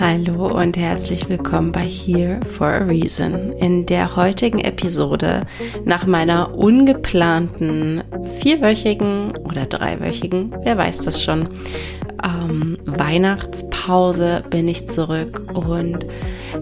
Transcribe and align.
Hallo 0.00 0.46
und 0.46 0.76
herzlich 0.76 1.28
willkommen 1.28 1.72
bei 1.72 1.84
Here 1.84 2.38
for 2.44 2.68
a 2.68 2.84
Reason. 2.84 3.52
In 3.54 3.84
der 3.84 4.14
heutigen 4.14 4.60
Episode 4.60 5.40
nach 5.84 6.06
meiner 6.06 6.56
ungeplanten 6.56 8.04
vierwöchigen 8.38 9.32
oder 9.38 9.66
dreiwöchigen, 9.66 10.54
wer 10.62 10.78
weiß 10.78 11.00
das 11.00 11.20
schon, 11.20 11.48
ähm, 12.22 12.78
Weihnachtspause 12.84 14.44
bin 14.48 14.68
ich 14.68 14.86
zurück 14.86 15.42
und 15.54 16.06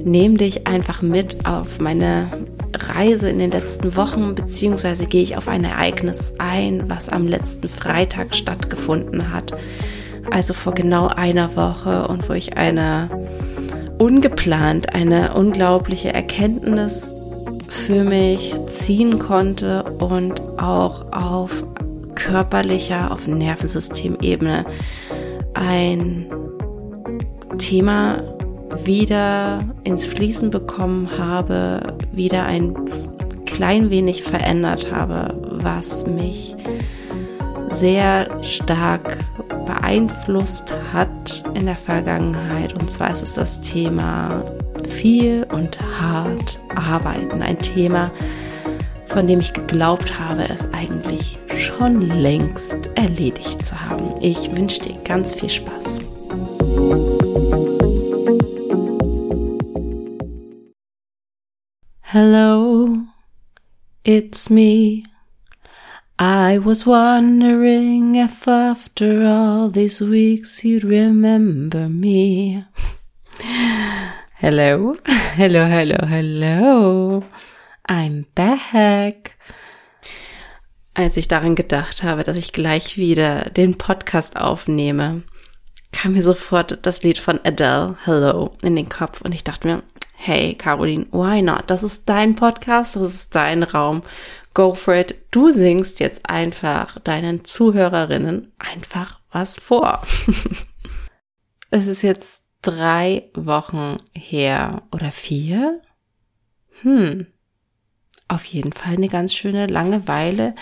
nehme 0.03 0.39
dich 0.39 0.67
einfach 0.67 1.03
mit 1.03 1.45
auf 1.45 1.79
meine 1.79 2.29
Reise 2.75 3.29
in 3.29 3.39
den 3.39 3.51
letzten 3.51 3.97
Wochen, 3.97 4.35
beziehungsweise 4.35 5.05
gehe 5.05 5.23
ich 5.23 5.37
auf 5.37 5.47
ein 5.47 5.65
Ereignis 5.65 6.33
ein, 6.39 6.85
was 6.89 7.11
am 7.11 7.29
letzten 7.29 7.69
Freitag 7.69 8.35
stattgefunden 8.35 9.31
hat 9.31 9.55
also 10.31 10.55
vor 10.55 10.75
genau 10.75 11.09
einer 11.09 11.57
Woche 11.57 12.09
und 12.09 12.29
wo 12.29 12.33
ich 12.33 12.57
eine 12.57 13.09
ungeplant 13.99 14.95
eine 14.95 15.35
unglaubliche 15.35 16.13
Erkenntnis 16.13 17.15
für 17.69 18.05
mich 18.05 18.55
ziehen 18.69 19.19
konnte 19.19 19.83
und 19.99 20.41
auch 20.59 21.13
auf 21.13 21.65
körperlicher, 22.15 23.11
auf 23.11 23.27
Nervensystemebene 23.27 24.65
ein 25.55 26.27
Thema 27.59 28.23
wieder 28.85 29.61
ins 29.85 30.05
Fließen 30.05 30.51
bekommen 30.51 31.11
habe, 31.19 31.97
wieder 32.13 32.45
ein 32.45 32.75
klein 33.47 33.91
wenig 33.91 34.23
verändert 34.23 34.93
habe, 34.93 35.35
was 35.51 36.07
mich 36.07 36.55
sehr 37.71 38.27
stark 38.43 39.19
beeinflusst 39.49 40.75
hat 40.93 41.45
in 41.55 41.67
der 41.67 41.77
Vergangenheit. 41.77 42.73
Und 42.81 42.91
zwar 42.91 43.11
ist 43.11 43.23
es 43.23 43.35
das 43.35 43.61
Thema 43.61 44.45
viel 44.89 45.47
und 45.53 45.79
hart 46.01 46.59
arbeiten. 46.75 47.43
Ein 47.43 47.59
Thema, 47.59 48.11
von 49.07 49.27
dem 49.27 49.41
ich 49.41 49.53
geglaubt 49.53 50.19
habe, 50.19 50.49
es 50.49 50.73
eigentlich 50.73 51.39
schon 51.57 52.03
längst 52.03 52.91
erledigt 52.95 53.65
zu 53.65 53.81
haben. 53.81 54.11
Ich 54.21 54.55
wünsche 54.57 54.83
dir 54.83 54.97
ganz 55.05 55.35
viel 55.35 55.51
Spaß. 55.51 56.01
Hello, 62.03 62.89
it's 64.05 64.49
me. 64.49 65.03
I 66.19 66.57
was 66.57 66.87
wondering 66.87 68.15
if 68.15 68.49
after 68.49 69.27
all 69.27 69.69
these 69.69 70.01
weeks 70.01 70.65
you'd 70.65 70.83
remember 70.83 71.91
me. 71.91 72.65
hello, 74.37 74.97
hello, 75.07 75.67
hello, 75.67 75.99
hello. 76.07 77.23
I'm 77.87 78.25
back. 78.35 79.37
Als 80.95 81.19
ich 81.19 81.29
daran 81.29 81.55
gedacht 81.55 82.03
habe, 82.03 82.23
dass 82.23 82.39
ich 82.39 82.55
gleich 82.55 82.97
wieder 82.97 83.51
den 83.51 83.77
Podcast 83.77 84.39
aufnehme, 84.39 85.23
kam 85.93 86.15
mir 86.15 86.23
sofort 86.23 86.79
das 86.87 87.03
Lied 87.03 87.19
von 87.19 87.39
Adele, 87.45 87.99
Hello, 88.07 88.55
in 88.63 88.75
den 88.75 88.89
Kopf 88.89 89.21
und 89.21 89.35
ich 89.35 89.45
dachte 89.45 89.69
mir, 89.69 89.83
hey 90.15 90.55
Caroline, 90.55 91.07
why 91.13 91.43
not? 91.43 91.65
Das 91.67 91.83
ist 91.83 92.09
dein 92.09 92.35
Podcast, 92.35 92.97
das 92.97 93.03
ist 93.03 93.35
dein 93.35 93.63
Raum 93.63 94.03
go 94.57 94.75
for 94.75 94.95
it. 94.95 95.15
Du 95.31 95.53
singst 95.53 96.01
jetzt 96.01 96.29
einfach 96.29 96.99
deinen 97.01 97.45
Zuhörerinnen 97.45 98.53
einfach 98.59 99.21
was 99.31 99.61
vor. 99.61 100.03
es 101.71 101.87
ist 101.87 102.03
jetzt 102.03 102.43
drei 102.63 103.31
Wochen 103.35 103.99
her 104.13 104.83
oder 104.91 105.13
vier? 105.13 105.83
Hm. 106.81 107.27
Auf 108.29 108.45
jeden 108.47 108.73
Fall 108.73 108.95
eine 108.95 109.09
ganz 109.09 109.35
schöne 109.35 109.67
Langeweile, 109.67 110.55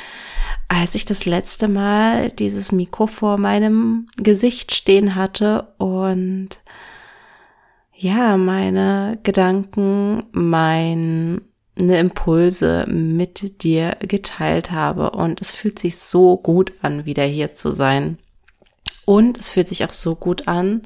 als 0.69 0.97
ich 0.97 1.05
das 1.05 1.25
letzte 1.25 1.69
Mal 1.69 2.31
dieses 2.31 2.73
Mikro 2.73 3.07
vor 3.07 3.39
meinem 3.39 4.09
Gesicht 4.17 4.75
stehen 4.75 5.15
hatte 5.15 5.73
und 5.79 6.49
ja, 7.93 8.37
meine 8.37 9.21
Gedanken, 9.23 10.25
mein 10.33 11.43
eine 11.79 11.99
Impulse 11.99 12.87
mit 12.89 13.63
dir 13.63 13.97
geteilt 14.01 14.71
habe. 14.71 15.11
Und 15.11 15.41
es 15.41 15.51
fühlt 15.51 15.79
sich 15.79 15.97
so 15.97 16.37
gut 16.37 16.73
an, 16.83 17.05
wieder 17.05 17.25
hier 17.25 17.55
zu 17.55 17.73
sein. 17.73 18.19
Und 19.05 19.39
es 19.39 19.51
fühlt 19.51 19.69
sich 19.69 19.85
auch 19.85 19.93
so 19.93 20.15
gut 20.15 20.49
an, 20.49 20.83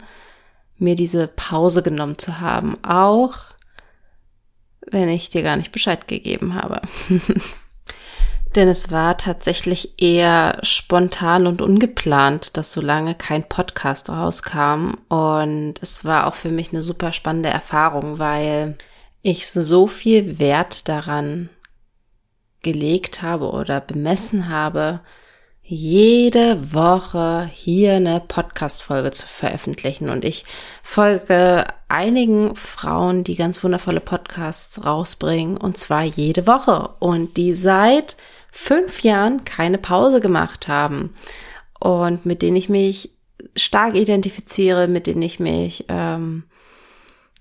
mir 0.76 0.94
diese 0.94 1.28
Pause 1.28 1.82
genommen 1.82 2.18
zu 2.18 2.40
haben. 2.40 2.82
Auch 2.82 3.34
wenn 4.90 5.08
ich 5.08 5.28
dir 5.28 5.42
gar 5.42 5.56
nicht 5.56 5.72
Bescheid 5.72 6.08
gegeben 6.08 6.54
habe. 6.54 6.80
Denn 8.54 8.68
es 8.68 8.90
war 8.90 9.18
tatsächlich 9.18 10.00
eher 10.02 10.58
spontan 10.62 11.46
und 11.46 11.60
ungeplant, 11.60 12.56
dass 12.56 12.72
so 12.72 12.80
lange 12.80 13.14
kein 13.14 13.46
Podcast 13.46 14.08
rauskam. 14.08 14.94
Und 15.08 15.74
es 15.82 16.04
war 16.04 16.26
auch 16.26 16.34
für 16.34 16.48
mich 16.48 16.72
eine 16.72 16.80
super 16.80 17.12
spannende 17.12 17.50
Erfahrung, 17.50 18.18
weil 18.18 18.78
ich 19.22 19.50
so 19.50 19.86
viel 19.86 20.38
Wert 20.38 20.88
daran 20.88 21.48
gelegt 22.62 23.22
habe 23.22 23.50
oder 23.50 23.80
bemessen 23.80 24.48
habe, 24.48 25.00
jede 25.70 26.72
Woche 26.72 27.50
hier 27.52 27.94
eine 27.94 28.20
Podcast-Folge 28.26 29.10
zu 29.10 29.26
veröffentlichen. 29.26 30.08
Und 30.08 30.24
ich 30.24 30.46
folge 30.82 31.66
einigen 31.88 32.56
Frauen, 32.56 33.22
die 33.22 33.36
ganz 33.36 33.62
wundervolle 33.62 34.00
Podcasts 34.00 34.84
rausbringen, 34.86 35.58
und 35.58 35.76
zwar 35.76 36.04
jede 36.04 36.46
Woche. 36.46 36.94
Und 37.00 37.36
die 37.36 37.52
seit 37.52 38.16
fünf 38.50 39.02
Jahren 39.02 39.44
keine 39.44 39.76
Pause 39.76 40.20
gemacht 40.20 40.68
haben. 40.68 41.14
Und 41.78 42.24
mit 42.24 42.40
denen 42.40 42.56
ich 42.56 42.70
mich 42.70 43.10
stark 43.54 43.94
identifiziere, 43.94 44.88
mit 44.88 45.06
denen 45.06 45.22
ich 45.22 45.38
mich 45.38 45.84
ähm, 45.88 46.44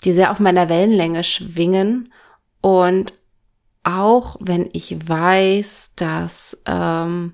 die 0.04 0.14
sehr 0.14 0.32
auf 0.32 0.40
meiner 0.40 0.70
Wellenlänge 0.70 1.24
schwingen. 1.24 2.12
Und 2.62 3.14
auch 3.84 4.36
wenn 4.40 4.70
ich 4.74 4.98
weiß, 5.08 5.94
dass 5.96 6.62
ähm, 6.66 7.34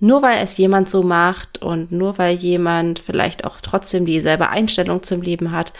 nur 0.00 0.22
weil 0.22 0.38
es 0.42 0.56
jemand 0.56 0.88
so 0.88 1.02
macht 1.02 1.60
und 1.60 1.90
nur 1.90 2.18
weil 2.18 2.36
jemand 2.36 3.00
vielleicht 3.00 3.44
auch 3.44 3.60
trotzdem 3.60 4.06
dieselbe 4.06 4.48
Einstellung 4.48 5.02
zum 5.02 5.22
Leben 5.22 5.50
hat, 5.50 5.72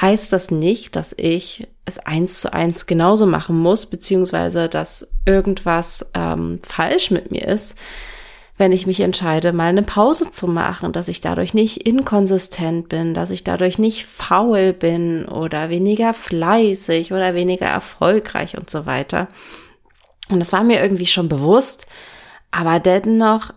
heißt 0.00 0.32
das 0.32 0.50
nicht, 0.50 0.94
dass 0.94 1.12
ich 1.16 1.66
es 1.84 1.98
eins 1.98 2.40
zu 2.40 2.52
eins 2.52 2.86
genauso 2.86 3.26
machen 3.26 3.58
muss, 3.58 3.86
beziehungsweise 3.86 4.68
dass 4.68 5.08
irgendwas 5.26 6.08
ähm, 6.14 6.60
falsch 6.62 7.10
mit 7.10 7.30
mir 7.30 7.46
ist 7.48 7.76
wenn 8.56 8.72
ich 8.72 8.86
mich 8.86 9.00
entscheide, 9.00 9.52
mal 9.52 9.68
eine 9.68 9.82
Pause 9.82 10.30
zu 10.30 10.46
machen, 10.46 10.92
dass 10.92 11.08
ich 11.08 11.20
dadurch 11.20 11.54
nicht 11.54 11.86
inkonsistent 11.86 12.88
bin, 12.88 13.12
dass 13.12 13.30
ich 13.30 13.42
dadurch 13.42 13.78
nicht 13.78 14.06
faul 14.06 14.72
bin 14.72 15.26
oder 15.26 15.70
weniger 15.70 16.14
fleißig 16.14 17.12
oder 17.12 17.34
weniger 17.34 17.66
erfolgreich 17.66 18.56
und 18.56 18.70
so 18.70 18.86
weiter. 18.86 19.28
Und 20.28 20.38
das 20.38 20.52
war 20.52 20.62
mir 20.62 20.80
irgendwie 20.80 21.06
schon 21.06 21.28
bewusst, 21.28 21.86
aber 22.52 22.78
dennoch 22.78 23.52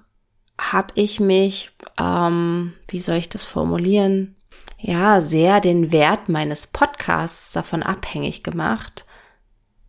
habe 0.59 0.93
ich 0.95 1.19
mich, 1.19 1.69
ähm, 1.99 2.73
wie 2.87 2.99
soll 2.99 3.17
ich 3.17 3.29
das 3.29 3.43
formulieren, 3.43 4.35
ja, 4.79 5.21
sehr 5.21 5.59
den 5.59 5.91
Wert 5.91 6.29
meines 6.29 6.67
Podcasts 6.67 7.51
davon 7.51 7.83
abhängig 7.83 8.43
gemacht, 8.43 9.05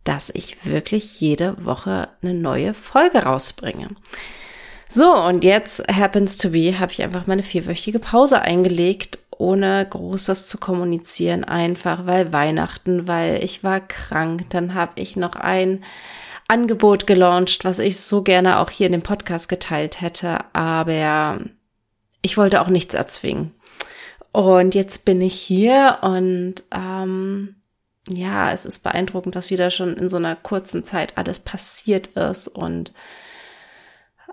dass 0.03 0.29
ich 0.29 0.65
wirklich 0.65 1.19
jede 1.19 1.63
Woche 1.63 2.09
eine 2.21 2.33
neue 2.33 2.73
Folge 2.73 3.23
rausbringe. 3.23 3.89
So, 4.91 5.13
und 5.13 5.43
jetzt 5.43 5.83
happens 5.87 6.37
to 6.37 6.49
be, 6.49 6.79
habe 6.79 6.91
ich 6.91 7.03
einfach 7.03 7.27
meine 7.27 7.43
vierwöchige 7.43 7.99
Pause 7.99 8.41
eingelegt, 8.41 9.19
ohne 9.37 9.85
großes 9.87 10.47
zu 10.47 10.57
kommunizieren, 10.57 11.43
einfach 11.43 12.07
weil 12.07 12.33
Weihnachten, 12.33 13.07
weil 13.07 13.43
ich 13.43 13.63
war 13.63 13.81
krank. 13.81 14.49
Dann 14.49 14.73
habe 14.73 14.93
ich 14.95 15.15
noch 15.15 15.35
ein 15.35 15.83
Angebot 16.47 17.05
gelauncht, 17.05 17.65
was 17.65 17.77
ich 17.77 17.99
so 17.99 18.23
gerne 18.23 18.57
auch 18.57 18.71
hier 18.71 18.87
in 18.87 18.93
dem 18.93 19.03
Podcast 19.03 19.47
geteilt 19.47 20.01
hätte, 20.01 20.39
aber 20.53 21.39
ich 22.23 22.35
wollte 22.37 22.59
auch 22.59 22.69
nichts 22.69 22.95
erzwingen. 22.95 23.53
Und 24.31 24.73
jetzt 24.73 25.05
bin 25.05 25.21
ich 25.21 25.35
hier 25.35 25.99
und 26.01 26.55
ähm, 26.73 27.55
ja, 28.09 28.51
es 28.51 28.65
ist 28.65 28.79
beeindruckend, 28.79 29.35
was 29.35 29.51
wieder 29.51 29.69
schon 29.69 29.95
in 29.95 30.09
so 30.09 30.17
einer 30.17 30.35
kurzen 30.35 30.83
Zeit 30.83 31.15
alles 31.15 31.37
passiert 31.37 32.07
ist 32.07 32.47
und 32.47 32.91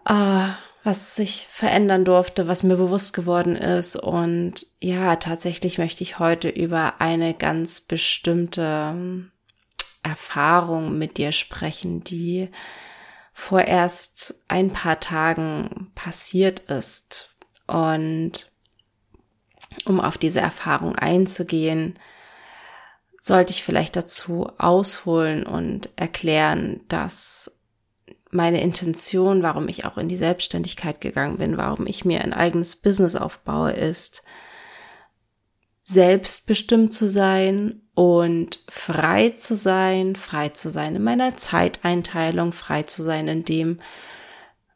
äh, 0.07 0.49
was 0.85 1.17
sich 1.17 1.49
verändern 1.51 2.05
durfte, 2.05 2.47
was 2.47 2.63
mir 2.63 2.77
bewusst 2.77 3.13
geworden 3.13 3.57
ist. 3.57 3.97
Und 3.97 4.67
ja, 4.81 5.17
tatsächlich 5.17 5.79
möchte 5.79 6.05
ich 6.05 6.21
heute 6.21 6.49
über 6.49 7.01
eine 7.01 7.35
ganz 7.35 7.81
bestimmte 7.81 8.93
ähm, 8.93 9.33
Erfahrung 10.05 10.97
mit 10.97 11.17
dir 11.19 11.33
sprechen, 11.33 12.05
die 12.05 12.49
vorerst 13.33 14.43
ein 14.47 14.71
paar 14.71 15.01
Tagen 15.01 15.91
passiert 15.97 16.61
ist. 16.61 17.35
Und 17.67 18.47
um 19.85 20.01
auf 20.01 20.17
diese 20.19 20.41
Erfahrung 20.41 20.95
einzugehen, 20.95 21.99
sollte 23.21 23.51
ich 23.51 23.65
vielleicht 23.65 23.97
dazu 23.97 24.53
ausholen 24.57 25.45
und 25.45 25.91
erklären, 25.97 26.81
dass 26.87 27.56
meine 28.31 28.61
Intention, 28.61 29.43
warum 29.43 29.69
ich 29.69 29.85
auch 29.85 29.99
in 29.99 30.09
die 30.09 30.17
Selbstständigkeit 30.17 31.01
gegangen 31.01 31.39
bin, 31.39 31.57
warum 31.57 31.87
ich 31.87 32.05
mir 32.05 32.23
ein 32.23 32.33
eigenes 32.33 32.77
Business 32.77 33.15
aufbaue, 33.15 33.73
ist, 33.73 34.23
selbstbestimmt 35.85 36.93
zu 36.93 37.09
sein 37.09 37.83
und 37.95 38.59
frei 38.69 39.31
zu 39.31 39.55
sein, 39.55 40.17
frei 40.17 40.49
zu 40.49 40.69
sein 40.69 40.97
in 40.97 41.05
meiner 41.05 41.37
Zeiteinteilung, 41.37 42.53
frei 42.53 42.83
zu 42.83 43.03
sein 43.03 43.29
in 43.29 43.45
dem, 43.45 43.79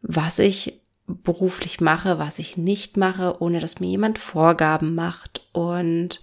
was 0.02 0.38
ich 0.38 0.80
beruflich 1.06 1.80
mache, 1.80 2.18
was 2.18 2.38
ich 2.38 2.56
nicht 2.56 2.96
mache, 2.96 3.42
ohne 3.42 3.58
dass 3.58 3.80
mir 3.80 3.88
jemand 3.88 4.18
Vorgaben 4.18 4.94
macht 4.94 5.42
und 5.52 6.20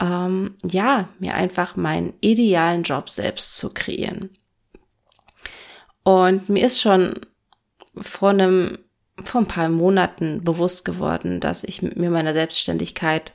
ähm, 0.00 0.56
ja, 0.64 1.08
mir 1.18 1.34
einfach 1.34 1.76
meinen 1.76 2.14
idealen 2.20 2.84
Job 2.84 3.10
selbst 3.10 3.58
zu 3.58 3.70
kreieren. 3.70 4.30
Und 6.02 6.48
mir 6.48 6.64
ist 6.66 6.80
schon 6.80 7.20
vor 7.96 8.30
einem, 8.30 8.78
vor 9.24 9.42
ein 9.42 9.46
paar 9.46 9.68
Monaten 9.68 10.42
bewusst 10.44 10.84
geworden, 10.84 11.40
dass 11.40 11.64
ich 11.64 11.82
mir 11.82 12.10
meiner 12.10 12.32
Selbstständigkeit 12.32 13.32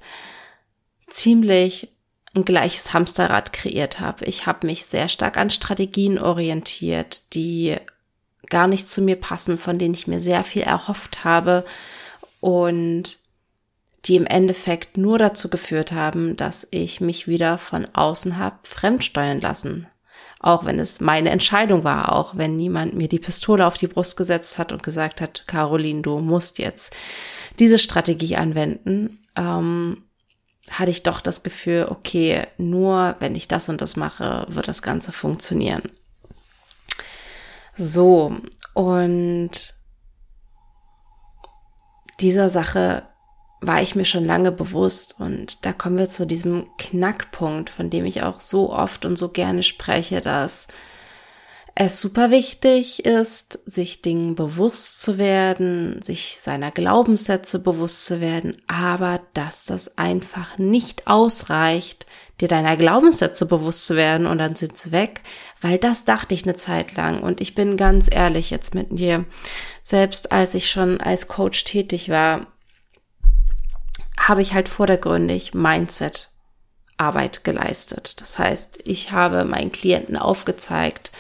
ziemlich 1.09 1.89
ein 2.33 2.45
gleiches 2.45 2.93
Hamsterrad 2.93 3.53
kreiert 3.53 3.99
habe. 3.99 4.25
Ich 4.25 4.45
habe 4.45 4.67
mich 4.67 4.85
sehr 4.85 5.07
stark 5.07 5.37
an 5.37 5.49
Strategien 5.49 6.19
orientiert, 6.19 7.33
die 7.33 7.77
gar 8.49 8.67
nicht 8.67 8.87
zu 8.87 9.01
mir 9.01 9.15
passen, 9.15 9.57
von 9.57 9.79
denen 9.79 9.93
ich 9.93 10.07
mir 10.07 10.19
sehr 10.19 10.43
viel 10.43 10.63
erhofft 10.63 11.23
habe 11.23 11.65
und 12.41 13.17
die 14.05 14.17
im 14.17 14.25
Endeffekt 14.25 14.97
nur 14.97 15.17
dazu 15.17 15.49
geführt 15.49 15.91
haben, 15.91 16.35
dass 16.35 16.67
ich 16.69 17.01
mich 17.01 17.27
wieder 17.27 17.57
von 17.57 17.87
außen 17.93 18.37
habe 18.37 18.57
fremdsteuern 18.63 19.41
lassen. 19.41 19.87
Auch 20.45 20.63
wenn 20.63 20.77
es 20.77 21.01
meine 21.01 21.31
Entscheidung 21.31 21.83
war, 21.83 22.11
auch 22.11 22.37
wenn 22.37 22.55
niemand 22.55 22.93
mir 22.93 23.07
die 23.07 23.17
Pistole 23.17 23.65
auf 23.65 23.79
die 23.79 23.87
Brust 23.87 24.15
gesetzt 24.15 24.59
hat 24.59 24.71
und 24.71 24.83
gesagt 24.83 25.19
hat, 25.19 25.45
Caroline, 25.47 26.03
du 26.03 26.19
musst 26.19 26.59
jetzt 26.59 26.95
diese 27.57 27.79
Strategie 27.79 28.35
anwenden, 28.35 29.17
ähm, 29.35 30.03
hatte 30.69 30.91
ich 30.91 31.01
doch 31.01 31.21
das 31.21 31.41
Gefühl, 31.41 31.87
okay, 31.89 32.45
nur 32.59 33.15
wenn 33.17 33.33
ich 33.33 33.47
das 33.47 33.69
und 33.69 33.81
das 33.81 33.95
mache, 33.95 34.45
wird 34.47 34.67
das 34.67 34.83
Ganze 34.83 35.11
funktionieren. 35.11 35.81
So, 37.75 38.37
und 38.75 39.73
dieser 42.19 42.51
Sache 42.51 43.01
war 43.67 43.81
ich 43.81 43.95
mir 43.95 44.05
schon 44.05 44.25
lange 44.25 44.51
bewusst. 44.51 45.15
Und 45.19 45.65
da 45.65 45.73
kommen 45.73 45.97
wir 45.97 46.09
zu 46.09 46.25
diesem 46.25 46.65
Knackpunkt, 46.77 47.69
von 47.69 47.89
dem 47.89 48.05
ich 48.05 48.23
auch 48.23 48.39
so 48.39 48.71
oft 48.73 49.05
und 49.05 49.17
so 49.17 49.29
gerne 49.29 49.63
spreche, 49.63 50.21
dass 50.21 50.67
es 51.77 51.99
super 51.99 52.31
wichtig 52.31 53.03
ist, 53.03 53.59
sich 53.65 54.01
Dingen 54.01 54.35
bewusst 54.35 55.01
zu 55.01 55.17
werden, 55.17 56.01
sich 56.01 56.37
seiner 56.39 56.71
Glaubenssätze 56.71 57.59
bewusst 57.59 58.05
zu 58.05 58.21
werden, 58.21 58.55
aber 58.67 59.19
dass 59.33 59.65
das 59.65 59.97
einfach 59.97 60.57
nicht 60.57 61.05
ausreicht, 61.05 62.05
dir 62.39 62.47
deiner 62.47 62.77
Glaubenssätze 62.77 63.45
bewusst 63.45 63.85
zu 63.85 63.97
werden 63.97 64.25
und 64.25 64.37
dann 64.37 64.55
sind 64.55 64.77
sie 64.77 64.93
weg, 64.93 65.21
weil 65.59 65.77
das 65.77 66.05
dachte 66.05 66.33
ich 66.33 66.43
eine 66.43 66.55
Zeit 66.55 66.95
lang 66.95 67.21
und 67.21 67.41
ich 67.41 67.55
bin 67.55 67.75
ganz 67.75 68.07
ehrlich 68.09 68.51
jetzt 68.51 68.73
mit 68.73 68.97
dir. 68.97 69.25
Selbst 69.83 70.31
als 70.31 70.53
ich 70.55 70.69
schon 70.69 71.01
als 71.01 71.27
Coach 71.27 71.65
tätig 71.65 72.07
war, 72.07 72.47
habe 74.19 74.41
ich 74.41 74.53
halt 74.53 74.69
vordergründig 74.69 75.53
Mindset 75.53 76.29
Arbeit 76.97 77.43
geleistet. 77.43 78.21
Das 78.21 78.39
heißt, 78.39 78.79
ich 78.85 79.11
habe 79.11 79.43
meinen 79.43 79.71
Klienten 79.71 80.15
aufgezeigt, 80.17 81.11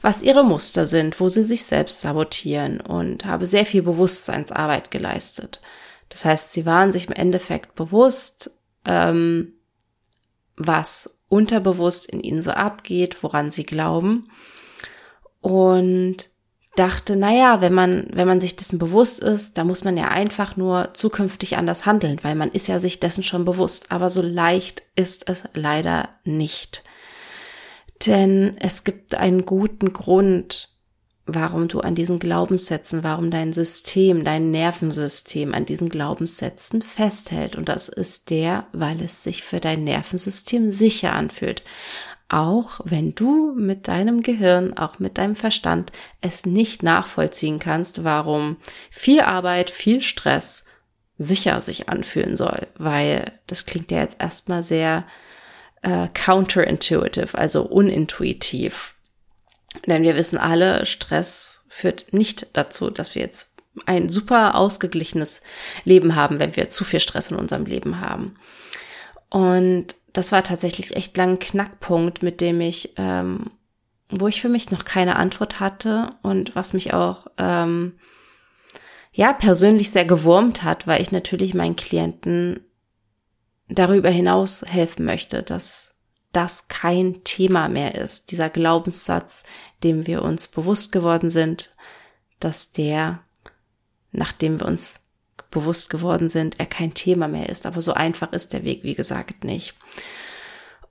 was 0.00 0.20
ihre 0.20 0.44
Muster 0.44 0.84
sind, 0.84 1.20
wo 1.20 1.28
sie 1.28 1.44
sich 1.44 1.64
selbst 1.64 2.00
sabotieren 2.00 2.80
und 2.80 3.24
habe 3.24 3.46
sehr 3.46 3.64
viel 3.64 3.82
Bewusstseinsarbeit 3.82 4.90
geleistet. 4.90 5.60
Das 6.08 6.24
heißt, 6.24 6.52
sie 6.52 6.66
waren 6.66 6.90
sich 6.90 7.06
im 7.06 7.12
Endeffekt 7.12 7.76
bewusst, 7.76 8.50
ähm, 8.84 9.54
was 10.56 11.20
unterbewusst 11.28 12.06
in 12.06 12.20
ihnen 12.20 12.42
so 12.42 12.50
abgeht, 12.50 13.22
woran 13.22 13.50
sie 13.50 13.64
glauben. 13.64 14.28
Und 15.40 16.28
dachte, 16.76 17.16
naja, 17.16 17.60
wenn 17.60 17.74
man, 17.74 18.06
wenn 18.12 18.26
man 18.26 18.40
sich 18.40 18.56
dessen 18.56 18.78
bewusst 18.78 19.20
ist, 19.20 19.58
da 19.58 19.64
muss 19.64 19.84
man 19.84 19.96
ja 19.96 20.08
einfach 20.08 20.56
nur 20.56 20.90
zukünftig 20.94 21.56
anders 21.56 21.84
handeln, 21.84 22.18
weil 22.22 22.34
man 22.34 22.50
ist 22.50 22.66
ja 22.66 22.78
sich 22.78 22.98
dessen 22.98 23.22
schon 23.22 23.44
bewusst. 23.44 23.92
Aber 23.92 24.08
so 24.08 24.22
leicht 24.22 24.82
ist 24.96 25.28
es 25.28 25.44
leider 25.52 26.08
nicht. 26.24 26.82
Denn 28.06 28.56
es 28.58 28.84
gibt 28.84 29.14
einen 29.14 29.44
guten 29.44 29.92
Grund, 29.92 30.70
warum 31.26 31.68
du 31.68 31.80
an 31.80 31.94
diesen 31.94 32.18
Glaubenssätzen, 32.18 33.04
warum 33.04 33.30
dein 33.30 33.52
System, 33.52 34.24
dein 34.24 34.50
Nervensystem 34.50 35.54
an 35.54 35.66
diesen 35.66 35.88
Glaubenssätzen 35.88 36.82
festhält. 36.82 37.54
Und 37.54 37.68
das 37.68 37.88
ist 37.88 38.30
der, 38.30 38.66
weil 38.72 39.02
es 39.02 39.22
sich 39.22 39.44
für 39.44 39.60
dein 39.60 39.84
Nervensystem 39.84 40.70
sicher 40.70 41.12
anfühlt 41.12 41.62
auch 42.32 42.80
wenn 42.84 43.14
du 43.14 43.52
mit 43.54 43.88
deinem 43.88 44.22
Gehirn, 44.22 44.76
auch 44.76 44.98
mit 44.98 45.18
deinem 45.18 45.36
Verstand 45.36 45.92
es 46.20 46.46
nicht 46.46 46.82
nachvollziehen 46.82 47.58
kannst, 47.58 48.04
warum 48.04 48.56
viel 48.90 49.20
Arbeit, 49.20 49.70
viel 49.70 50.00
Stress 50.00 50.64
sicher 51.18 51.60
sich 51.60 51.88
anfühlen 51.88 52.36
soll, 52.36 52.66
weil 52.78 53.32
das 53.46 53.66
klingt 53.66 53.90
ja 53.90 54.00
jetzt 54.00 54.20
erstmal 54.20 54.62
sehr 54.62 55.04
äh, 55.82 56.08
counterintuitive, 56.14 57.36
also 57.36 57.62
unintuitiv. 57.62 58.94
Denn 59.86 60.02
wir 60.02 60.16
wissen 60.16 60.38
alle, 60.38 60.86
Stress 60.86 61.64
führt 61.68 62.12
nicht 62.12 62.48
dazu, 62.54 62.90
dass 62.90 63.14
wir 63.14 63.22
jetzt 63.22 63.54
ein 63.86 64.08
super 64.08 64.54
ausgeglichenes 64.54 65.40
Leben 65.84 66.14
haben, 66.14 66.40
wenn 66.40 66.56
wir 66.56 66.70
zu 66.70 66.84
viel 66.84 67.00
Stress 67.00 67.30
in 67.30 67.36
unserem 67.36 67.66
Leben 67.66 68.00
haben. 68.00 68.36
Und 69.30 69.94
das 70.12 70.32
war 70.32 70.42
tatsächlich 70.42 70.94
echt 70.96 71.16
lang 71.16 71.30
ein 71.30 71.38
Knackpunkt, 71.38 72.22
mit 72.22 72.40
dem 72.40 72.60
ich, 72.60 72.94
ähm, 72.96 73.50
wo 74.10 74.28
ich 74.28 74.40
für 74.40 74.48
mich 74.48 74.70
noch 74.70 74.84
keine 74.84 75.16
Antwort 75.16 75.60
hatte 75.60 76.14
und 76.22 76.54
was 76.54 76.72
mich 76.74 76.92
auch 76.92 77.26
ähm, 77.38 77.98
ja 79.12 79.32
persönlich 79.32 79.90
sehr 79.90 80.04
gewurmt 80.04 80.62
hat, 80.62 80.86
weil 80.86 81.00
ich 81.00 81.12
natürlich 81.12 81.54
meinen 81.54 81.76
Klienten 81.76 82.60
darüber 83.68 84.10
hinaus 84.10 84.62
helfen 84.66 85.04
möchte, 85.04 85.42
dass 85.42 85.96
das 86.32 86.68
kein 86.68 87.24
Thema 87.24 87.68
mehr 87.68 87.94
ist. 87.94 88.30
Dieser 88.30 88.50
Glaubenssatz, 88.50 89.44
dem 89.82 90.06
wir 90.06 90.22
uns 90.22 90.48
bewusst 90.48 90.92
geworden 90.92 91.30
sind, 91.30 91.74
dass 92.40 92.72
der, 92.72 93.20
nachdem 94.10 94.60
wir 94.60 94.66
uns 94.66 95.01
bewusst 95.52 95.88
geworden 95.90 96.28
sind, 96.28 96.58
er 96.58 96.66
kein 96.66 96.94
Thema 96.94 97.28
mehr 97.28 97.48
ist. 97.48 97.66
Aber 97.66 97.80
so 97.80 97.92
einfach 97.92 98.32
ist 98.32 98.52
der 98.52 98.64
Weg, 98.64 98.82
wie 98.82 98.94
gesagt, 98.94 99.44
nicht. 99.44 99.74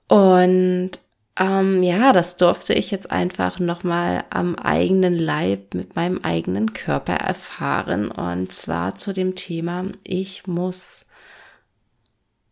Und 0.08 0.92
ähm, 1.38 1.82
ja, 1.82 2.12
das 2.12 2.36
durfte 2.36 2.74
ich 2.74 2.90
jetzt 2.90 3.10
einfach 3.10 3.58
nochmal 3.58 4.24
am 4.30 4.54
eigenen 4.54 5.14
Leib 5.14 5.74
mit 5.74 5.96
meinem 5.96 6.20
eigenen 6.22 6.72
Körper 6.72 7.14
erfahren. 7.14 8.10
Und 8.10 8.52
zwar 8.52 8.94
zu 8.94 9.12
dem 9.12 9.34
Thema, 9.34 9.86
ich 10.04 10.46
muss 10.46 11.06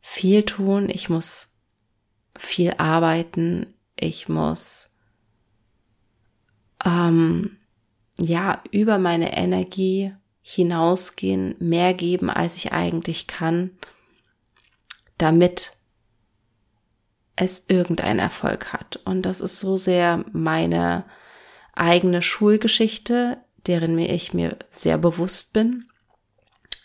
viel 0.00 0.43
tun, 0.43 0.88
ich 0.90 1.09
muss 1.09 1.55
viel 2.37 2.75
arbeiten, 2.79 3.67
ich 3.97 4.29
muss 4.29 4.90
ähm, 6.85 7.59
ja 8.19 8.62
über 8.71 8.99
meine 8.99 9.37
Energie 9.37 10.14
hinausgehen, 10.42 11.54
mehr 11.59 11.94
geben, 11.94 12.30
als 12.30 12.56
ich 12.56 12.73
eigentlich 12.73 13.26
kann, 13.26 13.70
damit 15.18 15.73
es 17.37 17.64
irgendeinen 17.68 18.18
Erfolg 18.18 18.73
hat. 18.73 19.00
Und 19.04 19.23
das 19.23 19.40
ist 19.40 19.61
so 19.61 19.76
sehr 19.76 20.25
meine 20.32 21.04
eigene 21.75 22.23
Schulgeschichte, 22.23 23.38
deren 23.66 23.94
mir 23.94 24.11
ich 24.11 24.35
mir 24.35 24.56
sehr 24.68 24.99
bewusst 24.99 25.52
bin. 25.52 25.87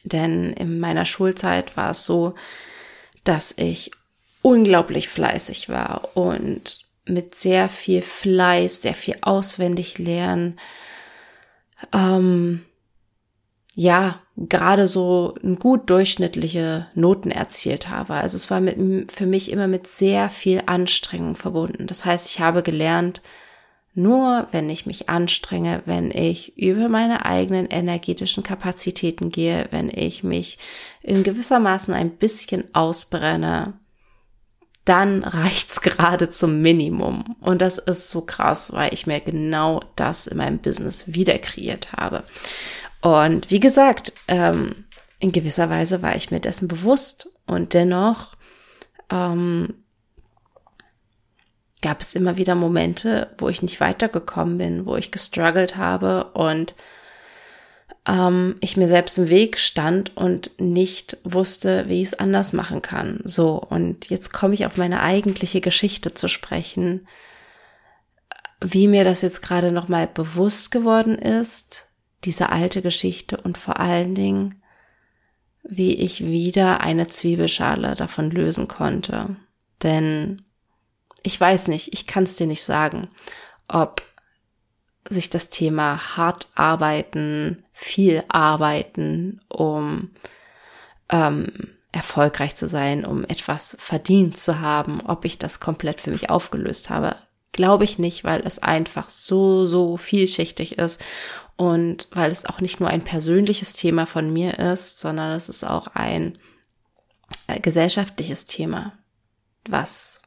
Denn 0.03 0.53
in 0.53 0.79
meiner 0.79 1.05
Schulzeit 1.05 1.75
war 1.75 1.91
es 1.91 2.05
so, 2.05 2.35
dass 3.23 3.53
ich 3.57 3.91
unglaublich 4.41 5.09
fleißig 5.09 5.69
war 5.69 6.15
und 6.15 6.85
mit 7.05 7.35
sehr 7.35 7.69
viel 7.69 8.01
Fleiß, 8.01 8.81
sehr 8.81 8.93
viel 8.93 9.17
auswendig 9.21 9.97
lernen, 9.97 10.59
ähm, 11.93 12.65
ja, 13.75 14.21
gerade 14.37 14.87
so 14.87 15.35
gut 15.59 15.89
durchschnittliche 15.89 16.87
Noten 16.95 17.29
erzielt 17.29 17.89
habe. 17.89 18.15
Also 18.15 18.37
es 18.37 18.49
war 18.49 18.61
mit, 18.61 19.11
für 19.11 19.25
mich 19.25 19.51
immer 19.51 19.67
mit 19.67 19.87
sehr 19.87 20.29
viel 20.29 20.63
Anstrengung 20.65 21.35
verbunden. 21.35 21.85
Das 21.85 22.05
heißt, 22.05 22.29
ich 22.29 22.39
habe 22.39 22.63
gelernt, 22.63 23.21
nur 23.93 24.47
wenn 24.51 24.69
ich 24.69 24.85
mich 24.85 25.09
anstrenge, 25.09 25.81
wenn 25.85 26.11
ich 26.11 26.57
über 26.57 26.89
meine 26.89 27.25
eigenen 27.25 27.67
energetischen 27.67 28.43
Kapazitäten 28.43 29.29
gehe, 29.29 29.67
wenn 29.71 29.89
ich 29.89 30.23
mich 30.23 30.57
in 31.01 31.23
gewissermaßen 31.23 31.93
ein 31.93 32.11
bisschen 32.11 32.63
ausbrenne, 32.73 33.73
dann 34.85 35.23
reicht's 35.23 35.81
gerade 35.81 36.29
zum 36.29 36.61
Minimum. 36.61 37.35
Und 37.41 37.61
das 37.61 37.77
ist 37.77 38.09
so 38.09 38.21
krass, 38.21 38.71
weil 38.73 38.93
ich 38.93 39.07
mir 39.07 39.19
genau 39.19 39.81
das 39.95 40.27
in 40.27 40.37
meinem 40.37 40.59
Business 40.59 41.13
wieder 41.13 41.37
kreiert 41.39 41.93
habe. 41.93 42.23
Und 43.05 43.51
wie 43.51 43.59
gesagt, 43.59 44.13
ähm, 44.27 44.85
in 45.19 45.31
gewisser 45.31 45.69
Weise 45.69 46.01
war 46.01 46.15
ich 46.15 46.31
mir 46.31 46.39
dessen 46.39 46.67
bewusst 46.67 47.29
und 47.45 47.75
dennoch 47.75 48.33
ähm, 49.11 49.75
gab 51.83 52.01
es 52.01 52.15
immer 52.15 52.37
wieder 52.37 52.55
Momente, 52.55 53.29
wo 53.37 53.47
ich 53.47 53.61
nicht 53.61 53.79
weitergekommen 53.79 54.57
bin, 54.57 54.85
wo 54.87 54.95
ich 54.95 55.11
gestruggelt 55.11 55.77
habe 55.77 56.31
und 56.33 56.73
ähm, 58.07 58.55
ich 58.59 58.75
mir 58.75 58.87
selbst 58.87 59.19
im 59.19 59.29
Weg 59.29 59.59
stand 59.59 60.17
und 60.17 60.59
nicht 60.59 61.19
wusste, 61.23 61.87
wie 61.87 62.01
ich 62.01 62.07
es 62.07 62.19
anders 62.19 62.53
machen 62.53 62.81
kann. 62.81 63.19
So, 63.23 63.61
und 63.61 64.09
jetzt 64.09 64.33
komme 64.33 64.55
ich 64.55 64.65
auf 64.65 64.77
meine 64.77 65.03
eigentliche 65.03 65.61
Geschichte 65.61 66.15
zu 66.15 66.27
sprechen, 66.27 67.07
wie 68.61 68.87
mir 68.87 69.03
das 69.03 69.21
jetzt 69.21 69.43
gerade 69.43 69.71
nochmal 69.71 70.07
bewusst 70.07 70.71
geworden 70.71 71.19
ist, 71.19 71.89
diese 72.23 72.49
alte 72.49 72.81
Geschichte 72.81 73.37
und 73.37 73.57
vor 73.57 73.79
allen 73.79 74.15
Dingen, 74.15 74.61
wie 75.63 75.95
ich 75.95 76.23
wieder 76.23 76.81
eine 76.81 77.07
Zwiebelschale 77.07 77.95
davon 77.95 78.31
lösen 78.31 78.67
konnte. 78.67 79.35
Denn 79.83 80.41
ich 81.23 81.39
weiß 81.39 81.67
nicht, 81.67 81.93
ich 81.93 82.07
kann 82.07 82.23
es 82.23 82.35
dir 82.35 82.47
nicht 82.47 82.63
sagen, 82.63 83.07
ob 83.67 84.03
sich 85.09 85.29
das 85.29 85.49
Thema 85.49 86.17
hart 86.17 86.49
arbeiten, 86.55 87.63
viel 87.73 88.23
arbeiten, 88.27 89.41
um 89.49 90.11
ähm, 91.09 91.47
erfolgreich 91.91 92.55
zu 92.55 92.67
sein, 92.67 93.05
um 93.05 93.23
etwas 93.23 93.77
verdient 93.79 94.37
zu 94.37 94.59
haben, 94.59 95.01
ob 95.01 95.25
ich 95.25 95.39
das 95.39 95.59
komplett 95.59 96.01
für 96.01 96.11
mich 96.11 96.29
aufgelöst 96.29 96.89
habe. 96.89 97.15
Glaube 97.51 97.85
ich 97.85 97.99
nicht, 97.99 98.23
weil 98.23 98.41
es 98.45 98.59
einfach 98.59 99.09
so, 99.09 99.65
so 99.65 99.95
vielschichtig 99.97 100.77
ist 100.77 101.01
und 101.57 102.07
weil 102.11 102.31
es 102.31 102.45
auch 102.45 102.59
nicht 102.59 102.79
nur 102.79 102.89
ein 102.89 103.03
persönliches 103.03 103.73
Thema 103.73 104.05
von 104.05 104.31
mir 104.31 104.59
ist, 104.59 104.99
sondern 104.99 105.31
es 105.33 105.49
ist 105.49 105.63
auch 105.63 105.87
ein 105.87 106.37
äh, 107.47 107.59
gesellschaftliches 107.59 108.45
Thema, 108.45 108.93
was 109.67 110.21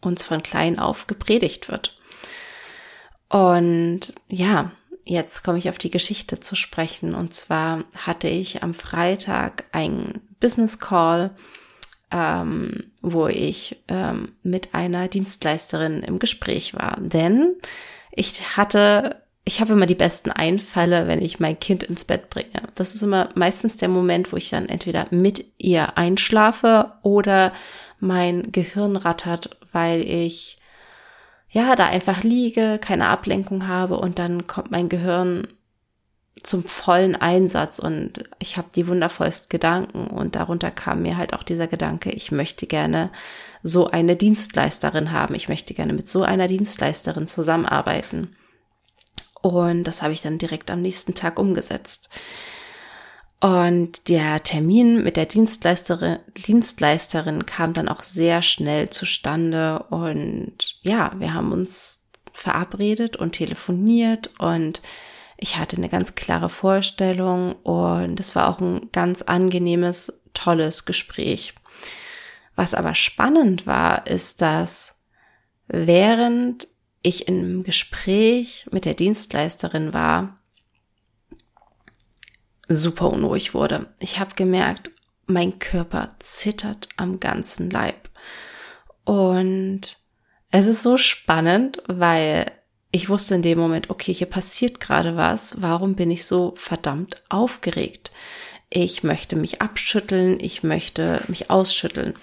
uns 0.00 0.22
von 0.22 0.42
klein 0.42 0.78
auf 0.78 1.06
gepredigt 1.06 1.68
wird. 1.68 1.98
Und 3.28 4.12
ja, 4.28 4.72
jetzt 5.04 5.42
komme 5.42 5.58
ich 5.58 5.68
auf 5.68 5.78
die 5.78 5.90
Geschichte 5.90 6.40
zu 6.40 6.54
sprechen. 6.54 7.14
Und 7.14 7.34
zwar 7.34 7.84
hatte 7.96 8.28
ich 8.28 8.62
am 8.62 8.74
Freitag 8.74 9.64
einen 9.72 10.20
Business 10.40 10.78
Call, 10.78 11.34
ähm, 12.10 12.92
wo 13.02 13.26
ich 13.26 13.82
ähm, 13.88 14.32
mit 14.42 14.74
einer 14.74 15.08
Dienstleisterin 15.08 16.02
im 16.02 16.18
Gespräch 16.18 16.74
war. 16.74 16.98
Denn 17.00 17.56
ich 18.12 18.56
hatte, 18.56 19.22
ich 19.48 19.60
habe 19.60 19.74
immer 19.74 19.86
die 19.86 19.94
besten 19.94 20.32
Einfälle, 20.32 21.06
wenn 21.06 21.22
ich 21.22 21.38
mein 21.38 21.58
Kind 21.60 21.84
ins 21.84 22.04
Bett 22.04 22.30
bringe. 22.30 22.64
Das 22.74 22.96
ist 22.96 23.02
immer 23.02 23.28
meistens 23.36 23.76
der 23.76 23.88
Moment, 23.88 24.32
wo 24.32 24.36
ich 24.36 24.50
dann 24.50 24.68
entweder 24.68 25.06
mit 25.10 25.44
ihr 25.56 25.96
einschlafe 25.96 26.92
oder 27.02 27.52
mein 28.00 28.50
Gehirn 28.50 28.96
rattert, 28.96 29.56
weil 29.70 30.00
ich 30.00 30.58
ja 31.48 31.76
da 31.76 31.86
einfach 31.86 32.24
liege, 32.24 32.80
keine 32.80 33.06
Ablenkung 33.06 33.68
habe 33.68 33.98
und 33.98 34.18
dann 34.18 34.48
kommt 34.48 34.72
mein 34.72 34.88
Gehirn 34.88 35.46
zum 36.42 36.64
vollen 36.64 37.14
Einsatz 37.14 37.78
und 37.78 38.24
ich 38.40 38.56
habe 38.56 38.68
die 38.74 38.88
wundervollsten 38.88 39.48
Gedanken 39.48 40.08
und 40.08 40.34
darunter 40.34 40.72
kam 40.72 41.02
mir 41.02 41.16
halt 41.16 41.34
auch 41.34 41.44
dieser 41.44 41.68
Gedanke, 41.68 42.10
ich 42.10 42.32
möchte 42.32 42.66
gerne 42.66 43.10
so 43.62 43.88
eine 43.88 44.16
Dienstleisterin 44.16 45.12
haben, 45.12 45.36
ich 45.36 45.48
möchte 45.48 45.72
gerne 45.72 45.92
mit 45.92 46.08
so 46.08 46.24
einer 46.24 46.48
Dienstleisterin 46.48 47.28
zusammenarbeiten. 47.28 48.36
Und 49.42 49.84
das 49.84 50.02
habe 50.02 50.12
ich 50.12 50.22
dann 50.22 50.38
direkt 50.38 50.70
am 50.70 50.82
nächsten 50.82 51.14
Tag 51.14 51.38
umgesetzt. 51.38 52.08
Und 53.40 54.08
der 54.08 54.42
Termin 54.42 55.02
mit 55.02 55.16
der 55.16 55.26
Dienstleisterin, 55.26 56.18
Dienstleisterin 56.46 57.44
kam 57.46 57.74
dann 57.74 57.88
auch 57.88 58.02
sehr 58.02 58.42
schnell 58.42 58.90
zustande. 58.90 59.84
Und 59.90 60.76
ja, 60.82 61.12
wir 61.18 61.34
haben 61.34 61.52
uns 61.52 62.06
verabredet 62.32 63.16
und 63.16 63.32
telefoniert 63.32 64.30
und 64.38 64.82
ich 65.38 65.58
hatte 65.58 65.76
eine 65.76 65.88
ganz 65.88 66.14
klare 66.14 66.48
Vorstellung 66.48 67.52
und 67.62 68.20
es 68.20 68.34
war 68.34 68.48
auch 68.48 68.60
ein 68.60 68.90
ganz 68.92 69.22
angenehmes, 69.22 70.20
tolles 70.34 70.84
Gespräch. 70.84 71.54
Was 72.54 72.74
aber 72.74 72.94
spannend 72.94 73.66
war, 73.66 74.06
ist, 74.06 74.40
dass 74.40 74.98
während 75.66 76.68
ich 77.06 77.28
im 77.28 77.62
Gespräch 77.62 78.66
mit 78.72 78.84
der 78.84 78.94
Dienstleisterin 78.94 79.94
war, 79.94 80.40
super 82.68 83.10
unruhig 83.10 83.54
wurde. 83.54 83.94
Ich 84.00 84.18
habe 84.18 84.34
gemerkt, 84.34 84.90
mein 85.26 85.60
Körper 85.60 86.08
zittert 86.18 86.88
am 86.96 87.20
ganzen 87.20 87.70
Leib. 87.70 88.10
Und 89.04 89.98
es 90.50 90.66
ist 90.66 90.82
so 90.82 90.96
spannend, 90.96 91.80
weil 91.86 92.50
ich 92.90 93.08
wusste 93.08 93.36
in 93.36 93.42
dem 93.42 93.58
Moment, 93.58 93.88
okay, 93.90 94.12
hier 94.12 94.26
passiert 94.26 94.80
gerade 94.80 95.16
was. 95.16 95.62
Warum 95.62 95.94
bin 95.94 96.10
ich 96.10 96.24
so 96.24 96.54
verdammt 96.56 97.22
aufgeregt? 97.28 98.10
Ich 98.68 99.04
möchte 99.04 99.36
mich 99.36 99.62
abschütteln, 99.62 100.38
ich 100.40 100.64
möchte 100.64 101.22
mich 101.28 101.50
ausschütteln. 101.50 102.14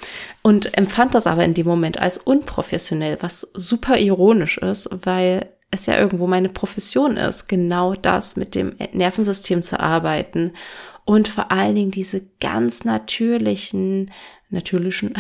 Und 0.42 0.78
empfand 0.78 1.16
das 1.16 1.26
aber 1.26 1.46
in 1.46 1.54
dem 1.54 1.66
Moment 1.66 2.00
als 2.00 2.18
unprofessionell, 2.18 3.18
was 3.22 3.50
super 3.54 3.98
ironisch 3.98 4.58
ist, 4.58 4.90
weil 4.92 5.50
es 5.72 5.86
ja 5.86 5.98
irgendwo 5.98 6.28
meine 6.28 6.50
Profession 6.50 7.18
ist, 7.18 7.48
genau 7.48 7.96
das 7.96 8.36
mit 8.36 8.56
dem 8.56 8.76
Nervensystem 8.92 9.64
zu 9.64 9.80
arbeiten 9.80 10.52
und 11.06 11.28
vor 11.28 11.52
allen 11.52 11.76
Dingen 11.76 11.92
diese 11.92 12.22
ganz 12.40 12.86
natürlichen, 12.86 14.12
natürlichen, 14.50 15.14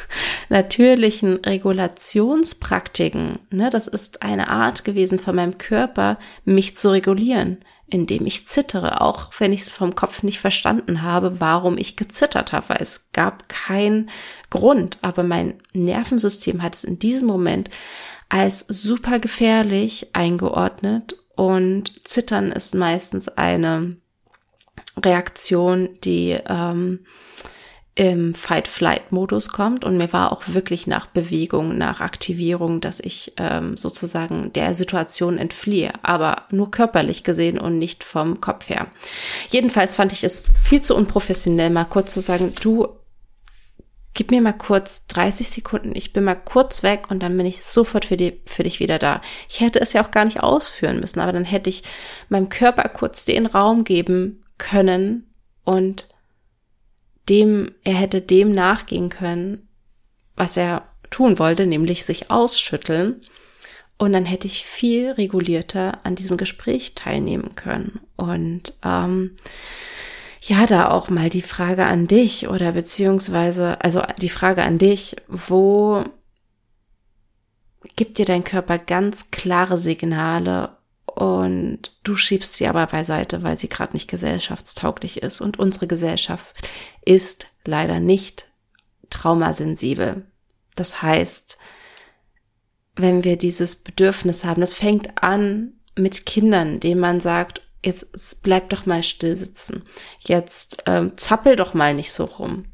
natürlichen 0.48 1.36
Regulationspraktiken. 1.36 3.38
Ne, 3.50 3.70
das 3.70 3.86
ist 3.86 4.22
eine 4.22 4.48
Art 4.48 4.84
gewesen 4.84 5.18
von 5.18 5.36
meinem 5.36 5.58
Körper, 5.58 6.18
mich 6.44 6.76
zu 6.76 6.90
regulieren, 6.90 7.58
indem 7.90 8.26
ich 8.26 8.46
zittere, 8.46 9.00
auch 9.00 9.30
wenn 9.38 9.52
ich 9.52 9.62
es 9.62 9.70
vom 9.70 9.94
Kopf 9.94 10.22
nicht 10.22 10.40
verstanden 10.40 11.02
habe, 11.02 11.40
warum 11.40 11.76
ich 11.76 11.96
gezittert 11.96 12.52
habe, 12.52 12.70
weil 12.70 12.78
es 12.80 13.10
gab 13.12 13.48
keinen 13.48 14.10
Grund, 14.48 14.98
aber 15.02 15.22
mein 15.22 15.60
Nervensystem 15.72 16.62
hat 16.62 16.74
es 16.74 16.84
in 16.84 16.98
diesem 16.98 17.26
Moment 17.26 17.70
als 18.28 18.60
super 18.68 19.18
gefährlich 19.18 20.10
eingeordnet 20.14 21.16
und 21.34 22.06
Zittern 22.06 22.52
ist 22.52 22.74
meistens 22.74 23.28
eine 23.28 23.96
Reaktion, 24.96 25.88
die 26.04 26.38
ähm, 26.46 27.06
im 28.00 28.32
Fight-Flight-Modus 28.34 29.50
kommt 29.50 29.84
und 29.84 29.98
mir 29.98 30.10
war 30.10 30.32
auch 30.32 30.44
wirklich 30.46 30.86
nach 30.86 31.06
Bewegung, 31.06 31.76
nach 31.76 32.00
Aktivierung, 32.00 32.80
dass 32.80 32.98
ich 32.98 33.34
ähm, 33.36 33.76
sozusagen 33.76 34.54
der 34.54 34.74
Situation 34.74 35.36
entfliehe, 35.36 35.92
aber 36.02 36.44
nur 36.50 36.70
körperlich 36.70 37.24
gesehen 37.24 37.58
und 37.58 37.76
nicht 37.76 38.02
vom 38.02 38.40
Kopf 38.40 38.70
her. 38.70 38.86
Jedenfalls 39.50 39.92
fand 39.92 40.14
ich 40.14 40.24
es 40.24 40.54
viel 40.62 40.80
zu 40.80 40.96
unprofessionell, 40.96 41.68
mal 41.68 41.84
kurz 41.84 42.14
zu 42.14 42.22
sagen, 42.22 42.54
du 42.62 42.88
gib 44.14 44.30
mir 44.30 44.40
mal 44.40 44.54
kurz 44.54 45.06
30 45.08 45.50
Sekunden, 45.50 45.92
ich 45.94 46.14
bin 46.14 46.24
mal 46.24 46.36
kurz 46.36 46.82
weg 46.82 47.10
und 47.10 47.22
dann 47.22 47.36
bin 47.36 47.44
ich 47.44 47.62
sofort 47.62 48.06
für, 48.06 48.16
die, 48.16 48.40
für 48.46 48.62
dich 48.62 48.80
wieder 48.80 48.98
da. 48.98 49.20
Ich 49.46 49.60
hätte 49.60 49.78
es 49.78 49.92
ja 49.92 50.02
auch 50.02 50.10
gar 50.10 50.24
nicht 50.24 50.42
ausführen 50.42 51.00
müssen, 51.00 51.20
aber 51.20 51.32
dann 51.32 51.44
hätte 51.44 51.68
ich 51.68 51.82
meinem 52.30 52.48
Körper 52.48 52.88
kurz 52.88 53.26
den 53.26 53.44
Raum 53.44 53.84
geben 53.84 54.42
können 54.56 55.26
und 55.64 56.08
dem, 57.30 57.72
er 57.84 57.94
hätte 57.94 58.20
dem 58.20 58.52
nachgehen 58.52 59.08
können, 59.08 59.68
was 60.36 60.56
er 60.56 60.82
tun 61.10 61.38
wollte, 61.38 61.66
nämlich 61.66 62.04
sich 62.04 62.30
ausschütteln. 62.30 63.20
Und 63.98 64.12
dann 64.12 64.24
hätte 64.24 64.46
ich 64.46 64.64
viel 64.64 65.10
regulierter 65.12 66.00
an 66.04 66.14
diesem 66.14 66.36
Gespräch 66.36 66.94
teilnehmen 66.94 67.54
können. 67.54 68.00
Und 68.16 68.74
ähm, 68.84 69.36
ja, 70.42 70.66
da 70.66 70.90
auch 70.90 71.10
mal 71.10 71.28
die 71.28 71.42
Frage 71.42 71.84
an 71.84 72.06
dich 72.06 72.48
oder 72.48 72.72
beziehungsweise, 72.72 73.80
also 73.82 74.02
die 74.20 74.30
Frage 74.30 74.62
an 74.62 74.78
dich, 74.78 75.16
wo 75.28 76.04
gibt 77.96 78.18
dir 78.18 78.24
dein 78.24 78.44
Körper 78.44 78.78
ganz 78.78 79.30
klare 79.30 79.78
Signale 79.78 80.76
und 81.14 81.98
du 82.02 82.16
schiebst 82.16 82.56
sie 82.56 82.66
aber 82.66 82.86
beiseite, 82.86 83.42
weil 83.42 83.56
sie 83.56 83.68
gerade 83.68 83.92
nicht 83.92 84.08
gesellschaftstauglich 84.08 85.22
ist. 85.22 85.40
Und 85.40 85.58
unsere 85.58 85.86
Gesellschaft 85.86 86.54
ist 87.04 87.46
leider 87.64 88.00
nicht 88.00 88.46
traumasensibel. 89.10 90.24
Das 90.74 91.02
heißt, 91.02 91.58
wenn 92.96 93.24
wir 93.24 93.36
dieses 93.36 93.76
Bedürfnis 93.76 94.44
haben, 94.44 94.60
das 94.60 94.74
fängt 94.74 95.22
an 95.22 95.74
mit 95.96 96.26
Kindern, 96.26 96.80
denen 96.80 97.00
man 97.00 97.20
sagt, 97.20 97.62
jetzt 97.84 98.42
bleib 98.42 98.70
doch 98.70 98.86
mal 98.86 99.02
still 99.02 99.36
sitzen. 99.36 99.84
Jetzt 100.18 100.82
ähm, 100.86 101.16
zappel 101.16 101.56
doch 101.56 101.74
mal 101.74 101.94
nicht 101.94 102.12
so 102.12 102.24
rum. 102.24 102.66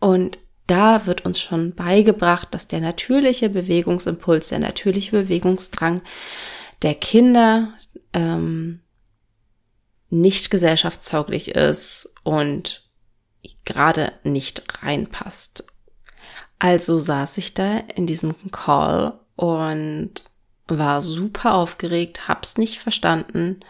Und 0.00 0.38
da 0.66 1.06
wird 1.06 1.24
uns 1.24 1.40
schon 1.40 1.74
beigebracht, 1.74 2.48
dass 2.54 2.68
der 2.68 2.80
natürliche 2.80 3.50
Bewegungsimpuls, 3.50 4.48
der 4.48 4.60
natürliche 4.60 5.10
Bewegungsdrang 5.10 6.02
der 6.82 6.94
Kinder 6.94 7.72
ähm, 8.12 8.80
nicht 10.10 10.50
gesellschaftstauglich 10.50 11.52
ist 11.52 12.14
und 12.22 12.88
gerade 13.64 14.12
nicht 14.24 14.82
reinpasst. 14.82 15.64
Also 16.58 16.98
saß 16.98 17.38
ich 17.38 17.54
da 17.54 17.78
in 17.94 18.06
diesem 18.06 18.34
Call 18.50 19.18
und 19.36 20.12
war 20.68 21.02
super 21.02 21.54
aufgeregt, 21.54 22.28
hab's 22.28 22.56
nicht 22.56 22.78
verstanden, 22.78 23.60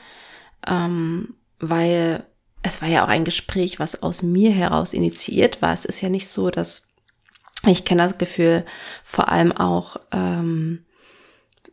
ähm, 0.66 1.34
weil 1.58 2.26
es 2.62 2.82
war 2.82 2.88
ja 2.88 3.04
auch 3.04 3.08
ein 3.08 3.24
Gespräch, 3.24 3.78
was 3.78 4.02
aus 4.02 4.22
mir 4.22 4.52
heraus 4.52 4.92
initiiert 4.92 5.62
war. 5.62 5.72
Es 5.72 5.84
ist 5.84 6.00
ja 6.00 6.08
nicht 6.08 6.28
so, 6.28 6.50
dass 6.50 6.88
ich 7.66 7.84
kenne 7.84 8.02
das 8.02 8.18
Gefühl 8.18 8.64
vor 9.04 9.28
allem 9.28 9.52
auch 9.52 9.96
ähm, 10.10 10.84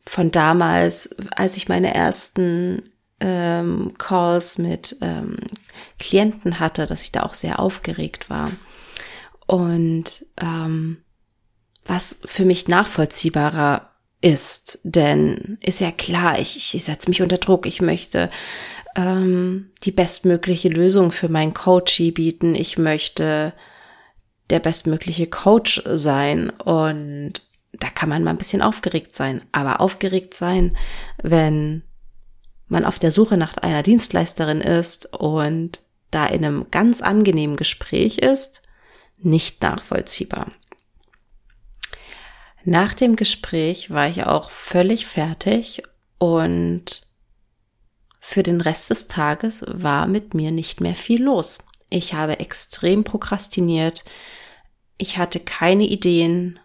von 0.09 0.31
damals, 0.31 1.15
als 1.35 1.55
ich 1.55 1.69
meine 1.69 1.93
ersten 1.93 2.81
ähm, 3.19 3.93
Calls 3.99 4.57
mit 4.57 4.97
ähm, 5.01 5.37
Klienten 5.99 6.59
hatte, 6.59 6.87
dass 6.87 7.03
ich 7.03 7.11
da 7.11 7.21
auch 7.21 7.35
sehr 7.35 7.59
aufgeregt 7.59 8.27
war. 8.27 8.49
Und 9.45 10.25
ähm, 10.41 10.97
was 11.85 12.17
für 12.25 12.43
mich 12.43 12.67
nachvollziehbarer 12.67 13.91
ist, 14.19 14.79
denn 14.81 15.59
ist 15.63 15.79
ja 15.79 15.91
klar, 15.91 16.39
ich, 16.39 16.73
ich 16.73 16.83
setze 16.83 17.07
mich 17.07 17.21
unter 17.21 17.37
Druck, 17.37 17.67
ich 17.67 17.79
möchte 17.79 18.31
ähm, 18.95 19.69
die 19.83 19.91
bestmögliche 19.91 20.69
Lösung 20.69 21.11
für 21.11 21.29
meinen 21.29 21.53
Coachie 21.53 22.11
bieten, 22.11 22.55
ich 22.55 22.79
möchte 22.79 23.53
der 24.49 24.59
bestmögliche 24.59 25.27
Coach 25.27 25.83
sein 25.85 26.49
und 26.49 27.47
da 27.79 27.89
kann 27.89 28.09
man 28.09 28.23
mal 28.23 28.31
ein 28.31 28.37
bisschen 28.37 28.61
aufgeregt 28.61 29.15
sein, 29.15 29.41
aber 29.51 29.81
aufgeregt 29.81 30.33
sein, 30.33 30.77
wenn 31.21 31.83
man 32.67 32.85
auf 32.85 32.99
der 32.99 33.11
Suche 33.11 33.37
nach 33.37 33.57
einer 33.57 33.83
Dienstleisterin 33.83 34.61
ist 34.61 35.13
und 35.13 35.81
da 36.11 36.25
in 36.25 36.45
einem 36.45 36.71
ganz 36.71 37.01
angenehmen 37.01 37.55
Gespräch 37.55 38.17
ist, 38.19 38.61
nicht 39.17 39.61
nachvollziehbar. 39.61 40.51
Nach 42.63 42.93
dem 42.93 43.15
Gespräch 43.15 43.89
war 43.89 44.09
ich 44.09 44.25
auch 44.25 44.49
völlig 44.49 45.05
fertig 45.05 45.83
und 46.17 47.07
für 48.19 48.43
den 48.43 48.61
Rest 48.61 48.89
des 48.89 49.07
Tages 49.07 49.63
war 49.67 50.05
mit 50.05 50.33
mir 50.33 50.51
nicht 50.51 50.81
mehr 50.81 50.95
viel 50.95 51.23
los. 51.23 51.59
Ich 51.89 52.13
habe 52.13 52.39
extrem 52.39 53.03
prokrastiniert. 53.03 54.03
Ich 54.97 55.17
hatte 55.17 55.39
keine 55.39 55.85
Ideen. 55.85 56.59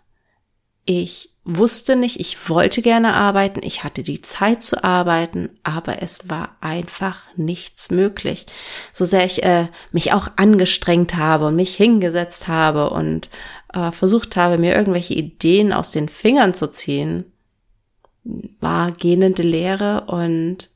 Ich 0.85 1.31
wusste 1.45 1.97
nicht, 1.97 2.21
ich 2.21 2.49
wollte 2.49 2.81
gerne 2.81 3.15
arbeiten, 3.15 3.61
ich 3.63 3.85
hatte 3.85 4.03
die 4.03 4.23
Zeit 4.23 4.63
zu 4.63 4.83
arbeiten, 4.83 5.51
aber 5.63 6.03
es 6.03 6.29
war 6.29 6.57
einfach 6.61 7.25
nichts 7.37 7.91
möglich. 7.91 8.47
So 8.93 9.05
sehr 9.05 9.25
ich 9.25 9.43
äh, 9.43 9.69
mich 9.93 10.13
auch 10.13 10.29
angestrengt 10.37 11.17
habe 11.17 11.47
und 11.47 11.57
mich 11.57 11.77
hingesetzt 11.77 12.49
habe 12.49 12.91
und 12.91 13.29
äh, 13.73 13.93
versucht 13.93 14.37
habe, 14.37 14.59
mir 14.59 14.75
irgendwelche 14.75 15.15
Ideen 15.15 15.73
aus 15.73 15.91
den 15.91 16.09
Fingern 16.09 16.55
zu 16.55 16.71
ziehen, 16.71 17.33
war 18.61 18.93
gähnende 18.93 19.43
Leere 19.43 20.05
und 20.07 20.71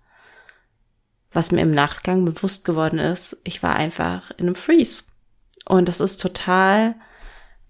was 1.33 1.51
mir 1.51 1.63
im 1.63 1.71
Nachgang 1.71 2.25
bewusst 2.25 2.65
geworden 2.65 2.99
ist, 2.99 3.41
ich 3.45 3.63
war 3.63 3.77
einfach 3.77 4.31
in 4.33 4.47
einem 4.47 4.55
Freeze. 4.55 5.05
Und 5.65 5.89
das 5.89 6.01
ist 6.01 6.21
total 6.21 6.95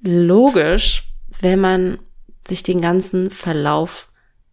logisch, 0.01 1.13
wenn 1.41 1.61
man 1.61 1.99
sich 2.49 2.63
den 2.63 2.81
ganzen 2.81 3.31
Verlauf 3.31 4.09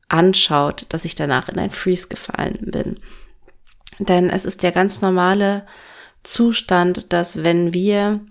anschaut, 0.08 0.86
dass 0.90 1.06
ich 1.06 1.16
danach 1.16 1.50
in 1.50 1.58
ein 1.58 1.72
Freeze 1.72 2.08
gefallen 2.08 2.72
bin. 2.72 3.00
Denn 4.00 4.30
es 4.30 4.46
ist 4.46 4.64
der 4.64 4.72
ganz 4.72 5.02
normale 5.02 5.66
Zustand, 6.24 7.14
dass 7.14 7.44
wenn 7.44 7.74
wir 7.74 8.22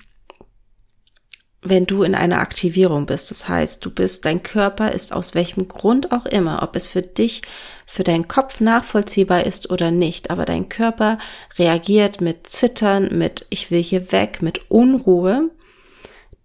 wenn 1.66 1.86
du 1.86 2.02
in 2.02 2.14
einer 2.14 2.40
Aktivierung 2.40 3.06
bist. 3.06 3.30
Das 3.30 3.48
heißt, 3.48 3.84
du 3.84 3.90
bist, 3.90 4.26
dein 4.26 4.42
Körper 4.42 4.92
ist 4.92 5.12
aus 5.12 5.34
welchem 5.34 5.66
Grund 5.66 6.12
auch 6.12 6.26
immer, 6.26 6.62
ob 6.62 6.76
es 6.76 6.86
für 6.86 7.00
dich, 7.00 7.40
für 7.86 8.04
deinen 8.04 8.28
Kopf 8.28 8.60
nachvollziehbar 8.60 9.44
ist 9.44 9.70
oder 9.70 9.90
nicht, 9.90 10.30
aber 10.30 10.44
dein 10.44 10.68
Körper 10.68 11.18
reagiert 11.58 12.20
mit 12.20 12.48
Zittern, 12.48 13.16
mit 13.16 13.46
ich 13.48 13.70
will 13.70 13.82
hier 13.82 14.12
weg, 14.12 14.42
mit 14.42 14.70
Unruhe, 14.70 15.50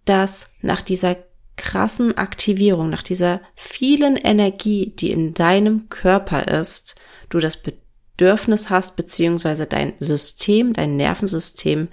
dass 0.06 0.52
nach 0.62 0.82
dieser 0.82 1.18
krassen 1.60 2.18
Aktivierung, 2.18 2.90
nach 2.90 3.04
dieser 3.04 3.42
vielen 3.54 4.16
Energie, 4.16 4.94
die 4.96 5.12
in 5.12 5.34
deinem 5.34 5.90
Körper 5.90 6.48
ist, 6.48 6.96
du 7.30 7.40
das 7.40 7.62
Bedürfnis 7.62 8.70
hast, 8.70 8.96
beziehungsweise 8.96 9.68
dein 9.68 9.94
System, 10.00 10.74
dein 10.74 10.96
Nervensystem 10.96 11.90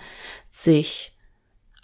sich 0.48 1.12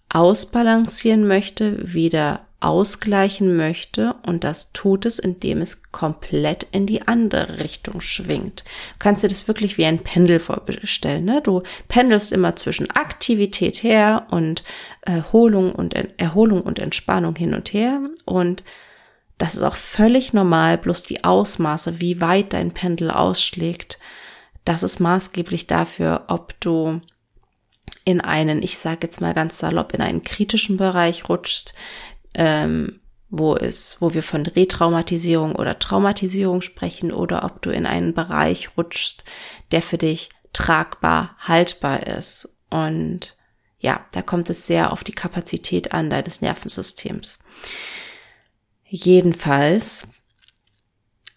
ausbalancieren 0.09 1.27
möchte, 1.27 1.92
wieder 1.92 2.47
ausgleichen 2.62 3.57
möchte 3.57 4.14
und 4.25 4.44
das 4.44 4.72
tut 4.72 5.05
es, 5.07 5.18
indem 5.18 5.61
es 5.61 5.90
komplett 5.90 6.64
in 6.72 6.87
die 6.87 7.07
andere 7.07 7.59
Richtung 7.59 8.01
schwingt. 8.01 8.64
Du 8.92 8.98
kannst 8.98 9.25
dir 9.25 9.29
das 9.29 9.48
wirklich 9.48 9.79
wie 9.79 9.85
ein 9.85 9.98
Pendel 9.98 10.40
vorstellen. 10.40 11.25
Ne? 11.25 11.40
Du 11.42 11.62
pendelst 11.88 12.33
immer 12.33 12.57
zwischen 12.57 12.90
Aktivität 12.90 13.83
her 13.83 14.27
und 14.31 14.62
Erholung 15.03 15.72
und 15.72 15.94
Erholung 16.18 16.62
und 16.62 16.79
Entspannung 16.79 17.37
hin 17.37 17.55
und 17.55 17.72
her 17.72 18.01
und 18.25 18.62
das 19.38 19.57
ist 19.57 19.62
auch 19.62 19.75
völlig 19.75 20.33
normal, 20.33 20.79
bloß 20.79 21.03
die 21.03 21.25
Ausmaße, 21.25 22.01
wie 22.01 22.20
weit 22.20 22.53
dein 22.53 22.72
Pendel 22.72 23.11
ausschlägt, 23.11 23.98
das 24.64 24.83
ist 24.83 25.01
maßgeblich 25.01 25.66
dafür, 25.66 26.25
ob 26.29 26.59
du 26.61 27.01
in 28.05 28.20
einen, 28.20 28.62
ich 28.62 28.79
sage 28.79 29.01
jetzt 29.03 29.20
mal 29.20 29.35
ganz 29.35 29.59
salopp, 29.59 29.94
in 29.94 30.01
einen 30.01 30.22
kritischen 30.22 30.77
Bereich 30.77 31.29
rutschst, 31.29 31.75
ähm, 32.35 33.01
wo 33.29 33.57
es, 33.57 34.01
wo 34.01 34.12
wir 34.12 34.23
von 34.23 34.45
Retraumatisierung 34.45 35.57
oder 35.57 35.79
Traumatisierung 35.79 36.61
sprechen, 36.61 37.12
oder 37.12 37.45
ob 37.45 37.62
du 37.62 37.71
in 37.71 37.87
einen 37.87 38.12
Bereich 38.12 38.77
rutschst, 38.77 39.25
der 39.71 39.83
für 39.83 39.99
dich 39.99 40.31
tragbar, 40.53 41.35
haltbar 41.38 42.07
ist. 42.07 42.59
Und 42.68 43.37
ja, 43.79 44.05
da 44.12 44.23
kommt 44.23 44.51
es 44.51 44.66
sehr 44.66 44.92
auf 44.92 45.03
die 45.03 45.14
Kapazität 45.14 45.92
an 45.92 46.11
deines 46.11 46.40
Nervensystems. 46.40 47.38
Jedenfalls 48.85 50.09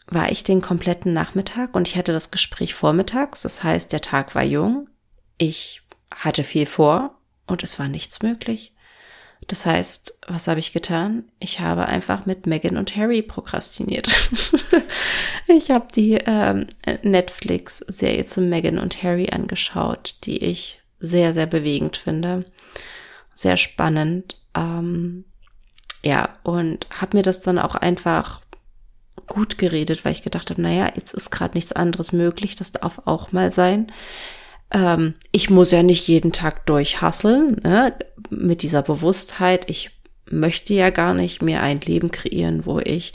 war 0.08 0.30
ich 0.32 0.44
den 0.44 0.62
kompletten 0.62 1.14
Nachmittag 1.14 1.74
und 1.74 1.88
ich 1.88 1.96
hatte 1.96 2.12
das 2.12 2.30
Gespräch 2.30 2.76
vormittags. 2.76 3.42
Das 3.42 3.64
heißt, 3.64 3.92
der 3.92 4.02
Tag 4.02 4.36
war 4.36 4.44
jung. 4.44 4.90
Ich 5.38 5.82
hatte 6.12 6.44
viel 6.44 6.66
vor 6.66 7.18
und 7.48 7.64
es 7.64 7.80
war 7.80 7.88
nichts 7.88 8.22
möglich. 8.22 8.75
Das 9.48 9.66
heißt, 9.66 10.20
was 10.28 10.48
habe 10.48 10.60
ich 10.60 10.74
getan? 10.74 11.26
Ich 11.40 11.60
habe 11.60 11.86
einfach 11.86 12.26
mit 12.26 12.48
Megan 12.48 12.78
und 12.78 12.96
Harry 12.96 13.22
prokrastiniert. 13.22 14.08
ich 15.48 15.70
habe 15.70 15.88
die 15.96 16.14
ähm, 16.26 16.68
Netflix-Serie 17.04 18.26
zu 18.26 18.42
Megan 18.42 18.80
und 18.80 19.04
Harry 19.04 19.30
angeschaut, 19.30 20.16
die 20.24 20.44
ich 20.44 20.82
sehr, 21.00 21.34
sehr 21.34 21.46
bewegend 21.46 21.98
finde. 21.98 22.46
Sehr 23.36 23.58
spannend. 23.58 24.38
Ähm, 24.56 25.26
ja, 26.04 26.34
und 26.44 26.88
habe 27.00 27.18
mir 27.18 27.24
das 27.24 27.42
dann 27.42 27.60
auch 27.60 27.76
einfach 27.76 28.42
gut 29.28 29.58
geredet, 29.58 30.06
weil 30.06 30.12
ich 30.12 30.24
gedacht 30.24 30.50
habe, 30.50 30.62
naja, 30.62 30.92
jetzt 30.96 31.14
ist 31.14 31.32
gerade 31.32 31.56
nichts 31.56 31.72
anderes 31.72 32.12
möglich, 32.12 32.56
das 32.56 32.72
darf 32.72 33.02
auch 33.06 33.32
mal 33.32 33.52
sein. 33.52 33.92
Ähm, 34.72 35.14
ich 35.32 35.50
muss 35.50 35.72
ja 35.72 35.84
nicht 35.84 36.08
jeden 36.08 36.32
Tag 36.32 36.66
durchhasseln, 36.66 37.58
ne? 37.64 37.94
mit 38.30 38.62
dieser 38.62 38.82
Bewusstheit. 38.82 39.70
Ich 39.70 39.92
möchte 40.30 40.74
ja 40.74 40.90
gar 40.90 41.14
nicht 41.14 41.42
mehr 41.42 41.62
ein 41.62 41.80
Leben 41.82 42.12
kreieren, 42.12 42.66
wo 42.66 42.80
ich 42.80 43.14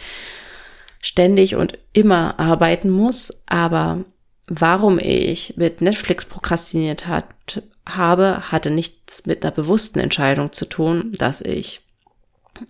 ständig 1.00 1.56
und 1.56 1.78
immer 1.92 2.38
arbeiten 2.38 2.90
muss. 2.90 3.42
Aber 3.46 4.04
warum 4.46 4.98
ich 4.98 5.56
mit 5.56 5.80
Netflix 5.80 6.24
prokrastiniert 6.24 7.06
hat, 7.06 7.62
habe, 7.88 8.52
hatte 8.52 8.70
nichts 8.70 9.26
mit 9.26 9.44
einer 9.44 9.52
bewussten 9.52 9.98
Entscheidung 9.98 10.52
zu 10.52 10.66
tun, 10.66 11.12
dass 11.18 11.40
ich 11.40 11.80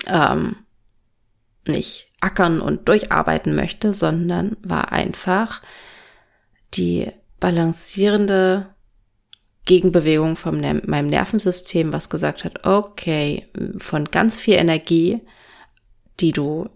ähm, 0.07 0.57
nicht 1.67 2.09
ackern 2.21 2.61
und 2.61 2.89
durcharbeiten 2.89 3.55
möchte, 3.55 3.93
sondern 3.93 4.57
war 4.63 4.93
einfach 4.93 5.63
die 6.75 7.09
balancierende 7.41 8.75
Gegenbewegung 9.65 10.37
von 10.37 10.61
meinem 10.61 11.07
Nervensystem, 11.07 11.93
was 11.93 12.09
gesagt 12.11 12.45
hat, 12.45 12.67
okay, 12.67 13.49
von 13.79 14.05
ganz 14.05 14.39
viel 14.39 14.55
Energie, 14.55 15.21
die 16.21 16.33
du 16.33 16.69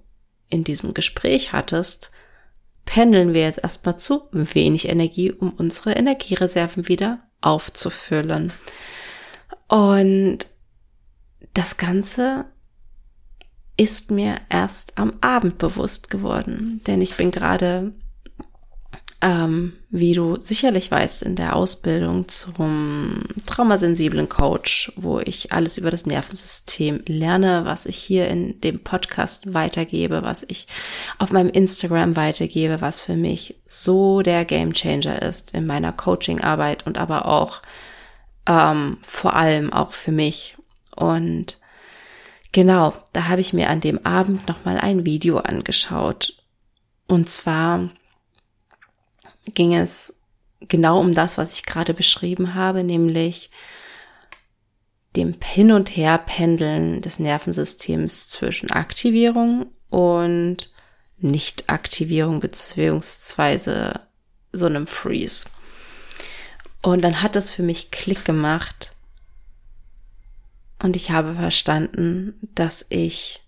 in 0.48 0.64
diesem 0.64 0.94
Gespräch 0.94 1.52
hattest, 1.52 2.10
pendeln 2.84 3.34
wir 3.34 3.42
jetzt 3.42 3.62
erstmal 3.62 3.98
zu 3.98 4.24
wenig 4.32 4.88
Energie, 4.88 5.32
um 5.32 5.50
unsere 5.50 5.92
Energiereserven 5.92 6.88
wieder 6.88 7.22
aufzufüllen. 7.40 8.52
Und 9.68 10.38
das 11.54 11.76
Ganze 11.76 12.46
ist 13.76 14.10
mir 14.10 14.36
erst 14.48 14.96
am 14.98 15.12
Abend 15.20 15.58
bewusst 15.58 16.10
geworden, 16.10 16.80
denn 16.86 17.02
ich 17.02 17.16
bin 17.16 17.30
gerade 17.30 17.92
ähm, 19.24 19.72
wie 19.88 20.12
du 20.12 20.38
sicherlich 20.38 20.90
weißt, 20.90 21.22
in 21.22 21.34
der 21.34 21.56
Ausbildung 21.56 22.28
zum 22.28 23.22
traumasensiblen 23.46 24.28
Coach, 24.28 24.92
wo 24.96 25.18
ich 25.18 25.50
alles 25.50 25.78
über 25.78 25.90
das 25.90 26.04
Nervensystem 26.04 27.02
lerne, 27.06 27.64
was 27.64 27.86
ich 27.86 27.96
hier 27.96 28.28
in 28.28 28.60
dem 28.60 28.80
Podcast 28.84 29.54
weitergebe, 29.54 30.22
was 30.22 30.44
ich 30.46 30.66
auf 31.18 31.32
meinem 31.32 31.48
Instagram 31.48 32.16
weitergebe, 32.16 32.82
was 32.82 33.00
für 33.00 33.16
mich 33.16 33.54
so 33.66 34.20
der 34.20 34.44
Game 34.44 34.74
Changer 34.74 35.22
ist 35.22 35.54
in 35.54 35.64
meiner 35.64 35.92
Coachingarbeit 35.92 36.86
und 36.86 36.98
aber 36.98 37.24
auch 37.24 37.62
ähm, 38.46 38.98
vor 39.00 39.36
allem 39.36 39.72
auch 39.72 39.94
für 39.94 40.12
mich. 40.12 40.58
Und 40.94 41.56
genau, 42.52 42.92
da 43.14 43.28
habe 43.28 43.40
ich 43.40 43.54
mir 43.54 43.70
an 43.70 43.80
dem 43.80 44.04
Abend 44.04 44.46
nochmal 44.48 44.76
ein 44.76 45.06
Video 45.06 45.38
angeschaut. 45.38 46.34
Und 47.06 47.30
zwar 47.30 47.88
ging 49.52 49.74
es 49.74 50.14
genau 50.60 51.00
um 51.00 51.12
das, 51.12 51.38
was 51.38 51.54
ich 51.54 51.64
gerade 51.64 51.94
beschrieben 51.94 52.54
habe, 52.54 52.84
nämlich 52.84 53.50
dem 55.16 55.36
Hin- 55.42 55.72
und 55.72 55.96
Herpendeln 55.96 57.00
des 57.00 57.18
Nervensystems 57.18 58.30
zwischen 58.30 58.70
Aktivierung 58.70 59.66
und 59.90 60.70
Nicht-Aktivierung 61.18 62.40
beziehungsweise 62.40 64.00
so 64.52 64.66
einem 64.66 64.86
Freeze. 64.86 65.46
Und 66.82 67.02
dann 67.02 67.22
hat 67.22 67.36
das 67.36 67.50
für 67.50 67.62
mich 67.62 67.90
Klick 67.90 68.24
gemacht 68.24 68.92
und 70.82 70.96
ich 70.96 71.10
habe 71.10 71.34
verstanden, 71.34 72.34
dass 72.54 72.84
ich 72.90 73.42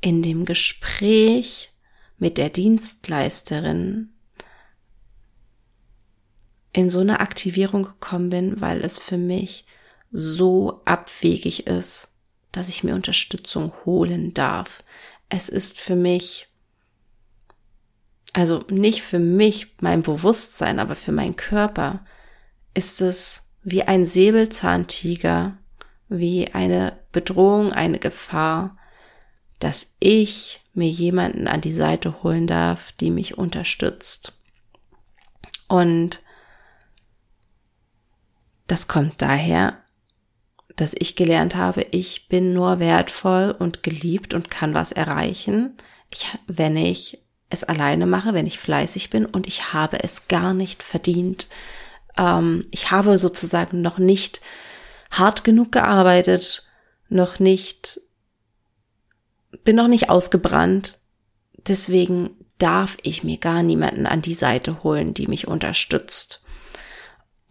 in 0.00 0.22
dem 0.22 0.44
Gespräch 0.44 1.70
mit 2.18 2.38
der 2.38 2.50
Dienstleisterin 2.50 4.11
in 6.72 6.90
so 6.90 7.00
eine 7.00 7.20
Aktivierung 7.20 7.82
gekommen 7.82 8.30
bin, 8.30 8.60
weil 8.60 8.82
es 8.82 8.98
für 8.98 9.18
mich 9.18 9.66
so 10.10 10.80
abwegig 10.84 11.66
ist, 11.66 12.14
dass 12.50 12.68
ich 12.68 12.84
mir 12.84 12.94
Unterstützung 12.94 13.72
holen 13.84 14.34
darf. 14.34 14.82
Es 15.28 15.48
ist 15.48 15.80
für 15.80 15.96
mich, 15.96 16.48
also 18.32 18.64
nicht 18.68 19.02
für 19.02 19.18
mich 19.18 19.74
mein 19.80 20.02
Bewusstsein, 20.02 20.78
aber 20.78 20.94
für 20.94 21.12
meinen 21.12 21.36
Körper 21.36 22.04
ist 22.74 23.00
es 23.00 23.50
wie 23.62 23.82
ein 23.82 24.04
Säbelzahntiger, 24.04 25.56
wie 26.08 26.52
eine 26.52 26.98
Bedrohung, 27.12 27.72
eine 27.72 27.98
Gefahr, 27.98 28.76
dass 29.58 29.94
ich 30.00 30.60
mir 30.74 30.88
jemanden 30.88 31.46
an 31.46 31.60
die 31.60 31.72
Seite 31.72 32.22
holen 32.22 32.46
darf, 32.46 32.92
die 32.92 33.10
mich 33.10 33.38
unterstützt. 33.38 34.32
Und 35.68 36.20
das 38.72 38.88
kommt 38.88 39.20
daher, 39.20 39.76
dass 40.76 40.94
ich 40.98 41.14
gelernt 41.14 41.56
habe, 41.56 41.82
ich 41.90 42.28
bin 42.28 42.54
nur 42.54 42.78
wertvoll 42.78 43.54
und 43.58 43.82
geliebt 43.82 44.32
und 44.32 44.50
kann 44.50 44.74
was 44.74 44.92
erreichen, 44.92 45.76
ich, 46.08 46.26
wenn 46.46 46.78
ich 46.78 47.18
es 47.50 47.64
alleine 47.64 48.06
mache, 48.06 48.32
wenn 48.32 48.46
ich 48.46 48.58
fleißig 48.58 49.10
bin 49.10 49.26
und 49.26 49.46
ich 49.46 49.74
habe 49.74 50.02
es 50.02 50.26
gar 50.26 50.54
nicht 50.54 50.82
verdient. 50.82 51.48
Ähm, 52.16 52.64
ich 52.70 52.90
habe 52.90 53.18
sozusagen 53.18 53.82
noch 53.82 53.98
nicht 53.98 54.40
hart 55.10 55.44
genug 55.44 55.72
gearbeitet, 55.72 56.66
noch 57.10 57.40
nicht, 57.40 58.00
bin 59.64 59.76
noch 59.76 59.88
nicht 59.88 60.08
ausgebrannt. 60.08 60.98
Deswegen 61.68 62.30
darf 62.56 62.96
ich 63.02 63.22
mir 63.22 63.36
gar 63.36 63.62
niemanden 63.62 64.06
an 64.06 64.22
die 64.22 64.32
Seite 64.32 64.82
holen, 64.82 65.12
die 65.12 65.26
mich 65.26 65.46
unterstützt. 65.46 66.41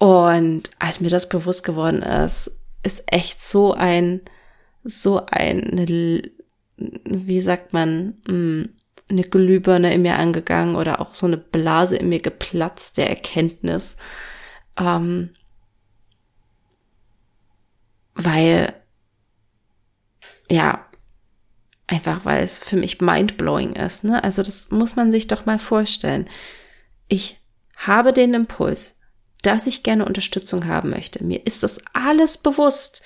Und 0.02 0.64
als 0.80 1.00
mir 1.00 1.12
das 1.12 1.30
bewusst 1.30 1.64
geworden 1.64 2.02
ist, 2.02 2.60
ist 2.82 3.04
echt 3.06 3.40
so 3.40 3.74
ein, 3.74 4.22
so 4.84 5.28
ein, 5.28 5.86
wie 6.76 7.42
sagt 7.42 7.72
man, 7.72 8.16
mm, 8.28 8.64
eine 9.10 9.24
Glühbirne 9.24 9.94
in 9.94 10.02
mir 10.02 10.16
angegangen 10.16 10.76
oder 10.76 11.02
auch 11.02 11.14
so 11.14 11.28
eine 11.28 11.38
Blase 11.38 11.98
in 11.98 12.10
mir 12.10 12.20
geplatzt 12.20 12.98
der 12.98 13.12
Erkenntnis. 13.12 13.98
Ähm, 14.76 15.30
weil, 18.16 18.74
ja, 20.50 20.84
einfach 21.86 22.26
weil 22.26 22.44
es 22.44 22.58
für 22.58 22.76
mich 22.76 23.02
mindblowing 23.02 23.74
ist. 23.74 24.04
Ne? 24.04 24.24
Also 24.24 24.42
das 24.42 24.72
muss 24.72 24.96
man 24.96 25.12
sich 25.12 25.28
doch 25.28 25.46
mal 25.46 25.60
vorstellen. 25.60 26.28
Ich 27.08 27.38
habe 27.76 28.14
den 28.14 28.34
Impuls, 28.34 28.98
dass 29.41 29.67
ich 29.67 29.84
gerne 29.84 30.06
Unterstützung 30.06 30.67
haben 30.67 30.89
möchte. 30.89 31.23
Mir 31.23 31.45
ist 31.45 31.63
das 31.63 31.80
alles 31.93 32.38
bewusst, 32.38 33.01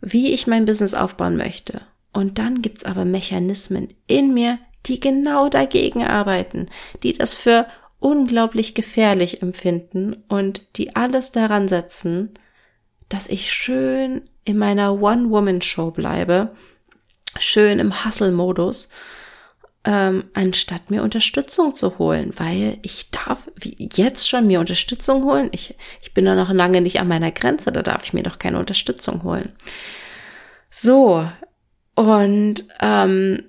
wie 0.00 0.32
ich 0.32 0.46
mein 0.46 0.64
Business 0.64 0.94
aufbauen 0.94 1.36
möchte. 1.36 1.82
Und 2.12 2.38
dann 2.38 2.62
gibt's 2.62 2.84
aber 2.84 3.04
Mechanismen 3.04 3.88
in 4.06 4.34
mir, 4.34 4.58
die 4.86 5.00
genau 5.00 5.48
dagegen 5.48 6.04
arbeiten, 6.04 6.68
die 7.02 7.12
das 7.12 7.34
für 7.34 7.66
unglaublich 8.00 8.74
gefährlich 8.74 9.42
empfinden 9.42 10.24
und 10.28 10.76
die 10.76 10.96
alles 10.96 11.30
daran 11.30 11.68
setzen, 11.68 12.30
dass 13.08 13.28
ich 13.28 13.52
schön 13.52 14.22
in 14.44 14.58
meiner 14.58 15.00
One-Woman-Show 15.00 15.92
bleibe, 15.92 16.54
schön 17.38 17.78
im 17.78 18.04
Hustle-Modus 18.04 18.88
ähm, 19.84 20.24
anstatt 20.32 20.90
mir 20.90 21.02
Unterstützung 21.02 21.74
zu 21.74 21.98
holen, 21.98 22.32
weil 22.36 22.78
ich 22.82 23.10
darf 23.10 23.50
jetzt 23.60 24.28
schon 24.28 24.46
mir 24.46 24.60
Unterstützung 24.60 25.24
holen. 25.24 25.48
Ich, 25.52 25.74
ich 26.00 26.14
bin 26.14 26.24
da 26.24 26.34
noch 26.34 26.52
lange 26.52 26.80
nicht 26.80 27.00
an 27.00 27.08
meiner 27.08 27.32
Grenze, 27.32 27.72
da 27.72 27.82
darf 27.82 28.04
ich 28.04 28.12
mir 28.12 28.22
doch 28.22 28.38
keine 28.38 28.58
Unterstützung 28.58 29.24
holen. 29.24 29.52
So, 30.70 31.28
und 31.94 32.64
ähm, 32.80 33.44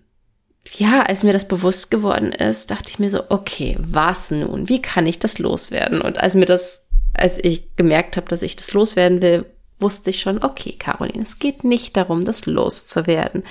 ja, 0.75 1.03
als 1.03 1.23
mir 1.23 1.33
das 1.33 1.47
bewusst 1.47 1.91
geworden 1.91 2.31
ist, 2.31 2.71
dachte 2.71 2.89
ich 2.89 2.99
mir 2.99 3.09
so, 3.09 3.23
okay, 3.29 3.77
was 3.79 4.31
nun? 4.31 4.69
Wie 4.69 4.81
kann 4.81 5.05
ich 5.05 5.19
das 5.19 5.37
loswerden? 5.37 6.01
Und 6.01 6.19
als 6.19 6.35
mir 6.35 6.45
das, 6.45 6.85
als 7.13 7.37
ich 7.37 7.75
gemerkt 7.75 8.17
habe, 8.17 8.27
dass 8.27 8.41
ich 8.41 8.55
das 8.55 8.73
loswerden 8.73 9.21
will, 9.21 9.45
wusste 9.79 10.09
ich 10.09 10.21
schon, 10.21 10.43
okay, 10.43 10.73
Caroline, 10.73 11.21
es 11.21 11.39
geht 11.39 11.63
nicht 11.63 11.95
darum, 11.95 12.25
das 12.25 12.45
loszuwerden. 12.45 13.43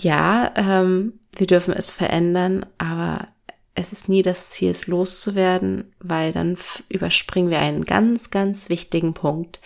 Ja, 0.00 0.52
ähm, 0.56 1.20
wir 1.40 1.46
dürfen 1.46 1.74
es 1.74 1.90
verändern, 1.90 2.66
aber 2.78 3.28
es 3.74 3.92
ist 3.92 4.08
nie 4.08 4.22
das 4.22 4.50
Ziel, 4.50 4.70
es 4.70 4.86
loszuwerden, 4.86 5.92
weil 5.98 6.32
dann 6.32 6.56
überspringen 6.88 7.50
wir 7.50 7.58
einen 7.58 7.84
ganz, 7.84 8.30
ganz 8.30 8.68
wichtigen 8.68 9.14
Punkt, 9.14 9.60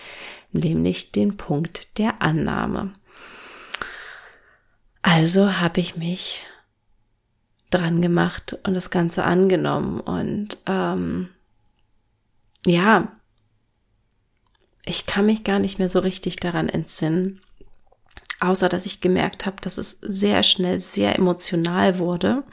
nämlich 0.52 1.12
den 1.12 1.37
Punkt 1.37 1.98
der 1.98 2.22
Annahme. 2.22 2.94
Also 5.02 5.61
habe 5.61 5.81
ich 5.81 5.96
mich 5.96 6.42
dran 7.70 8.00
gemacht 8.00 8.59
und 8.64 8.74
das 8.74 8.90
Ganze 8.90 9.24
angenommen 9.24 10.00
und 10.00 10.59
ähm, 10.66 11.28
ja, 12.64 13.12
ich 14.87 15.04
kann 15.04 15.26
mich 15.26 15.44
gar 15.44 15.59
nicht 15.59 15.78
mehr 15.78 15.90
so 15.90 15.98
richtig 15.98 16.37
daran 16.37 16.70
entsinnen, 16.70 17.42
außer 18.40 18.68
dass 18.68 18.87
ich 18.87 19.01
gemerkt 19.01 19.46
habe, 19.46 19.57
dass 19.61 19.79
es 19.79 19.98
sehr 20.01 20.42
schnell 20.42 20.81
sehr 20.81 21.16
emotional 21.16 21.98
wurde. 21.98 22.44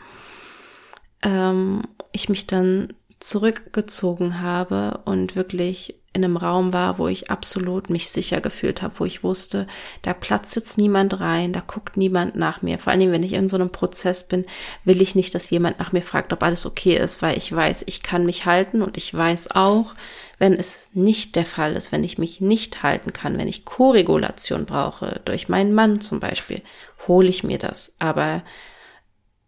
Ähm, 1.22 1.84
ich 2.12 2.30
mich 2.30 2.48
dann 2.48 2.94
zurückgezogen 3.20 4.42
habe 4.42 5.02
und 5.06 5.36
wirklich 5.36 5.96
in 6.16 6.24
einem 6.24 6.38
Raum 6.38 6.72
war, 6.72 6.98
wo 6.98 7.10
ich 7.10 7.30
absolut 7.30 7.90
mich 7.90 8.10
sicher 8.10 8.40
gefühlt 8.40 8.82
habe, 8.82 8.94
wo 9.00 9.06
ich 9.06 9.24
wusste, 9.24 9.68
da 10.02 10.14
platzt 10.14 10.56
jetzt 10.56 10.78
niemand 10.78 11.20
rein, 11.20 11.52
da 11.52 11.60
guckt 11.60 11.98
niemand 11.98 12.38
nach 12.38 12.62
mir. 12.62 12.80
Vor 12.80 12.92
allen 12.92 13.02
Dingen, 13.02 13.12
wenn 13.12 13.24
ich 13.24 13.34
in 13.34 13.50
so 13.50 13.58
einem 13.58 13.70
Prozess 13.70 14.26
bin, 14.26 14.46
will 14.86 15.02
ich 15.02 15.14
nicht, 15.14 15.36
dass 15.36 15.50
jemand 15.50 15.78
nach 15.78 15.92
mir 15.92 16.02
fragt, 16.02 16.32
ob 16.32 16.42
alles 16.42 16.66
okay 16.66 16.96
ist, 16.96 17.22
weil 17.22 17.38
ich 17.38 17.54
weiß, 17.54 17.84
ich 17.88 18.02
kann 18.02 18.26
mich 18.26 18.46
halten 18.46 18.82
und 18.82 18.96
ich 18.96 19.14
weiß 19.14 19.52
auch, 19.52 19.94
wenn 20.38 20.54
es 20.54 20.90
nicht 20.94 21.36
der 21.36 21.46
Fall 21.46 21.74
ist, 21.74 21.92
wenn 21.92 22.04
ich 22.04 22.18
mich 22.18 22.42
nicht 22.42 22.84
halten 22.84 23.14
kann, 23.14 23.38
wenn 23.38 23.48
ich 23.48 23.66
Koregulation 23.66 24.66
brauche, 24.66 25.22
durch 25.26 25.50
meinen 25.50 25.74
Mann 25.74 26.02
zum 26.02 26.20
Beispiel, 26.20 26.62
hole 27.08 27.28
ich 27.28 27.44
mir 27.44 27.58
das. 27.58 27.96
Aber 28.00 28.44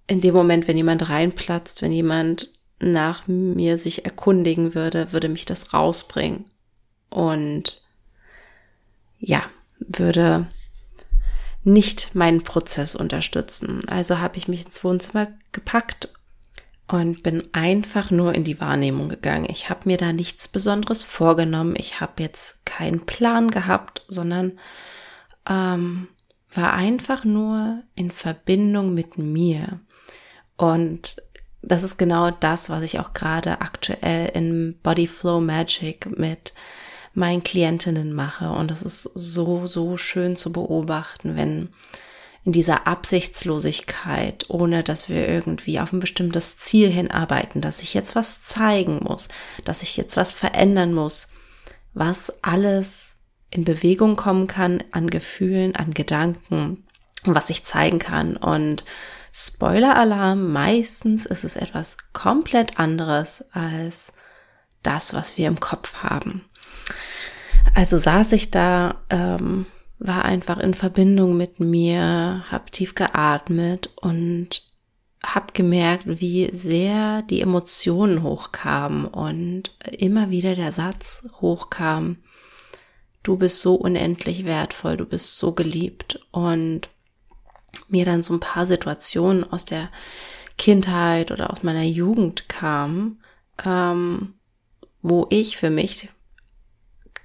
in 0.08 0.21
dem 0.21 0.34
Moment, 0.34 0.67
wenn 0.67 0.78
jemand 0.78 1.10
reinplatzt, 1.10 1.82
wenn 1.82 1.91
jemand 1.91 2.50
nach 2.80 3.28
mir 3.28 3.78
sich 3.78 4.06
erkundigen 4.06 4.76
würde, 4.76 5.12
würde 5.12 5.30
mich 5.30 5.45
das 5.45 5.73
rausbringen. 5.73 6.45
Und 7.10 7.82
ja, 9.19 9.41
würde 9.80 10.47
nicht 11.63 12.15
meinen 12.15 12.43
Prozess 12.43 12.95
unterstützen. 12.95 13.82
Also 13.89 14.19
habe 14.19 14.38
ich 14.38 14.47
mich 14.47 14.65
ins 14.65 14.84
Wohnzimmer 14.84 15.28
gepackt 15.52 16.10
und 16.88 17.21
bin 17.21 17.43
einfach 17.54 18.12
nur 18.12 18.34
in 18.34 18.43
die 18.43 18.62
Wahrnehmung 18.62 19.10
gegangen. 19.10 19.47
Ich 19.50 19.69
habe 19.69 19.82
mir 19.86 19.97
da 19.97 20.13
nichts 20.13 20.47
Besonderes 20.47 21.04
vorgenommen. 21.04 21.76
Ich 21.78 22.00
habe 22.00 22.23
jetzt 22.23 22.65
keinen 22.65 23.06
Plan 23.06 23.52
gehabt, 23.52 24.06
sondern 24.08 24.58
ähm, 25.50 26.08
war 26.54 26.73
einfach 26.73 27.26
nur 27.26 27.84
in 27.95 28.12
Verbindung 28.12 28.93
mit 28.93 29.17
mir. 29.17 29.82
Und 30.56 31.17
das 31.62 31.84
ist 31.84 31.97
genau 31.97 32.32
das, 32.32 32.69
was 32.69 32.84
ich 32.84 33.00
auch 33.00 33.13
gerade 33.13 33.60
aktuell 33.60 34.30
in 34.34 34.80
Body 34.82 35.08
Flow 35.08 35.41
Magic 35.41 36.17
mit 36.17 36.54
meinen 37.13 37.43
Klientinnen 37.43 38.13
mache. 38.13 38.50
Und 38.52 38.71
das 38.71 38.82
ist 38.82 39.04
so, 39.04 39.67
so 39.67 39.97
schön 39.97 40.38
zu 40.38 40.54
beobachten, 40.54 41.38
wenn 41.38 41.69
in 42.47 42.53
dieser 42.53 42.88
Absichtslosigkeit, 42.88 44.45
ohne 44.47 44.81
dass 44.81 45.10
wir 45.10 45.27
irgendwie 45.27 45.81
auf 45.81 45.91
ein 45.91 45.99
bestimmtes 45.99 46.57
Ziel 46.57 46.89
hinarbeiten, 46.89 47.60
dass 47.60 47.81
ich 47.81 47.93
jetzt 47.93 48.15
was 48.15 48.41
zeigen 48.41 49.01
muss, 49.03 49.27
dass 49.65 49.81
ich 49.81 49.97
jetzt 49.97 50.15
was 50.15 50.31
verändern 50.31 50.93
muss, 50.93 51.27
was 51.93 52.41
alles 52.45 53.17
in 53.49 53.65
Bewegung 53.65 54.15
kommen 54.15 54.47
kann 54.47 54.81
an 54.91 55.10
Gefühlen, 55.10 55.75
an 55.75 55.93
Gedanken, 55.93 56.86
was 57.25 57.49
ich 57.49 57.65
zeigen 57.65 57.99
kann. 57.99 58.38
Und 58.38 58.86
Spoiler-Alarm, 59.33 60.49
meistens 60.53 61.25
ist 61.25 61.43
es 61.43 61.57
etwas 61.57 61.97
komplett 62.13 62.79
anderes 62.79 63.43
als 63.51 64.13
das, 64.83 65.13
was 65.13 65.36
wir 65.36 65.49
im 65.49 65.60
Kopf 65.60 65.95
haben. 65.95 66.45
Also 67.75 67.97
saß 67.97 68.31
ich 68.31 68.51
da, 68.51 69.03
ähm, 69.10 69.65
war 69.99 70.25
einfach 70.25 70.60
in 70.60 70.73
Verbindung 70.73 71.38
mit 71.38 71.60
mir, 71.60 72.43
hab 72.51 72.71
tief 72.71 72.95
geatmet 72.95 73.89
und 73.95 74.63
hab 75.23 75.53
gemerkt, 75.53 76.03
wie 76.05 76.49
sehr 76.53 77.23
die 77.23 77.41
Emotionen 77.41 78.21
hochkamen 78.23 79.05
und 79.05 79.75
immer 79.91 80.29
wieder 80.29 80.55
der 80.55 80.71
Satz 80.71 81.23
hochkam, 81.41 82.17
du 83.23 83.38
bist 83.38 83.62
so 83.62 83.75
unendlich 83.75 84.45
wertvoll, 84.45 84.97
du 84.97 85.05
bist 85.05 85.38
so 85.38 85.51
geliebt 85.51 86.19
und 86.31 86.89
mir 87.89 88.05
dann 88.05 88.21
so 88.21 88.33
ein 88.33 88.39
paar 88.39 88.65
Situationen 88.65 89.43
aus 89.51 89.65
der 89.65 89.89
Kindheit 90.57 91.31
oder 91.31 91.51
aus 91.51 91.63
meiner 91.63 91.83
Jugend 91.83 92.47
kamen, 92.47 93.21
ähm, 93.65 94.36
wo 95.01 95.27
ich 95.29 95.57
für 95.57 95.69
mich 95.69 96.10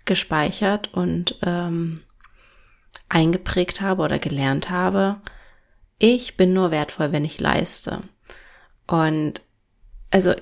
gespeichert 0.04 0.92
und 0.92 1.38
ähm, 1.42 2.02
eingeprägt 3.12 3.80
habe 3.80 4.02
oder 4.02 4.18
gelernt 4.18 4.70
habe, 4.70 5.20
ich 5.98 6.36
bin 6.36 6.52
nur 6.52 6.70
wertvoll, 6.70 7.12
wenn 7.12 7.24
ich 7.24 7.40
leiste. 7.40 8.02
Und 8.86 9.42
also 10.10 10.34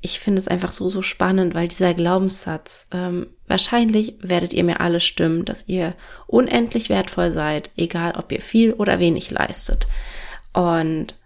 ich 0.00 0.20
finde 0.20 0.38
es 0.38 0.46
einfach 0.46 0.70
so, 0.70 0.88
so 0.88 1.02
spannend, 1.02 1.54
weil 1.54 1.68
dieser 1.68 1.92
Glaubenssatz, 1.92 2.86
ähm, 2.92 3.26
wahrscheinlich 3.46 4.14
werdet 4.20 4.52
ihr 4.52 4.62
mir 4.62 4.80
alle 4.80 5.00
stimmen, 5.00 5.44
dass 5.44 5.64
ihr 5.66 5.94
unendlich 6.26 6.88
wertvoll 6.88 7.32
seid, 7.32 7.70
egal 7.76 8.12
ob 8.16 8.30
ihr 8.30 8.40
viel 8.40 8.72
oder 8.74 9.00
wenig 9.00 9.30
leistet. 9.30 9.88
Und 10.52 11.16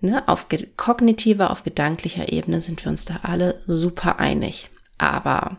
ne, 0.00 0.26
auf 0.28 0.46
kognitiver, 0.76 1.50
auf 1.50 1.62
gedanklicher 1.62 2.32
Ebene 2.32 2.60
sind 2.60 2.82
wir 2.84 2.90
uns 2.90 3.04
da 3.04 3.20
alle 3.22 3.60
super 3.66 4.18
einig. 4.18 4.70
Aber 4.96 5.58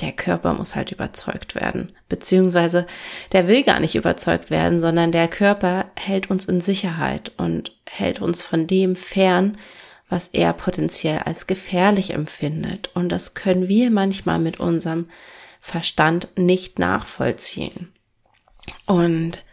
der 0.00 0.12
Körper 0.12 0.54
muss 0.54 0.74
halt 0.74 0.90
überzeugt 0.90 1.54
werden. 1.54 1.92
Beziehungsweise 2.08 2.86
der 3.32 3.46
will 3.46 3.62
gar 3.62 3.80
nicht 3.80 3.94
überzeugt 3.94 4.50
werden, 4.50 4.80
sondern 4.80 5.12
der 5.12 5.28
Körper 5.28 5.86
hält 5.96 6.30
uns 6.30 6.46
in 6.46 6.60
Sicherheit 6.60 7.32
und 7.36 7.76
hält 7.88 8.20
uns 8.20 8.42
von 8.42 8.66
dem 8.66 8.96
fern, 8.96 9.58
was 10.08 10.28
er 10.28 10.52
potenziell 10.52 11.20
als 11.20 11.46
gefährlich 11.46 12.12
empfindet. 12.12 12.90
Und 12.94 13.10
das 13.10 13.34
können 13.34 13.68
wir 13.68 13.90
manchmal 13.90 14.38
mit 14.38 14.60
unserem 14.60 15.08
Verstand 15.60 16.28
nicht 16.36 16.78
nachvollziehen. 16.78 17.92
Und 18.86 19.44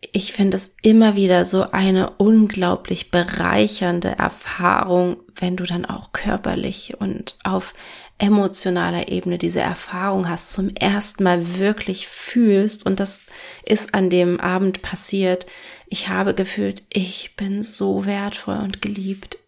ich 0.00 0.32
finde 0.32 0.56
es 0.56 0.76
immer 0.82 1.16
wieder 1.16 1.44
so 1.44 1.70
eine 1.72 2.10
unglaublich 2.10 3.10
bereichernde 3.10 4.10
Erfahrung, 4.16 5.16
wenn 5.34 5.56
du 5.56 5.64
dann 5.64 5.84
auch 5.84 6.12
körperlich 6.12 6.94
und 7.00 7.38
auf 7.42 7.74
emotionaler 8.18 9.08
Ebene 9.08 9.38
diese 9.38 9.60
Erfahrung 9.60 10.28
hast, 10.28 10.50
zum 10.50 10.74
ersten 10.74 11.22
Mal 11.22 11.58
wirklich 11.58 12.08
fühlst. 12.08 12.84
Und 12.84 13.00
das 13.00 13.20
ist 13.64 13.94
an 13.94 14.10
dem 14.10 14.40
Abend 14.40 14.82
passiert, 14.82 15.46
ich 15.86 16.08
habe 16.08 16.34
gefühlt, 16.34 16.82
ich 16.90 17.34
bin 17.36 17.62
so 17.62 18.04
wertvoll 18.04 18.58
und 18.58 18.82
geliebt, 18.82 19.38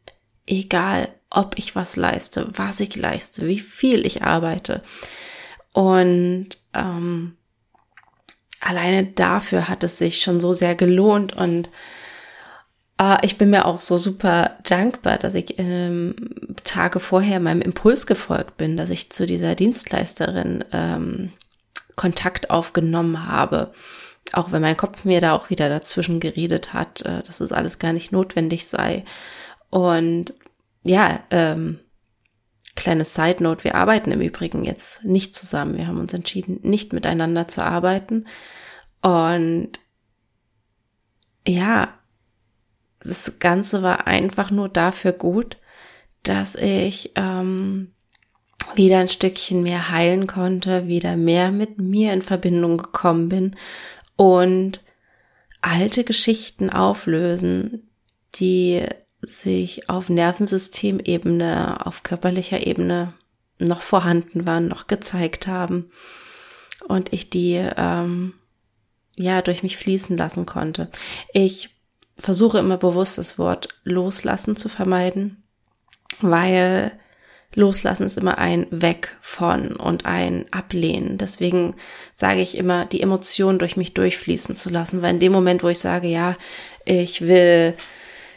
egal 0.46 1.08
ob 1.28 1.58
ich 1.58 1.76
was 1.76 1.96
leiste, 1.96 2.48
was 2.52 2.80
ich 2.80 2.96
leiste, 2.96 3.46
wie 3.46 3.60
viel 3.60 4.06
ich 4.06 4.22
arbeite. 4.22 4.82
Und 5.72 6.48
ähm, 6.74 7.36
alleine 8.60 9.04
dafür 9.04 9.68
hat 9.68 9.84
es 9.84 9.98
sich 9.98 10.22
schon 10.22 10.40
so 10.40 10.52
sehr 10.52 10.74
gelohnt 10.74 11.34
und 11.34 11.70
ich 13.22 13.38
bin 13.38 13.50
mir 13.50 13.64
auch 13.64 13.80
so 13.80 13.96
super 13.96 14.58
dankbar, 14.64 15.16
dass 15.16 15.34
ich 15.34 15.58
ähm, 15.58 16.14
Tage 16.64 17.00
vorher 17.00 17.40
meinem 17.40 17.62
Impuls 17.62 18.06
gefolgt 18.06 18.56
bin, 18.56 18.76
dass 18.76 18.90
ich 18.90 19.10
zu 19.10 19.26
dieser 19.26 19.54
Dienstleisterin 19.54 20.64
ähm, 20.72 21.32
Kontakt 21.96 22.50
aufgenommen 22.50 23.26
habe 23.26 23.72
auch 24.32 24.52
wenn 24.52 24.62
mein 24.62 24.76
Kopf 24.76 25.04
mir 25.04 25.20
da 25.20 25.34
auch 25.34 25.50
wieder 25.50 25.68
dazwischen 25.68 26.20
geredet 26.20 26.72
hat, 26.72 27.02
äh, 27.02 27.22
dass 27.22 27.40
es 27.40 27.52
alles 27.52 27.78
gar 27.78 27.92
nicht 27.92 28.12
notwendig 28.12 28.66
sei. 28.66 29.04
Und 29.70 30.34
ja, 30.82 31.22
ähm, 31.30 31.80
kleine 32.76 33.04
Side 33.04 33.42
Note, 33.42 33.64
wir 33.64 33.74
arbeiten 33.74 34.12
im 34.12 34.20
Übrigen 34.20 34.64
jetzt 34.64 35.04
nicht 35.04 35.34
zusammen. 35.34 35.76
Wir 35.76 35.86
haben 35.86 35.98
uns 35.98 36.14
entschieden, 36.14 36.60
nicht 36.62 36.92
miteinander 36.92 37.48
zu 37.48 37.64
arbeiten. 37.64 38.26
Und 39.02 39.72
ja, 41.46 41.94
das 43.00 43.38
Ganze 43.38 43.82
war 43.82 44.06
einfach 44.06 44.50
nur 44.50 44.68
dafür 44.68 45.12
gut, 45.12 45.56
dass 46.22 46.54
ich 46.54 47.12
ähm, 47.14 47.92
wieder 48.74 48.98
ein 48.98 49.08
Stückchen 49.08 49.62
mehr 49.62 49.90
heilen 49.90 50.26
konnte, 50.26 50.86
wieder 50.86 51.16
mehr 51.16 51.50
mit 51.50 51.78
mir 51.78 52.12
in 52.12 52.22
Verbindung 52.22 52.76
gekommen 52.76 53.28
bin 53.28 53.56
und 54.16 54.84
alte 55.62 56.04
Geschichten 56.04 56.70
auflösen, 56.70 57.88
die 58.36 58.82
sich 59.22 59.88
auf 59.88 60.08
Nervensystemebene, 60.08 61.84
auf 61.84 62.02
körperlicher 62.02 62.66
Ebene 62.66 63.14
noch 63.58 63.82
vorhanden 63.82 64.46
waren, 64.46 64.68
noch 64.68 64.86
gezeigt 64.86 65.46
haben 65.46 65.90
und 66.88 67.12
ich 67.12 67.28
die 67.28 67.60
ähm, 67.76 68.34
ja 69.16 69.42
durch 69.42 69.62
mich 69.62 69.76
fließen 69.76 70.16
lassen 70.16 70.46
konnte. 70.46 70.90
Ich 71.32 71.70
versuche 72.20 72.58
immer 72.58 72.76
bewusst 72.76 73.18
das 73.18 73.38
Wort 73.38 73.68
loslassen 73.84 74.56
zu 74.56 74.68
vermeiden, 74.68 75.42
weil 76.20 76.92
Loslassen 77.54 78.06
ist 78.06 78.16
immer 78.16 78.38
ein 78.38 78.66
Weg 78.70 79.16
von 79.20 79.74
und 79.74 80.06
ein 80.06 80.44
Ablehnen. 80.52 81.18
Deswegen 81.18 81.74
sage 82.14 82.40
ich 82.40 82.56
immer, 82.56 82.86
die 82.86 83.02
Emotionen 83.02 83.58
durch 83.58 83.76
mich 83.76 83.92
durchfließen 83.94 84.54
zu 84.54 84.70
lassen, 84.70 85.02
weil 85.02 85.14
in 85.14 85.20
dem 85.20 85.32
Moment, 85.32 85.64
wo 85.64 85.68
ich 85.68 85.80
sage, 85.80 86.06
ja, 86.06 86.36
ich 86.84 87.22
will 87.22 87.74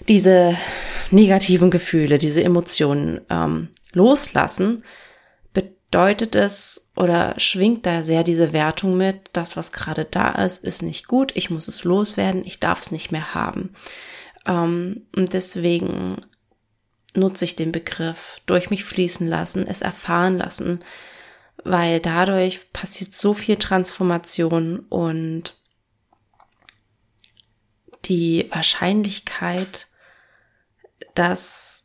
diese 0.10 0.58
negativen 1.12 1.70
Gefühle, 1.70 2.18
diese 2.18 2.44
Emotionen 2.44 3.22
ähm, 3.30 3.70
loslassen, 3.94 4.82
bedeutet 5.94 6.34
es 6.34 6.92
oder 6.96 7.36
schwingt 7.38 7.86
da 7.86 8.02
sehr 8.02 8.24
diese 8.24 8.52
Wertung 8.52 8.98
mit, 8.98 9.30
das, 9.32 9.56
was 9.56 9.72
gerade 9.72 10.06
da 10.06 10.32
ist, 10.32 10.64
ist 10.64 10.82
nicht 10.82 11.08
gut, 11.08 11.32
ich 11.36 11.52
muss 11.52 11.68
es 11.68 11.84
loswerden, 11.84 12.44
ich 12.44 12.60
darf 12.60 12.82
es 12.82 12.90
nicht 12.90 13.12
mehr 13.12 13.36
haben. 13.36 13.76
Ähm, 14.48 15.06
und 15.16 15.34
deswegen 15.34 16.18
nutze 17.14 17.46
ich 17.46 17.56
den 17.56 17.72
Begriff 17.72 18.42
durch 18.48 18.72
mich 18.72 18.86
fließen 18.86 19.28
lassen, 19.28 19.68
es 19.68 19.82
erfahren 19.84 20.40
lassen, 20.40 20.80
weil 21.64 22.00
dadurch 22.00 22.74
passiert 22.74 23.14
so 23.14 23.36
viel 23.36 23.58
Transformation 23.58 24.80
und 24.90 25.60
die 28.06 28.48
Wahrscheinlichkeit, 28.50 29.86
dass 31.14 31.84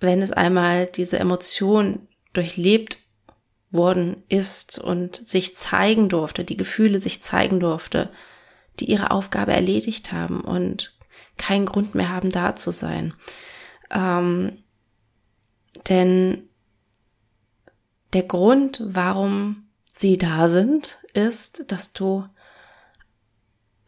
wenn 0.00 0.22
es 0.22 0.32
einmal 0.32 0.86
diese 0.86 1.18
Emotion 1.18 2.08
durchlebt 2.32 2.96
worden 3.72 4.22
ist 4.28 4.78
und 4.78 5.16
sich 5.16 5.56
zeigen 5.56 6.08
durfte, 6.08 6.44
die 6.44 6.56
Gefühle 6.56 7.00
sich 7.00 7.22
zeigen 7.22 7.58
durfte, 7.58 8.10
die 8.78 8.90
ihre 8.90 9.10
Aufgabe 9.10 9.52
erledigt 9.52 10.12
haben 10.12 10.42
und 10.42 10.96
keinen 11.38 11.66
Grund 11.66 11.94
mehr 11.94 12.10
haben, 12.10 12.30
da 12.30 12.54
zu 12.54 12.70
sein. 12.70 13.14
Ähm, 13.90 14.62
denn 15.88 16.48
der 18.12 18.22
Grund, 18.22 18.82
warum 18.84 19.68
sie 19.92 20.18
da 20.18 20.48
sind, 20.48 20.98
ist, 21.14 21.70
dass 21.72 21.92
du 21.92 22.26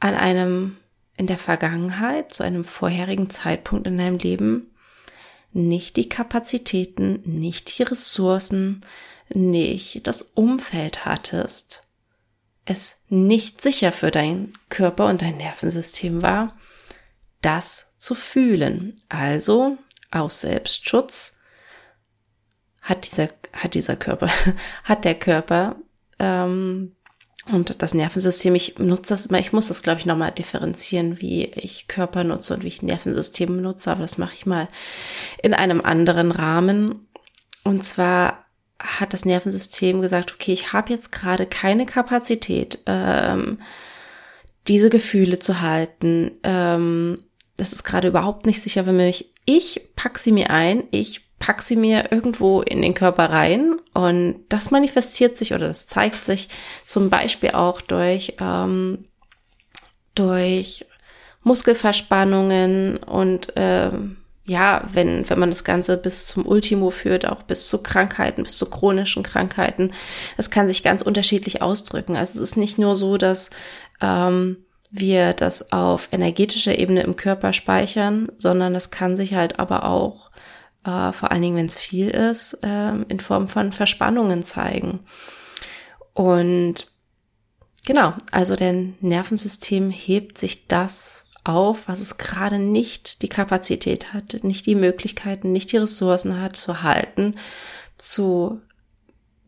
an 0.00 0.14
einem 0.14 0.76
in 1.16 1.26
der 1.26 1.38
Vergangenheit, 1.38 2.32
zu 2.32 2.42
einem 2.42 2.64
vorherigen 2.64 3.30
Zeitpunkt 3.30 3.86
in 3.86 3.98
deinem 3.98 4.18
Leben, 4.18 4.74
nicht 5.52 5.96
die 5.96 6.08
Kapazitäten, 6.08 7.20
nicht 7.24 7.78
die 7.78 7.84
Ressourcen, 7.84 8.80
nicht 9.28 10.06
das 10.06 10.22
Umfeld 10.22 11.04
hattest, 11.04 11.88
es 12.64 13.02
nicht 13.08 13.60
sicher 13.62 13.92
für 13.92 14.10
deinen 14.10 14.56
Körper 14.68 15.06
und 15.06 15.22
dein 15.22 15.36
Nervensystem 15.36 16.22
war, 16.22 16.56
das 17.42 17.90
zu 17.98 18.14
fühlen. 18.14 18.96
Also 19.08 19.76
aus 20.10 20.40
Selbstschutz 20.40 21.40
hat 22.80 23.06
dieser, 23.06 23.28
hat 23.52 23.74
dieser 23.74 23.96
Körper, 23.96 24.28
hat 24.84 25.04
der 25.04 25.14
Körper 25.14 25.76
ähm, 26.18 26.94
und 27.46 27.82
das 27.82 27.92
Nervensystem, 27.92 28.54
ich 28.54 28.78
nutze 28.78 29.12
das 29.12 29.26
immer, 29.26 29.38
ich 29.38 29.52
muss 29.52 29.68
das, 29.68 29.82
glaube 29.82 30.00
ich, 30.00 30.06
nochmal 30.06 30.32
differenzieren, 30.32 31.20
wie 31.20 31.44
ich 31.44 31.88
Körper 31.88 32.24
nutze 32.24 32.54
und 32.54 32.64
wie 32.64 32.68
ich 32.68 32.80
Nervensystem 32.80 33.60
nutze, 33.60 33.90
aber 33.90 34.00
das 34.00 34.16
mache 34.16 34.32
ich 34.32 34.46
mal 34.46 34.68
in 35.42 35.52
einem 35.52 35.82
anderen 35.82 36.30
Rahmen. 36.32 37.06
Und 37.62 37.84
zwar 37.84 38.43
hat 38.84 39.12
das 39.12 39.24
Nervensystem 39.24 40.02
gesagt, 40.02 40.34
okay, 40.34 40.52
ich 40.52 40.72
habe 40.72 40.92
jetzt 40.92 41.10
gerade 41.10 41.46
keine 41.46 41.86
Kapazität, 41.86 42.80
ähm, 42.86 43.58
diese 44.68 44.90
Gefühle 44.90 45.38
zu 45.38 45.60
halten. 45.60 46.32
Ähm, 46.42 47.24
das 47.56 47.72
ist 47.72 47.84
gerade 47.84 48.08
überhaupt 48.08 48.46
nicht 48.46 48.60
sicher 48.60 48.84
für 48.84 48.92
mich. 48.92 49.32
Ich 49.46 49.88
pack 49.96 50.18
sie 50.18 50.32
mir 50.32 50.50
ein, 50.50 50.84
ich 50.90 51.22
pack 51.38 51.62
sie 51.62 51.76
mir 51.76 52.10
irgendwo 52.10 52.62
in 52.62 52.80
den 52.82 52.94
Körper 52.94 53.30
rein 53.30 53.76
und 53.92 54.44
das 54.48 54.70
manifestiert 54.70 55.36
sich 55.36 55.52
oder 55.52 55.68
das 55.68 55.86
zeigt 55.86 56.24
sich 56.24 56.48
zum 56.84 57.10
Beispiel 57.10 57.50
auch 57.50 57.80
durch, 57.80 58.36
ähm, 58.40 59.04
durch 60.14 60.86
Muskelverspannungen 61.42 62.96
und 62.96 63.52
ähm, 63.56 64.23
ja, 64.46 64.86
wenn, 64.92 65.28
wenn 65.28 65.38
man 65.38 65.50
das 65.50 65.64
Ganze 65.64 65.96
bis 65.96 66.26
zum 66.26 66.46
Ultimo 66.46 66.90
führt, 66.90 67.26
auch 67.26 67.42
bis 67.42 67.68
zu 67.68 67.78
Krankheiten, 67.78 68.42
bis 68.42 68.58
zu 68.58 68.68
chronischen 68.68 69.22
Krankheiten, 69.22 69.92
das 70.36 70.50
kann 70.50 70.68
sich 70.68 70.82
ganz 70.82 71.00
unterschiedlich 71.00 71.62
ausdrücken. 71.62 72.14
Also 72.16 72.42
es 72.42 72.50
ist 72.50 72.56
nicht 72.56 72.78
nur 72.78 72.94
so, 72.94 73.16
dass 73.16 73.50
ähm, 74.02 74.58
wir 74.90 75.32
das 75.32 75.72
auf 75.72 76.08
energetischer 76.12 76.78
Ebene 76.78 77.02
im 77.02 77.16
Körper 77.16 77.52
speichern, 77.52 78.28
sondern 78.38 78.74
es 78.74 78.90
kann 78.90 79.16
sich 79.16 79.34
halt 79.34 79.58
aber 79.58 79.86
auch, 79.86 80.30
äh, 80.84 81.10
vor 81.12 81.32
allen 81.32 81.42
Dingen 81.42 81.56
wenn 81.56 81.66
es 81.66 81.78
viel 81.78 82.08
ist, 82.08 82.54
äh, 82.62 82.92
in 83.08 83.20
Form 83.20 83.48
von 83.48 83.72
Verspannungen 83.72 84.42
zeigen. 84.42 85.00
Und 86.12 86.92
genau, 87.86 88.12
also 88.30 88.56
der 88.56 88.74
Nervensystem 89.00 89.90
hebt 89.90 90.36
sich 90.36 90.68
das 90.68 91.23
auf, 91.44 91.88
was 91.88 92.00
es 92.00 92.16
gerade 92.16 92.58
nicht 92.58 93.22
die 93.22 93.28
Kapazität 93.28 94.12
hat, 94.12 94.42
nicht 94.42 94.66
die 94.66 94.74
Möglichkeiten, 94.74 95.52
nicht 95.52 95.72
die 95.72 95.76
Ressourcen 95.76 96.40
hat 96.40 96.56
zu 96.56 96.82
halten, 96.82 97.36
zu 97.96 98.60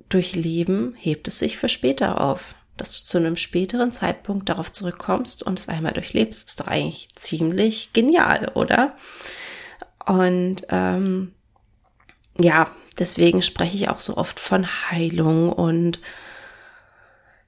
durchleben, 0.09 0.95
hebt 0.99 1.27
es 1.29 1.39
sich 1.39 1.57
für 1.57 1.69
später 1.69 2.21
auf. 2.21 2.55
Dass 2.77 3.01
du 3.01 3.07
zu 3.07 3.17
einem 3.17 3.39
späteren 3.39 3.91
Zeitpunkt 3.91 4.51
darauf 4.51 4.71
zurückkommst 4.71 5.43
und 5.43 5.59
es 5.59 5.69
einmal 5.71 5.95
durchlebst, 5.95 6.47
ist 6.47 6.61
doch 6.61 6.67
eigentlich 6.67 7.09
ziemlich 7.15 7.95
genial, 7.95 8.53
oder? 8.55 8.95
Und 10.05 10.67
ähm, 10.69 11.33
ja, 12.39 12.71
deswegen 12.99 13.41
spreche 13.41 13.77
ich 13.77 13.89
auch 13.89 14.01
so 14.01 14.19
oft 14.19 14.39
von 14.39 14.67
Heilung 14.67 15.51
und 15.51 16.01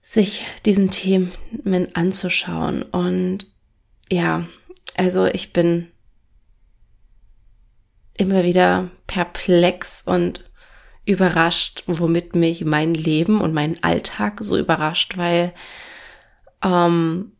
sich 0.03 0.47
diesen 0.65 0.91
Themen 0.91 1.31
anzuschauen. 1.93 2.83
Und 2.83 3.47
ja, 4.11 4.47
also 4.97 5.27
ich 5.27 5.53
bin 5.53 5.89
immer 8.15 8.45
wieder 8.45 8.91
perplex 9.07 10.03
und 10.03 10.45
überrascht, 11.05 11.85
womit 11.87 12.35
mich 12.35 12.65
mein 12.65 12.93
Leben 12.93 13.41
und 13.41 13.55
mein 13.55 13.83
Alltag 13.83 14.41
so 14.43 14.59
überrascht, 14.59 15.17
weil 15.17 15.55
ähm, 16.63 17.33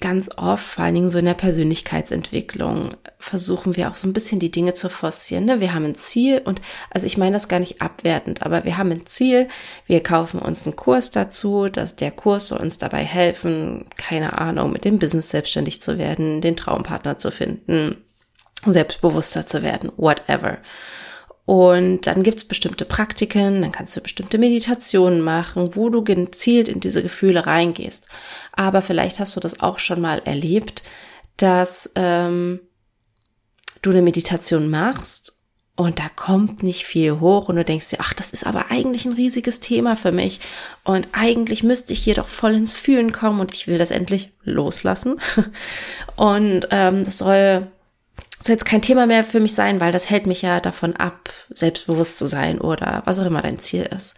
ganz 0.00 0.30
oft, 0.36 0.64
vor 0.64 0.84
allen 0.84 0.94
Dingen 0.94 1.08
so 1.08 1.18
in 1.18 1.26
der 1.26 1.34
Persönlichkeitsentwicklung, 1.34 2.94
versuchen 3.18 3.76
wir 3.76 3.88
auch 3.88 3.96
so 3.96 4.08
ein 4.08 4.12
bisschen 4.12 4.40
die 4.40 4.50
Dinge 4.50 4.74
zu 4.74 4.88
forcieren. 4.88 5.44
Ne? 5.44 5.60
Wir 5.60 5.74
haben 5.74 5.84
ein 5.84 5.94
Ziel 5.94 6.40
und 6.44 6.60
also 6.90 7.06
ich 7.06 7.18
meine 7.18 7.34
das 7.34 7.48
gar 7.48 7.60
nicht 7.60 7.80
abwertend, 7.80 8.42
aber 8.42 8.64
wir 8.64 8.78
haben 8.78 8.90
ein 8.90 9.06
Ziel, 9.06 9.48
wir 9.86 10.02
kaufen 10.02 10.40
uns 10.40 10.66
einen 10.66 10.76
Kurs 10.76 11.10
dazu, 11.10 11.68
dass 11.68 11.94
der 11.94 12.10
Kurs 12.10 12.48
soll 12.48 12.60
uns 12.60 12.78
dabei 12.78 13.04
helfen, 13.04 13.86
keine 13.96 14.38
Ahnung, 14.38 14.72
mit 14.72 14.84
dem 14.84 14.98
Business 14.98 15.30
selbstständig 15.30 15.80
zu 15.80 15.98
werden, 15.98 16.40
den 16.40 16.56
Traumpartner 16.56 17.18
zu 17.18 17.30
finden, 17.30 17.96
selbstbewusster 18.66 19.46
zu 19.46 19.62
werden, 19.62 19.92
whatever. 19.96 20.58
Und 21.44 22.06
dann 22.06 22.22
gibt 22.22 22.38
es 22.38 22.44
bestimmte 22.44 22.84
Praktiken, 22.84 23.62
dann 23.62 23.72
kannst 23.72 23.96
du 23.96 24.00
bestimmte 24.00 24.38
Meditationen 24.38 25.20
machen, 25.20 25.74
wo 25.74 25.88
du 25.88 26.04
gezielt 26.04 26.68
in 26.68 26.78
diese 26.78 27.02
Gefühle 27.02 27.46
reingehst. 27.46 28.06
Aber 28.52 28.80
vielleicht 28.80 29.18
hast 29.18 29.34
du 29.34 29.40
das 29.40 29.60
auch 29.60 29.78
schon 29.78 30.00
mal 30.00 30.22
erlebt, 30.24 30.82
dass 31.36 31.90
ähm, 31.96 32.60
du 33.82 33.90
eine 33.90 34.02
Meditation 34.02 34.70
machst 34.70 35.40
und 35.74 35.98
da 35.98 36.08
kommt 36.14 36.62
nicht 36.62 36.84
viel 36.84 37.18
hoch 37.18 37.48
und 37.48 37.56
du 37.56 37.64
denkst 37.64 37.90
dir, 37.90 37.98
ach, 38.00 38.12
das 38.12 38.32
ist 38.32 38.46
aber 38.46 38.70
eigentlich 38.70 39.04
ein 39.04 39.14
riesiges 39.14 39.58
Thema 39.58 39.96
für 39.96 40.12
mich 40.12 40.38
und 40.84 41.08
eigentlich 41.12 41.64
müsste 41.64 41.92
ich 41.92 42.04
hier 42.04 42.14
doch 42.14 42.28
voll 42.28 42.54
ins 42.54 42.74
Fühlen 42.74 43.10
kommen 43.10 43.40
und 43.40 43.52
ich 43.52 43.66
will 43.66 43.78
das 43.78 43.90
endlich 43.90 44.30
loslassen. 44.44 45.18
Und 46.16 46.68
ähm, 46.70 47.04
das 47.04 47.18
soll 47.18 47.68
soll 48.44 48.54
jetzt 48.54 48.64
kein 48.64 48.82
Thema 48.82 49.06
mehr 49.06 49.24
für 49.24 49.40
mich 49.40 49.54
sein, 49.54 49.80
weil 49.80 49.92
das 49.92 50.10
hält 50.10 50.26
mich 50.26 50.42
ja 50.42 50.60
davon 50.60 50.96
ab, 50.96 51.30
selbstbewusst 51.50 52.18
zu 52.18 52.26
sein 52.26 52.60
oder 52.60 53.02
was 53.04 53.18
auch 53.18 53.26
immer 53.26 53.42
dein 53.42 53.58
Ziel 53.58 53.82
ist. 53.82 54.16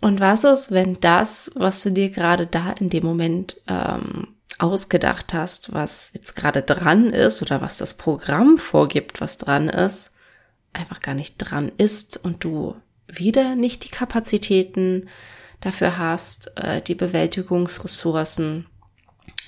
Und 0.00 0.20
was 0.20 0.44
ist, 0.44 0.70
wenn 0.70 0.98
das, 1.00 1.50
was 1.54 1.82
du 1.82 1.90
dir 1.90 2.10
gerade 2.10 2.46
da 2.46 2.72
in 2.72 2.88
dem 2.88 3.04
Moment 3.04 3.60
ähm, 3.68 4.28
ausgedacht 4.58 5.34
hast, 5.34 5.72
was 5.72 6.10
jetzt 6.14 6.36
gerade 6.36 6.62
dran 6.62 7.10
ist 7.10 7.42
oder 7.42 7.60
was 7.60 7.78
das 7.78 7.94
Programm 7.94 8.58
vorgibt, 8.58 9.20
was 9.20 9.38
dran 9.38 9.68
ist, 9.68 10.12
einfach 10.72 11.00
gar 11.00 11.14
nicht 11.14 11.36
dran 11.38 11.70
ist 11.76 12.22
und 12.22 12.44
du 12.44 12.76
wieder 13.08 13.56
nicht 13.56 13.84
die 13.84 13.90
Kapazitäten 13.90 15.08
dafür 15.60 15.98
hast, 15.98 16.56
äh, 16.56 16.80
die 16.80 16.94
Bewältigungsressourcen 16.94 18.66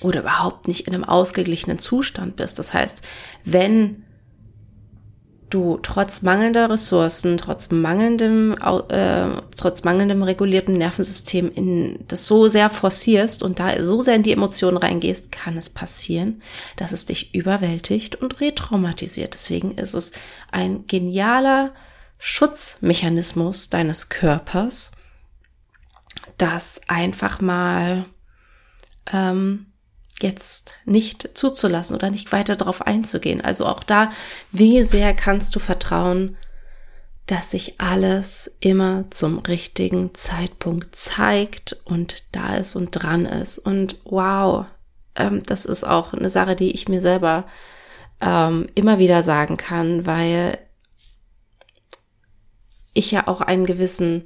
oder 0.03 0.21
überhaupt 0.21 0.67
nicht 0.67 0.87
in 0.87 0.93
einem 0.93 1.03
ausgeglichenen 1.03 1.79
Zustand 1.79 2.35
bist. 2.35 2.59
Das 2.59 2.73
heißt, 2.73 3.01
wenn 3.43 4.03
du 5.53 5.77
trotz 5.81 6.23
mangelnder 6.23 6.69
Ressourcen, 6.69 7.37
trotz 7.37 7.69
mangelndem, 7.69 8.53
äh, 8.89 9.41
trotz 9.55 9.83
mangelndem 9.83 10.23
regulierten 10.23 10.73
Nervensystem 10.73 11.51
in 11.51 11.99
das 12.07 12.25
so 12.25 12.47
sehr 12.47 12.69
forcierst 12.69 13.43
und 13.43 13.59
da 13.59 13.83
so 13.83 14.01
sehr 14.01 14.15
in 14.15 14.23
die 14.23 14.31
Emotionen 14.31 14.77
reingehst, 14.77 15.31
kann 15.31 15.57
es 15.57 15.69
passieren, 15.69 16.41
dass 16.75 16.91
es 16.91 17.05
dich 17.05 17.35
überwältigt 17.35 18.15
und 18.15 18.41
retraumatisiert. 18.41 19.35
Deswegen 19.35 19.71
ist 19.77 19.93
es 19.93 20.11
ein 20.51 20.87
genialer 20.87 21.73
Schutzmechanismus 22.17 23.69
deines 23.69 24.09
Körpers, 24.09 24.91
das 26.37 26.81
einfach 26.87 27.41
mal 27.41 28.05
ähm, 29.11 29.67
jetzt 30.23 30.73
nicht 30.85 31.37
zuzulassen 31.37 31.95
oder 31.95 32.09
nicht 32.09 32.31
weiter 32.31 32.55
darauf 32.55 32.81
einzugehen. 32.81 33.41
Also 33.41 33.67
auch 33.67 33.83
da, 33.83 34.11
wie 34.51 34.81
sehr 34.83 35.13
kannst 35.13 35.55
du 35.55 35.59
vertrauen, 35.59 36.37
dass 37.27 37.51
sich 37.51 37.79
alles 37.79 38.55
immer 38.59 39.05
zum 39.11 39.39
richtigen 39.39 40.13
Zeitpunkt 40.13 40.95
zeigt 40.95 41.77
und 41.85 42.23
da 42.31 42.55
ist 42.55 42.75
und 42.75 42.91
dran 42.91 43.25
ist. 43.25 43.59
Und 43.59 43.97
wow, 44.03 44.65
ähm, 45.15 45.43
das 45.45 45.65
ist 45.65 45.83
auch 45.83 46.13
eine 46.13 46.29
Sache, 46.29 46.55
die 46.55 46.71
ich 46.71 46.89
mir 46.89 47.01
selber 47.01 47.45
ähm, 48.19 48.67
immer 48.75 48.99
wieder 48.99 49.23
sagen 49.23 49.57
kann, 49.57 50.05
weil 50.05 50.57
ich 52.93 53.11
ja 53.11 53.27
auch 53.27 53.41
einen 53.41 53.65
gewissen 53.65 54.25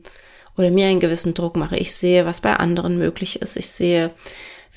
oder 0.58 0.72
mir 0.72 0.88
einen 0.88 1.00
gewissen 1.00 1.36
Druck 1.36 1.56
mache. 1.56 1.78
Ich 1.78 1.94
sehe, 1.94 2.26
was 2.26 2.42
bei 2.42 2.56
anderen 2.56 2.98
möglich 2.98 3.42
ist. 3.42 3.58
Ich 3.58 3.70
sehe, 3.70 4.12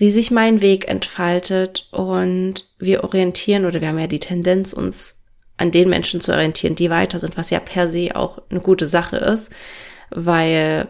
wie 0.01 0.11
sich 0.11 0.31
mein 0.31 0.63
Weg 0.63 0.89
entfaltet 0.89 1.87
und 1.91 2.67
wir 2.79 3.05
orientieren 3.05 3.67
oder 3.67 3.83
wir 3.83 3.89
haben 3.89 3.99
ja 3.99 4.07
die 4.07 4.19
Tendenz, 4.19 4.73
uns 4.73 5.23
an 5.59 5.73
den 5.73 5.91
Menschen 5.91 6.23
zu 6.23 6.33
orientieren, 6.33 6.75
die 6.75 6.89
weiter 6.89 7.19
sind, 7.19 7.37
was 7.37 7.51
ja 7.51 7.61
per 7.61 7.87
se 7.87 8.17
auch 8.17 8.41
eine 8.49 8.61
gute 8.61 8.87
Sache 8.87 9.19
ist, 9.19 9.53
weil 10.09 10.89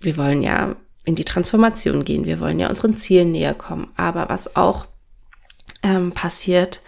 wir 0.00 0.16
wollen 0.16 0.42
ja 0.42 0.74
in 1.04 1.14
die 1.14 1.24
Transformation 1.24 2.04
gehen, 2.04 2.24
wir 2.24 2.40
wollen 2.40 2.58
ja 2.58 2.68
unseren 2.68 2.96
Zielen 2.96 3.30
näher 3.30 3.54
kommen. 3.54 3.92
Aber 3.96 4.28
was 4.28 4.56
auch 4.56 4.86
ähm, 5.84 6.10
passiert, 6.10 6.82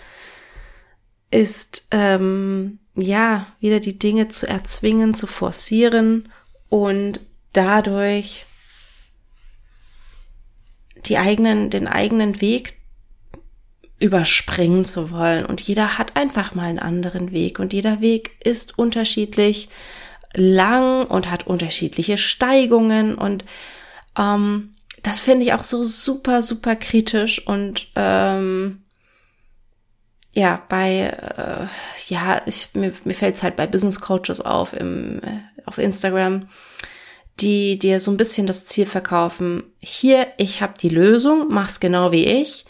ist 1.30 1.86
ähm, 1.92 2.80
ja 2.96 3.46
wieder 3.60 3.78
die 3.78 3.96
Dinge 3.96 4.26
zu 4.26 4.48
erzwingen, 4.48 5.14
zu 5.14 5.28
forcieren 5.28 6.30
und 6.68 7.20
dadurch 7.52 8.44
die 11.08 11.18
eigenen, 11.18 11.70
den 11.70 11.86
eigenen 11.86 12.40
Weg 12.40 12.74
überspringen 13.98 14.84
zu 14.84 15.10
wollen. 15.10 15.44
Und 15.44 15.60
jeder 15.60 15.98
hat 15.98 16.16
einfach 16.16 16.54
mal 16.54 16.66
einen 16.66 16.78
anderen 16.78 17.32
Weg. 17.32 17.58
Und 17.58 17.72
jeder 17.72 18.00
Weg 18.00 18.36
ist 18.44 18.78
unterschiedlich 18.78 19.68
lang 20.34 21.06
und 21.06 21.30
hat 21.30 21.46
unterschiedliche 21.46 22.18
Steigungen. 22.18 23.16
Und 23.16 23.44
ähm, 24.16 24.74
das 25.02 25.20
finde 25.20 25.44
ich 25.44 25.52
auch 25.52 25.62
so 25.62 25.82
super, 25.84 26.42
super 26.42 26.76
kritisch. 26.76 27.46
Und 27.46 27.88
ähm, 27.96 28.82
ja, 30.32 30.62
bei, 30.68 31.08
äh, 31.36 31.66
ja, 32.12 32.42
ich, 32.46 32.68
mir, 32.74 32.92
mir 33.04 33.14
fällt 33.14 33.34
es 33.34 33.42
halt 33.42 33.56
bei 33.56 33.66
Business 33.66 34.00
Coaches 34.00 34.40
auf 34.40 34.72
im, 34.72 35.18
äh, 35.22 35.40
auf 35.66 35.78
Instagram, 35.78 36.48
die 37.40 37.78
dir 37.78 38.00
so 38.00 38.10
ein 38.10 38.16
bisschen 38.16 38.46
das 38.46 38.64
Ziel 38.66 38.86
verkaufen, 38.86 39.64
hier, 39.78 40.26
ich 40.36 40.60
habe 40.60 40.74
die 40.80 40.88
Lösung, 40.88 41.46
mach's 41.48 41.80
genau 41.80 42.12
wie 42.12 42.26
ich, 42.26 42.64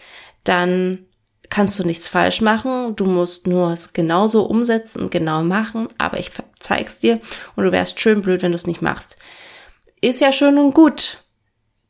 dann 0.44 1.06
kannst 1.50 1.78
du 1.78 1.84
nichts 1.84 2.08
falsch 2.08 2.40
machen, 2.40 2.94
du 2.96 3.06
musst 3.06 3.46
nur 3.46 3.72
es 3.72 3.92
genauso 3.92 4.44
umsetzen 4.44 5.10
genau 5.10 5.42
machen, 5.42 5.88
aber 5.96 6.18
ich 6.18 6.30
zeig's 6.58 6.98
dir 6.98 7.20
und 7.56 7.64
du 7.64 7.72
wärst 7.72 8.00
schön 8.00 8.22
blöd, 8.22 8.42
wenn 8.42 8.52
du 8.52 8.56
es 8.56 8.66
nicht 8.66 8.82
machst. 8.82 9.16
Ist 10.00 10.20
ja 10.20 10.32
schön 10.32 10.58
und 10.58 10.74
gut, 10.74 11.24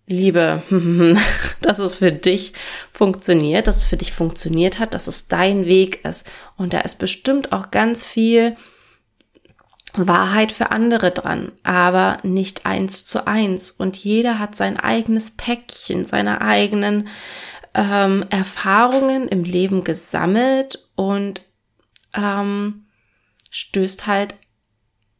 Liebe, 0.06 0.62
dass 1.60 1.78
es 1.78 1.96
für 1.96 2.12
dich 2.12 2.52
funktioniert, 2.90 3.66
dass 3.66 3.78
es 3.78 3.84
für 3.84 3.98
dich 3.98 4.12
funktioniert 4.12 4.78
hat, 4.78 4.94
dass 4.94 5.06
es 5.06 5.28
dein 5.28 5.66
Weg 5.66 6.04
ist. 6.04 6.30
Und 6.56 6.72
da 6.72 6.80
ist 6.80 6.98
bestimmt 6.98 7.52
auch 7.52 7.70
ganz 7.70 8.04
viel 8.04 8.56
Wahrheit 10.06 10.52
für 10.52 10.70
andere 10.70 11.10
dran, 11.10 11.52
aber 11.62 12.18
nicht 12.22 12.66
eins 12.66 13.04
zu 13.04 13.26
eins. 13.26 13.70
Und 13.72 13.96
jeder 13.96 14.38
hat 14.38 14.54
sein 14.56 14.78
eigenes 14.78 15.32
Päckchen, 15.32 16.04
seine 16.04 16.40
eigenen 16.40 17.08
ähm, 17.74 18.24
Erfahrungen 18.30 19.28
im 19.28 19.44
Leben 19.44 19.84
gesammelt 19.84 20.88
und 20.94 21.42
ähm, 22.14 22.86
stößt 23.50 24.06
halt 24.06 24.34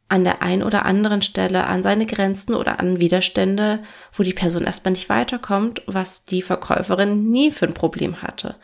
an 0.09 0.23
der 0.23 0.41
einen 0.41 0.63
oder 0.63 0.85
anderen 0.85 1.21
Stelle 1.21 1.67
an 1.67 1.83
seine 1.83 2.07
Grenzen 2.07 2.55
oder 2.55 2.79
an 2.79 2.99
Widerstände, 2.99 3.83
wo 4.11 4.23
die 4.23 4.33
Person 4.33 4.63
erstmal 4.63 4.93
nicht 4.93 5.07
weiterkommt, 5.07 5.83
was 5.85 6.25
die 6.25 6.41
Verkäuferin 6.41 7.29
nie 7.29 7.51
für 7.51 7.67
ein 7.67 7.75
Problem 7.75 8.23
hatte. 8.23 8.55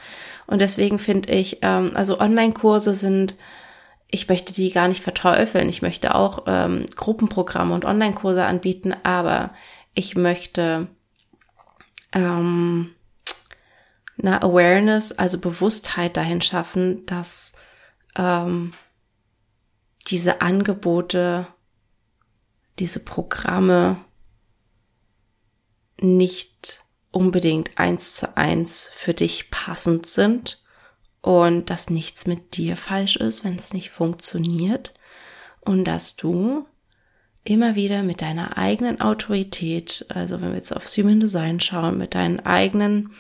Und 0.48 0.60
deswegen 0.60 0.98
finde 0.98 1.32
ich, 1.32 1.60
ähm, 1.62 1.92
also 1.94 2.20
Online-Kurse 2.20 2.96
sind, 2.96 3.36
ich 4.08 4.30
möchte 4.30 4.54
die 4.54 4.72
gar 4.72 4.88
nicht 4.88 5.04
verteufeln. 5.04 5.68
Ich 5.70 5.82
möchte 5.82 6.16
auch 6.16 6.44
ähm, 6.48 6.86
Gruppenprogramme 6.96 7.74
und 7.74 7.86
Online-Kurse 7.86 8.46
anbieten, 8.46 8.94
aber 9.04 9.54
ich 9.94 10.16
möchte 10.16 10.88
ähm, 12.14 12.94
eine 14.18 14.42
Awareness, 14.42 15.12
also 15.12 15.40
Bewusstheit 15.40 16.18
dahin 16.18 16.42
schaffen, 16.42 17.06
dass 17.06 17.54
ähm, 18.16 18.72
diese 20.08 20.42
Angebote, 20.42 21.48
diese 22.80 23.00
Programme 23.00 23.98
nicht 26.00 26.84
unbedingt 27.12 27.78
eins 27.78 28.14
zu 28.14 28.38
eins 28.38 28.90
für 28.94 29.14
dich 29.14 29.50
passend 29.50 30.06
sind 30.06 30.65
und 31.26 31.72
dass 31.72 31.90
nichts 31.90 32.28
mit 32.28 32.56
dir 32.56 32.78
falsch 32.78 33.16
ist, 33.16 33.44
wenn 33.44 33.56
es 33.56 33.74
nicht 33.74 33.90
funktioniert. 33.90 34.94
Und 35.62 35.86
dass 35.86 36.16
du 36.18 36.68
immer 37.44 37.74
wieder 37.74 38.04
mit 38.04 38.22
deiner 38.22 38.60
eigenen 38.60 39.02
Autorität, 39.02 40.06
also 40.10 40.40
wenn 40.40 40.50
wir 40.50 40.58
jetzt 40.58 40.76
aufs 40.76 40.96
Human 40.98 41.20
Design 41.20 41.60
schauen, 41.60 41.98
mit 41.98 42.14
deinen 42.14 42.42
eigenen, 42.42 43.14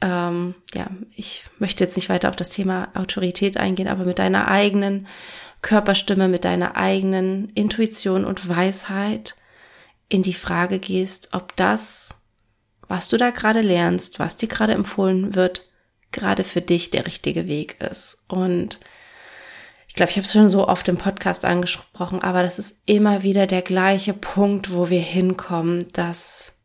ähm, 0.00 0.56
ja, 0.74 0.88
ich 1.14 1.44
möchte 1.60 1.84
jetzt 1.84 1.94
nicht 1.94 2.08
weiter 2.08 2.30
auf 2.30 2.34
das 2.34 2.50
Thema 2.50 2.88
Autorität 2.94 3.58
eingehen, 3.58 3.86
aber 3.86 4.04
mit 4.06 4.18
deiner 4.18 4.48
eigenen 4.48 5.06
Körperstimme, 5.62 6.26
mit 6.26 6.44
deiner 6.44 6.76
eigenen 6.76 7.50
Intuition 7.50 8.24
und 8.24 8.48
Weisheit 8.48 9.36
in 10.08 10.24
die 10.24 10.34
Frage 10.34 10.80
gehst, 10.80 11.28
ob 11.30 11.54
das, 11.54 12.24
was 12.88 13.08
du 13.08 13.16
da 13.16 13.30
gerade 13.30 13.60
lernst, 13.60 14.18
was 14.18 14.36
dir 14.36 14.48
gerade 14.48 14.72
empfohlen 14.72 15.36
wird, 15.36 15.62
gerade 16.12 16.44
für 16.44 16.60
dich 16.60 16.90
der 16.90 17.06
richtige 17.06 17.46
Weg 17.46 17.80
ist. 17.80 18.24
Und 18.28 18.80
ich 19.88 19.94
glaube, 19.94 20.10
ich 20.10 20.16
habe 20.16 20.26
es 20.26 20.32
schon 20.32 20.48
so 20.48 20.68
oft 20.68 20.88
im 20.88 20.96
Podcast 20.96 21.44
angesprochen, 21.44 22.22
aber 22.22 22.42
das 22.42 22.58
ist 22.58 22.80
immer 22.86 23.22
wieder 23.22 23.46
der 23.46 23.62
gleiche 23.62 24.14
Punkt, 24.14 24.74
wo 24.74 24.90
wir 24.90 25.00
hinkommen, 25.00 25.86
dass 25.92 26.58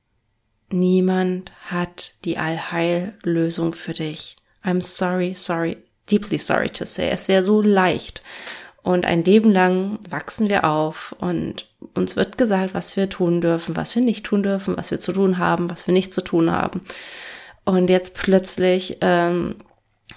niemand 0.70 1.52
hat 1.66 2.16
die 2.26 2.38
Allheillösung 2.38 3.74
für 3.74 3.94
dich. 3.94 4.36
I'm 4.64 4.82
sorry, 4.82 5.34
sorry, 5.36 5.78
deeply 6.10 6.38
sorry 6.38 6.70
to 6.70 6.86
say. 6.86 7.10
Es 7.10 7.28
wäre 7.28 7.44
so 7.44 7.62
leicht, 7.62 8.22
und 8.84 9.06
ein 9.06 9.24
Leben 9.24 9.52
lang 9.52 10.00
wachsen 10.10 10.50
wir 10.50 10.64
auf 10.64 11.16
und 11.20 11.68
uns 11.94 12.16
wird 12.16 12.38
gesagt, 12.38 12.74
was 12.74 12.98
wir 12.98 13.10
tun 13.10 13.40
dürfen, 13.40 13.76
was 13.76 13.96
wir 13.96 14.02
nicht 14.02 14.26
tun 14.26 14.42
dürfen, 14.42 14.76
was 14.76 14.90
wir 14.90 15.00
zu 15.00 15.14
tun 15.14 15.38
haben, 15.38 15.70
was 15.70 15.86
wir 15.86 15.94
nicht 15.94 16.12
zu 16.12 16.24
tun 16.24 16.52
haben. 16.52 16.82
Und 17.66 17.90
jetzt 17.90 18.16
plötzlich 18.16 18.98
ähm, 19.02 19.56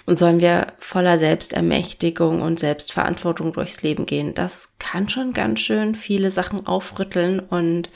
sollen 0.07 0.39
wir 0.39 0.73
voller 0.79 1.17
Selbstermächtigung 1.17 2.41
und 2.41 2.59
Selbstverantwortung 2.59 3.53
durchs 3.53 3.81
Leben 3.81 4.05
gehen. 4.05 4.33
Das 4.33 4.73
kann 4.79 5.09
schon 5.09 5.33
ganz 5.33 5.61
schön 5.61 5.95
viele 5.95 6.31
Sachen 6.31 6.67
aufrütteln 6.67 7.39
und 7.39 7.89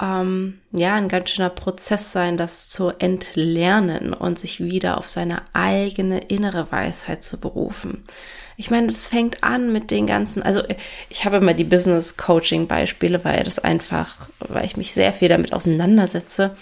ähm, 0.00 0.60
ja, 0.72 0.94
ein 0.94 1.08
ganz 1.08 1.30
schöner 1.30 1.48
Prozess 1.48 2.12
sein, 2.12 2.36
das 2.36 2.68
zu 2.68 2.90
entlernen 2.98 4.12
und 4.12 4.38
sich 4.38 4.60
wieder 4.62 4.98
auf 4.98 5.08
seine 5.08 5.42
eigene 5.54 6.18
innere 6.18 6.70
Weisheit 6.70 7.24
zu 7.24 7.40
berufen. 7.40 8.04
Ich 8.58 8.70
meine, 8.70 8.86
das 8.86 9.06
fängt 9.06 9.42
an 9.42 9.72
mit 9.72 9.90
den 9.90 10.06
ganzen, 10.06 10.42
also 10.42 10.62
ich 11.08 11.24
habe 11.24 11.36
immer 11.36 11.54
die 11.54 11.64
Business 11.64 12.16
Coaching 12.16 12.66
Beispiele, 12.66 13.24
weil 13.24 13.44
das 13.44 13.58
einfach, 13.58 14.30
weil 14.38 14.64
ich 14.64 14.76
mich 14.76 14.92
sehr 14.92 15.12
viel 15.12 15.28
damit 15.28 15.52
auseinandersetze 15.52 16.56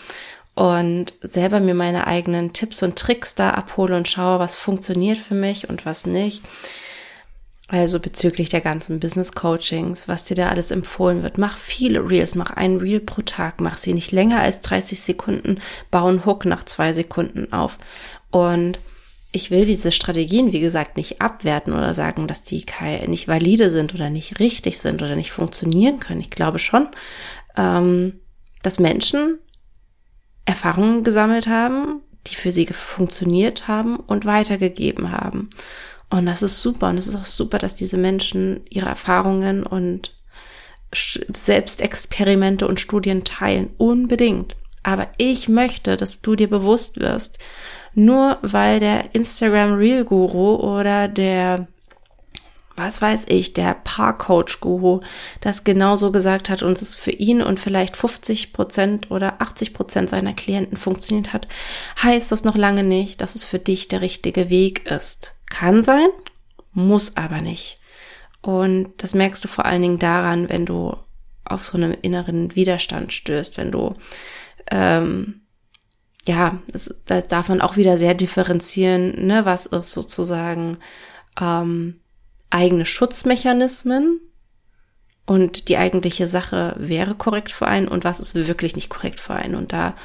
und 0.55 1.15
selber 1.21 1.61
mir 1.61 1.75
meine 1.75 2.07
eigenen 2.07 2.53
Tipps 2.53 2.83
und 2.83 2.97
Tricks 2.97 3.35
da 3.35 3.51
abhole 3.51 3.97
und 3.97 4.09
schaue, 4.09 4.39
was 4.39 4.55
funktioniert 4.55 5.19
für 5.19 5.35
mich 5.35 5.69
und 5.69 5.85
was 5.85 6.07
nicht. 6.07 6.43
Also 7.69 7.99
bezüglich 7.99 8.51
der 8.51 8.61
ganzen 8.61 9.01
Business 9.01 9.33
Coachings, 9.33 10.07
was 10.07 10.23
dir 10.25 10.37
da 10.37 10.51
alles 10.51 10.71
empfohlen 10.71 11.23
wird. 11.23 11.39
Mach 11.39 11.57
viele 11.57 12.09
Reels, 12.09 12.35
mach 12.35 12.51
ein 12.51 12.77
Reel 12.77 13.01
pro 13.01 13.23
Tag, 13.23 13.61
mach 13.61 13.77
sie 13.79 13.95
nicht 13.95 14.13
länger 14.13 14.41
als 14.41 14.61
30 14.61 15.01
Sekunden, 15.01 15.61
bau 15.91 16.07
einen 16.07 16.25
Hook 16.25 16.45
nach 16.45 16.65
zwei 16.65 16.93
Sekunden 16.93 17.53
auf. 17.53 17.79
Und 18.31 18.79
ich 19.33 19.51
will 19.51 19.65
diese 19.65 19.91
Strategien, 19.91 20.53
wie 20.53 20.61
gesagt, 20.61 20.97
nicht 20.97 21.21
abwerten 21.21 21.73
oder 21.73 21.95
sagen, 21.95 22.29
dass 22.29 22.45
die 22.45 22.65
nicht 23.09 23.27
valide 23.27 23.71
sind 23.71 23.93
oder 23.93 24.09
nicht 24.09 24.39
richtig 24.39 24.79
sind 24.79 25.03
oder 25.03 25.17
nicht 25.17 25.33
funktionieren 25.33 25.99
können. 25.99 26.21
Ich 26.21 26.31
glaube 26.31 26.61
schon, 26.61 26.89
ähm, 27.57 28.21
dass 28.63 28.79
Menschen 28.79 29.39
Erfahrungen 30.45 31.05
gesammelt 31.05 31.47
haben, 31.47 32.03
die 32.27 32.35
für 32.35 32.53
sie 32.53 32.67
funktioniert 32.67 33.69
haben 33.69 33.97
und 33.97 34.25
weitergegeben 34.25 35.11
haben. 35.13 35.49
Und 36.11 36.27
das 36.27 36.43
ist 36.43 36.61
super. 36.61 36.89
Und 36.89 36.99
es 36.99 37.07
ist 37.07 37.17
auch 37.17 37.27
super, 37.27 37.59
dass 37.59 37.77
diese 37.77 37.97
Menschen 37.97 38.61
ihre 38.69 38.89
Erfahrungen 38.89 39.65
und 39.65 40.13
Selbstexperimente 40.95 42.69
und 42.69 42.81
Studien 42.81 43.25
teilen. 43.25 43.71
Unbedingt. 43.79 44.57
Aber 44.83 45.09
ich 45.17 45.49
möchte, 45.49 45.97
dass 45.97 46.21
du 46.21 46.37
dir 46.37 46.49
bewusst 46.49 47.01
wirst, 47.01 47.39
nur 47.95 48.39
weil 48.43 48.81
der 48.81 49.15
Instagram 49.15 49.75
Real 49.75 50.05
Guru 50.05 50.57
oder 50.57 51.09
der 51.09 51.67
was 52.77 53.01
weiß 53.01 53.27
ich, 53.29 53.53
der 53.53 53.75
Paar-Coach-Guru 53.75 55.01
das 55.41 55.65
genauso 55.65 56.11
gesagt 56.11 56.51
hat 56.51 56.63
und 56.63 56.81
es 56.81 56.97
für 56.97 57.13
ihn 57.13 57.43
und 57.43 57.61
vielleicht 57.61 57.97
50 57.97 58.53
Prozent 58.53 59.11
oder 59.11 59.41
80 59.41 59.75
Prozent 59.75 60.11
seiner 60.11 60.33
Klienten 60.33 60.77
funktioniert 60.77 61.33
hat, 61.33 61.47
heißt 62.03 62.33
das 62.33 62.45
noch 62.45 62.57
lange 62.57 62.83
nicht, 62.83 63.21
dass 63.21 63.35
es 63.35 63.45
für 63.45 63.59
dich 63.59 63.89
der 63.89 64.01
richtige 64.01 64.51
Weg 64.51 64.87
ist. 64.87 65.37
Kann 65.51 65.83
sein, 65.83 66.09
muss 66.73 67.17
aber 67.17 67.41
nicht. 67.41 67.79
Und 68.43 68.93
das 68.99 69.15
merkst 69.15 69.45
du 69.45 69.49
vor 69.49 69.65
allen 69.65 69.83
Dingen 69.83 69.99
daran, 69.99 70.49
wenn 70.49 70.67
du 70.67 70.97
auf 71.45 71.63
so 71.63 71.77
einem 71.77 71.97
inneren 72.03 72.55
Widerstand 72.57 73.13
stößt, 73.13 73.57
wenn 73.57 73.71
du 73.71 73.95
ähm, 74.71 75.43
ja, 76.27 76.59
das, 76.73 76.95
da 77.05 77.21
darf 77.21 77.49
man 77.49 77.61
auch 77.61 77.77
wieder 77.77 77.99
sehr 77.99 78.15
differenzieren, 78.15 79.27
ne, 79.27 79.45
was 79.45 79.67
ist 79.67 79.93
sozusagen 79.93 80.79
ähm, 81.41 82.01
eigene 82.55 82.87
Schutzmechanismen 82.87 84.21
und 85.27 85.69
die 85.69 85.77
eigentliche 85.77 86.27
Sache 86.27 86.75
wäre 86.79 87.15
korrekt 87.15 87.51
für 87.51 87.67
einen 87.67 87.89
und 87.89 88.05
was 88.05 88.21
ist 88.21 88.35
wirklich 88.35 88.77
nicht 88.77 88.91
korrekt 88.91 89.19
für 89.19 89.35
einen. 89.35 89.57
Und 89.57 89.73
da 89.73 89.97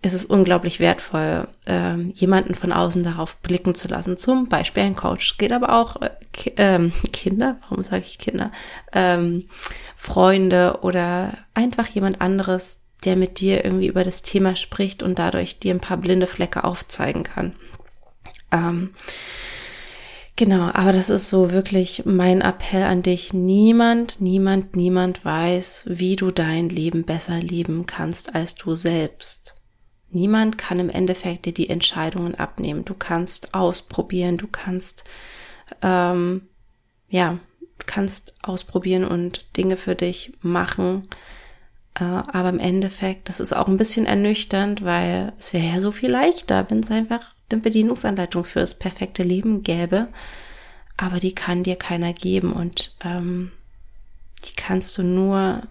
ist 0.00 0.12
es 0.12 0.24
unglaublich 0.24 0.78
wertvoll, 0.78 1.48
äh, 1.66 1.96
jemanden 1.96 2.54
von 2.54 2.72
außen 2.72 3.02
darauf 3.02 3.36
blicken 3.38 3.74
zu 3.74 3.88
lassen. 3.88 4.16
Zum 4.16 4.48
Beispiel 4.48 4.84
ein 4.84 4.94
Coach. 4.94 5.38
Geht 5.38 5.50
aber 5.50 5.74
auch 5.74 6.00
äh, 6.00 6.10
ki 6.32 6.52
ähm, 6.56 6.92
Kinder, 7.12 7.56
warum 7.62 7.82
sage 7.82 8.04
ich 8.06 8.18
Kinder? 8.18 8.52
Ähm, 8.92 9.48
Freunde 9.96 10.78
oder 10.82 11.36
einfach 11.54 11.88
jemand 11.88 12.20
anderes, 12.20 12.82
der 13.04 13.16
mit 13.16 13.40
dir 13.40 13.64
irgendwie 13.64 13.88
über 13.88 14.04
das 14.04 14.22
Thema 14.22 14.54
spricht 14.54 15.02
und 15.02 15.18
dadurch 15.18 15.58
dir 15.58 15.74
ein 15.74 15.80
paar 15.80 15.96
blinde 15.96 16.28
Flecke 16.28 16.62
aufzeigen 16.62 17.24
kann. 17.24 17.54
Ähm, 18.52 18.94
genau, 20.38 20.70
aber 20.72 20.92
das 20.92 21.10
ist 21.10 21.28
so 21.28 21.52
wirklich 21.52 22.04
mein 22.06 22.40
Appell 22.40 22.84
an 22.84 23.02
dich. 23.02 23.34
Niemand, 23.34 24.22
niemand, 24.22 24.74
niemand 24.74 25.22
weiß, 25.24 25.84
wie 25.88 26.16
du 26.16 26.30
dein 26.30 26.70
Leben 26.70 27.04
besser 27.04 27.38
leben 27.40 27.84
kannst 27.84 28.34
als 28.34 28.54
du 28.54 28.74
selbst. 28.74 29.56
Niemand 30.10 30.56
kann 30.56 30.78
im 30.78 30.88
Endeffekt 30.88 31.44
dir 31.44 31.52
die 31.52 31.68
Entscheidungen 31.68 32.34
abnehmen. 32.36 32.86
Du 32.86 32.94
kannst 32.94 33.52
ausprobieren, 33.52 34.38
du 34.38 34.46
kannst, 34.46 35.04
ähm, 35.82 36.48
ja, 37.10 37.38
kannst 37.84 38.34
ausprobieren 38.42 39.04
und 39.04 39.44
Dinge 39.56 39.76
für 39.76 39.94
dich 39.94 40.32
machen. 40.40 41.08
Äh, 41.94 42.04
aber 42.04 42.48
im 42.48 42.60
Endeffekt, 42.60 43.28
das 43.28 43.40
ist 43.40 43.54
auch 43.54 43.68
ein 43.68 43.76
bisschen 43.76 44.06
ernüchternd, 44.06 44.84
weil 44.84 45.32
es 45.38 45.52
wäre 45.52 45.66
ja 45.66 45.80
so 45.80 45.90
viel 45.90 46.10
leichter, 46.10 46.70
wenn 46.70 46.80
es 46.80 46.90
einfach 46.90 47.34
eine 47.50 47.60
Bedienungsanleitung 47.60 48.44
fürs 48.44 48.74
perfekte 48.74 49.22
Leben 49.22 49.62
gäbe. 49.62 50.08
Aber 50.96 51.20
die 51.20 51.34
kann 51.34 51.62
dir 51.62 51.76
keiner 51.76 52.12
geben 52.12 52.52
und 52.52 52.94
ähm, 53.04 53.52
die 54.44 54.54
kannst 54.54 54.98
du 54.98 55.02
nur 55.02 55.62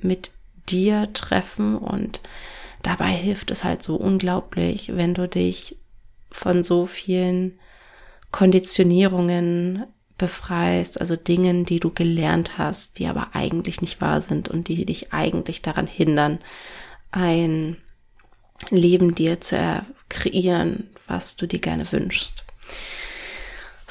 mit 0.00 0.30
dir 0.68 1.12
treffen 1.12 1.76
und 1.76 2.20
dabei 2.82 3.10
hilft 3.10 3.50
es 3.50 3.64
halt 3.64 3.82
so 3.82 3.96
unglaublich, 3.96 4.96
wenn 4.96 5.14
du 5.14 5.28
dich 5.28 5.76
von 6.30 6.62
so 6.62 6.86
vielen 6.86 7.58
Konditionierungen 8.30 9.84
befreist, 10.18 11.00
also 11.00 11.16
Dingen, 11.16 11.64
die 11.64 11.80
du 11.80 11.90
gelernt 11.90 12.58
hast, 12.58 12.98
die 12.98 13.06
aber 13.06 13.34
eigentlich 13.34 13.80
nicht 13.80 14.00
wahr 14.00 14.20
sind 14.20 14.48
und 14.48 14.68
die 14.68 14.84
dich 14.84 15.12
eigentlich 15.12 15.62
daran 15.62 15.86
hindern, 15.86 16.38
ein 17.10 17.76
Leben 18.70 19.14
dir 19.14 19.40
zu 19.40 19.84
kreieren, 20.08 20.90
was 21.06 21.36
du 21.36 21.46
dir 21.46 21.60
gerne 21.60 21.90
wünschst. 21.90 22.44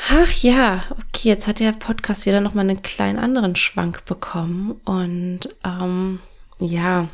Ach 0.10 0.32
ja, 0.42 0.84
okay, 0.92 1.30
jetzt 1.30 1.48
hat 1.48 1.60
der 1.60 1.72
Podcast 1.72 2.26
wieder 2.26 2.40
nochmal 2.40 2.70
einen 2.70 2.82
kleinen 2.82 3.18
anderen 3.18 3.56
Schwank 3.56 4.06
bekommen 4.06 4.80
und 4.86 5.50
ähm, 5.66 6.20
ja, 6.60 7.10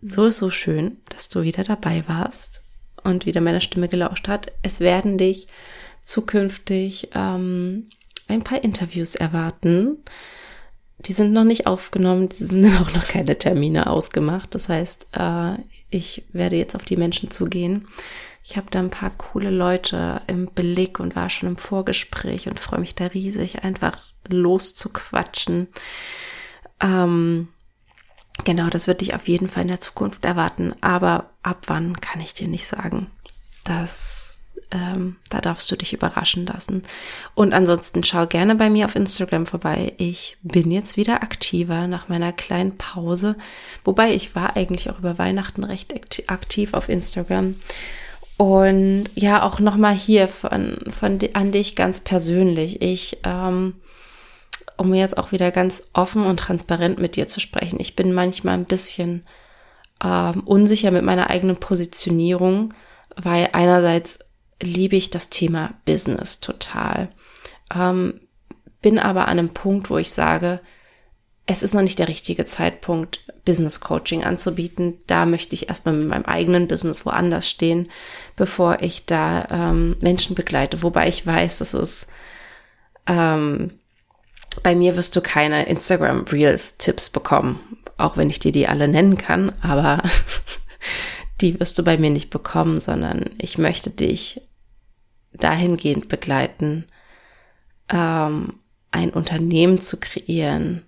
so, 0.00 0.30
so 0.30 0.50
schön, 0.50 0.98
dass 1.10 1.28
du 1.28 1.42
wieder 1.42 1.62
dabei 1.62 2.08
warst 2.08 2.62
und 3.04 3.26
wieder 3.26 3.40
meiner 3.40 3.60
Stimme 3.60 3.88
gelauscht 3.88 4.28
hat. 4.28 4.52
Es 4.62 4.80
werden 4.80 5.18
dich 5.18 5.46
zukünftig 6.02 7.10
ähm, 7.14 7.90
ein 8.28 8.42
paar 8.42 8.64
Interviews 8.64 9.14
erwarten. 9.14 9.98
Die 11.06 11.12
sind 11.12 11.32
noch 11.32 11.44
nicht 11.44 11.66
aufgenommen, 11.66 12.28
die 12.28 12.44
sind 12.44 12.66
auch 12.80 12.92
noch 12.92 13.06
keine 13.06 13.38
Termine 13.38 13.88
ausgemacht. 13.88 14.54
Das 14.54 14.68
heißt, 14.68 15.08
äh, 15.12 15.54
ich 15.90 16.24
werde 16.32 16.56
jetzt 16.56 16.76
auf 16.76 16.84
die 16.84 16.96
Menschen 16.96 17.30
zugehen. 17.30 17.88
Ich 18.44 18.56
habe 18.56 18.68
da 18.70 18.78
ein 18.78 18.90
paar 18.90 19.10
coole 19.10 19.50
Leute 19.50 20.22
im 20.26 20.46
Blick 20.46 20.98
und 20.98 21.14
war 21.14 21.30
schon 21.30 21.50
im 21.50 21.56
Vorgespräch 21.56 22.48
und 22.48 22.58
freue 22.58 22.80
mich 22.80 22.94
da 22.94 23.06
riesig, 23.06 23.62
einfach 23.62 23.98
loszuquatschen. 24.28 25.68
Ähm, 26.80 27.48
genau, 28.44 28.68
das 28.70 28.86
wird 28.86 29.02
dich 29.02 29.14
auf 29.14 29.28
jeden 29.28 29.48
Fall 29.48 29.62
in 29.62 29.68
der 29.68 29.80
Zukunft 29.80 30.24
erwarten. 30.24 30.72
Aber 30.80 31.30
ab 31.42 31.64
wann 31.66 32.00
kann 32.00 32.20
ich 32.20 32.34
dir 32.34 32.48
nicht 32.48 32.66
sagen. 32.66 33.10
Das 33.64 34.29
ähm, 34.70 35.16
da 35.28 35.40
darfst 35.40 35.70
du 35.70 35.76
dich 35.76 35.92
überraschen 35.92 36.46
lassen. 36.46 36.82
Und 37.34 37.52
ansonsten 37.52 38.04
schau 38.04 38.26
gerne 38.26 38.54
bei 38.54 38.70
mir 38.70 38.84
auf 38.84 38.96
Instagram 38.96 39.46
vorbei. 39.46 39.94
Ich 39.98 40.36
bin 40.42 40.70
jetzt 40.70 40.96
wieder 40.96 41.22
aktiver 41.22 41.86
nach 41.86 42.08
meiner 42.08 42.32
kleinen 42.32 42.76
Pause. 42.78 43.36
Wobei 43.84 44.14
ich 44.14 44.34
war 44.36 44.56
eigentlich 44.56 44.90
auch 44.90 44.98
über 44.98 45.18
Weihnachten 45.18 45.64
recht 45.64 45.92
aktiv 46.28 46.74
auf 46.74 46.88
Instagram. 46.88 47.56
Und 48.36 49.10
ja, 49.14 49.42
auch 49.42 49.60
nochmal 49.60 49.94
hier 49.94 50.28
von, 50.28 50.78
von 50.88 51.18
an 51.34 51.52
dich 51.52 51.76
ganz 51.76 52.00
persönlich. 52.00 52.80
Ich, 52.80 53.18
ähm, 53.24 53.74
um 54.76 54.94
jetzt 54.94 55.18
auch 55.18 55.32
wieder 55.32 55.50
ganz 55.50 55.82
offen 55.92 56.24
und 56.24 56.38
transparent 56.38 56.98
mit 56.98 57.16
dir 57.16 57.28
zu 57.28 57.40
sprechen. 57.40 57.80
Ich 57.80 57.96
bin 57.96 58.12
manchmal 58.14 58.54
ein 58.54 58.64
bisschen 58.64 59.26
ähm, 60.02 60.40
unsicher 60.44 60.90
mit 60.90 61.04
meiner 61.04 61.28
eigenen 61.28 61.56
Positionierung, 61.56 62.72
weil 63.16 63.50
einerseits 63.52 64.20
liebe 64.62 64.96
ich 64.96 65.10
das 65.10 65.30
Thema 65.30 65.74
Business 65.84 66.40
total. 66.40 67.10
Ähm, 67.74 68.20
bin 68.82 68.98
aber 68.98 69.28
an 69.28 69.38
einem 69.38 69.50
Punkt, 69.50 69.90
wo 69.90 69.98
ich 69.98 70.12
sage, 70.12 70.60
es 71.46 71.62
ist 71.62 71.74
noch 71.74 71.82
nicht 71.82 71.98
der 71.98 72.08
richtige 72.08 72.44
Zeitpunkt, 72.44 73.24
Business 73.44 73.80
Coaching 73.80 74.22
anzubieten. 74.22 74.98
Da 75.06 75.26
möchte 75.26 75.54
ich 75.54 75.68
erstmal 75.68 75.94
mit 75.94 76.08
meinem 76.08 76.24
eigenen 76.24 76.68
Business 76.68 77.04
woanders 77.04 77.48
stehen, 77.50 77.88
bevor 78.36 78.82
ich 78.82 79.06
da 79.06 79.48
ähm, 79.50 79.96
Menschen 80.00 80.36
begleite. 80.36 80.82
Wobei 80.82 81.08
ich 81.08 81.26
weiß, 81.26 81.58
dass 81.58 81.74
es 81.74 82.06
ähm, 83.06 83.72
bei 84.62 84.74
mir 84.74 84.96
wirst 84.96 85.16
du 85.16 85.20
keine 85.20 85.66
Instagram 85.66 86.24
Reels 86.30 86.76
Tipps 86.76 87.10
bekommen, 87.10 87.58
auch 87.96 88.16
wenn 88.16 88.30
ich 88.30 88.38
dir 88.38 88.52
die 88.52 88.68
alle 88.68 88.88
nennen 88.88 89.16
kann, 89.16 89.50
aber 89.62 90.02
die 91.40 91.58
wirst 91.58 91.78
du 91.78 91.82
bei 91.82 91.98
mir 91.98 92.10
nicht 92.10 92.30
bekommen, 92.30 92.80
sondern 92.80 93.30
ich 93.38 93.58
möchte 93.58 93.90
dich 93.90 94.40
dahingehend 95.32 96.08
begleiten, 96.08 96.86
ähm, 97.88 98.60
ein 98.90 99.10
Unternehmen 99.10 99.80
zu 99.80 99.98
kreieren, 99.98 100.82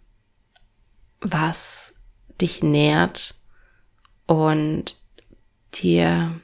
was 1.20 1.94
dich 2.40 2.62
nährt 2.62 3.34
und 4.26 4.96
dir 5.74 6.40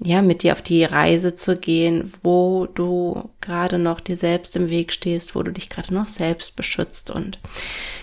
ja, 0.00 0.22
mit 0.22 0.42
dir 0.42 0.52
auf 0.52 0.62
die 0.62 0.84
Reise 0.84 1.34
zu 1.34 1.56
gehen, 1.56 2.12
wo 2.22 2.66
du 2.66 3.30
gerade 3.40 3.78
noch 3.78 4.00
dir 4.00 4.16
selbst 4.16 4.54
im 4.54 4.70
Weg 4.70 4.92
stehst, 4.92 5.34
wo 5.34 5.42
du 5.42 5.52
dich 5.52 5.68
gerade 5.68 5.92
noch 5.92 6.06
selbst 6.06 6.54
beschützt. 6.54 7.10
Und 7.10 7.40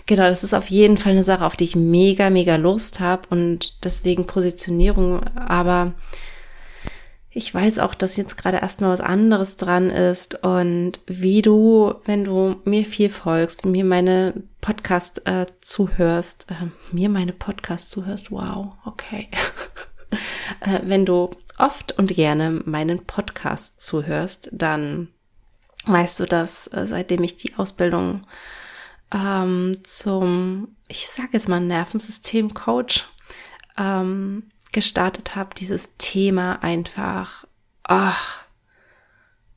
genau, 0.06 0.24
das 0.24 0.44
ist 0.44 0.54
auf 0.54 0.70
jeden 0.70 0.98
Fall 0.98 1.14
eine 1.14 1.24
Sache, 1.24 1.46
auf 1.46 1.56
die 1.56 1.64
ich 1.64 1.76
mega, 1.76 2.30
mega 2.30 2.58
Lust 2.58 3.00
habe 3.00 3.30
und 3.30 3.86
deswegen 3.86 4.26
Positionierung, 4.26 5.24
aber 5.36 5.94
ich 7.38 7.54
weiß 7.54 7.80
auch, 7.80 7.94
dass 7.94 8.16
jetzt 8.16 8.38
gerade 8.38 8.60
erstmal 8.60 8.92
was 8.92 9.02
anderes 9.02 9.58
dran 9.58 9.90
ist 9.90 10.42
und 10.42 11.02
wie 11.06 11.42
du, 11.42 11.94
wenn 12.06 12.24
du 12.24 12.62
mir 12.64 12.86
viel 12.86 13.10
folgst, 13.10 13.66
mir 13.66 13.84
meine 13.84 14.42
Podcast 14.62 15.28
äh, 15.28 15.46
zuhörst, 15.60 16.48
äh, 16.50 16.68
mir 16.94 17.10
meine 17.10 17.34
Podcast 17.34 17.92
zuhörst, 17.92 18.32
wow, 18.32 18.72
okay. 18.86 19.28
äh, 20.62 20.80
wenn 20.84 21.06
du 21.06 21.30
oft 21.58 22.00
und 22.00 22.16
gerne 22.16 22.62
meinen 22.64 23.06
Podcast 23.06 23.86
zuhörst, 23.86 24.48
dann 24.54 25.10
weißt 25.88 26.22
du, 26.22 26.26
dass 26.28 26.68
äh, 26.68 26.88
seitdem 26.88 27.22
ich 27.22 27.36
die 27.36 27.56
Ausbildung 27.56 28.26
ähm, 29.14 29.74
zum, 29.84 30.70
ich 30.88 31.10
sage 31.10 31.32
jetzt 31.34 31.50
mal 31.50 31.60
Nervensystem-Coach 31.60 33.06
ähm, 33.78 34.44
gestartet 34.76 35.36
habe, 35.36 35.56
dieses 35.58 35.96
Thema 35.98 36.62
einfach, 36.62 37.46
ach, 37.84 38.44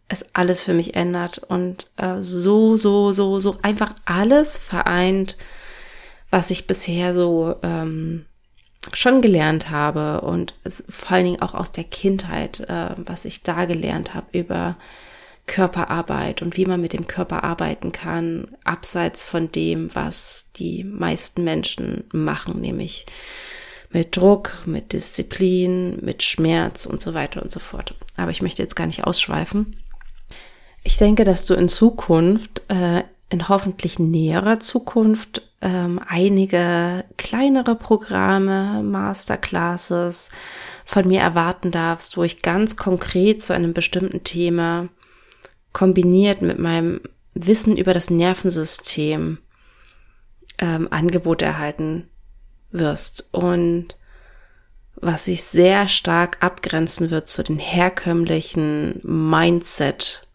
es 0.08 0.24
alles 0.32 0.62
für 0.62 0.72
mich 0.72 0.94
ändert 0.94 1.38
und 1.38 1.90
äh, 1.96 2.22
so, 2.22 2.78
so, 2.78 3.12
so, 3.12 3.40
so 3.40 3.58
einfach 3.60 3.94
alles 4.06 4.56
vereint, 4.56 5.36
was 6.30 6.50
ich 6.50 6.66
bisher 6.66 7.14
so 7.14 7.56
ähm, 7.62 8.24
schon 8.94 9.20
gelernt 9.20 9.70
habe 9.70 10.22
und 10.22 10.54
vor 10.88 11.16
allen 11.16 11.24
Dingen 11.26 11.42
auch 11.42 11.54
aus 11.54 11.72
der 11.72 11.84
Kindheit, 11.84 12.60
äh, 12.60 12.90
was 12.96 13.26
ich 13.26 13.42
da 13.42 13.64
gelernt 13.66 14.14
habe 14.14 14.26
über 14.38 14.76
Körperarbeit 15.46 16.42
und 16.42 16.56
wie 16.56 16.66
man 16.66 16.80
mit 16.80 16.92
dem 16.92 17.08
Körper 17.08 17.42
arbeiten 17.42 17.90
kann, 17.90 18.56
abseits 18.64 19.24
von 19.24 19.50
dem, 19.50 19.94
was 19.94 20.52
die 20.54 20.84
meisten 20.84 21.42
Menschen 21.42 22.04
machen, 22.12 22.60
nämlich 22.60 23.04
mit 23.90 24.16
Druck, 24.16 24.62
mit 24.66 24.92
Disziplin, 24.92 25.98
mit 26.02 26.22
Schmerz 26.22 26.86
und 26.86 27.00
so 27.00 27.14
weiter 27.14 27.42
und 27.42 27.50
so 27.50 27.60
fort. 27.60 27.94
Aber 28.16 28.30
ich 28.30 28.42
möchte 28.42 28.62
jetzt 28.62 28.76
gar 28.76 28.86
nicht 28.86 29.04
ausschweifen. 29.04 29.76
Ich 30.84 30.96
denke, 30.96 31.24
dass 31.24 31.44
du 31.44 31.54
in 31.54 31.68
Zukunft, 31.68 32.62
äh, 32.68 33.02
in 33.30 33.48
hoffentlich 33.48 33.98
näherer 33.98 34.60
Zukunft, 34.60 35.42
ähm, 35.60 36.00
einige 36.06 37.04
kleinere 37.16 37.74
Programme, 37.74 38.82
Masterclasses 38.82 40.30
von 40.84 41.08
mir 41.08 41.20
erwarten 41.20 41.70
darfst, 41.70 42.16
wo 42.16 42.22
ich 42.22 42.42
ganz 42.42 42.76
konkret 42.76 43.42
zu 43.42 43.54
einem 43.54 43.72
bestimmten 43.72 44.22
Thema 44.22 44.88
kombiniert 45.72 46.42
mit 46.42 46.58
meinem 46.58 47.00
Wissen 47.34 47.76
über 47.76 47.92
das 47.92 48.08
Nervensystem 48.08 49.38
ähm, 50.58 50.88
Angebote 50.90 51.44
erhalten 51.44 52.08
wirst 52.70 53.28
und 53.32 53.96
was 54.96 55.26
sich 55.26 55.44
sehr 55.44 55.88
stark 55.88 56.38
abgrenzen 56.40 57.10
wird 57.10 57.28
zu 57.28 57.42
den 57.42 57.58
herkömmlichen 57.58 59.00
Mindset 59.02 60.26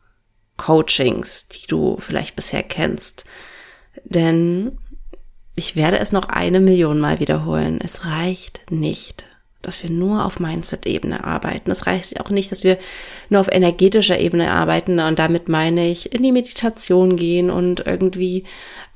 Coachings, 0.56 1.48
die 1.48 1.68
du 1.68 1.98
vielleicht 2.00 2.36
bisher 2.36 2.64
kennst. 2.64 3.26
Denn 4.06 4.78
ich 5.56 5.76
werde 5.76 6.00
es 6.00 6.12
noch 6.12 6.30
eine 6.30 6.60
Million 6.60 7.00
Mal 7.00 7.20
wiederholen. 7.20 7.80
Es 7.84 8.06
reicht 8.06 8.62
nicht, 8.72 9.26
dass 9.64 9.82
wir 9.82 9.90
nur 9.90 10.26
auf 10.26 10.40
Mindset-Ebene 10.40 11.24
arbeiten. 11.24 11.72
Es 11.72 11.88
reicht 11.88 12.20
auch 12.20 12.30
nicht, 12.30 12.52
dass 12.52 12.64
wir 12.64 12.78
nur 13.30 13.40
auf 13.40 13.52
energetischer 13.52 14.20
Ebene 14.20 14.52
arbeiten. 14.52 15.00
Und 15.00 15.18
damit 15.18 15.50
meine 15.50 15.90
ich 15.90 16.14
in 16.14 16.22
die 16.22 16.32
Meditation 16.32 17.16
gehen 17.16 17.50
und 17.50 17.80
irgendwie 17.88 18.44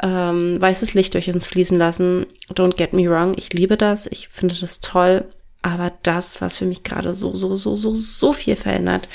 ähm, 0.03 0.61
weißes 0.61 0.93
Licht 0.93 1.15
durch 1.15 1.33
uns 1.33 1.47
fließen 1.47 1.77
lassen. 1.77 2.27
Don't 2.53 2.75
get 2.75 2.93
me 2.93 3.09
wrong, 3.09 3.33
ich 3.37 3.53
liebe 3.53 3.77
das, 3.77 4.05
ich 4.05 4.27
finde 4.27 4.55
das 4.59 4.81
toll. 4.81 5.25
Aber 5.61 5.91
das, 6.03 6.41
was 6.41 6.57
für 6.57 6.65
mich 6.65 6.83
gerade 6.83 7.13
so, 7.13 7.33
so, 7.33 7.55
so, 7.55 7.75
so, 7.75 7.95
so 7.95 8.33
viel 8.33 8.55
verändert, 8.55 9.09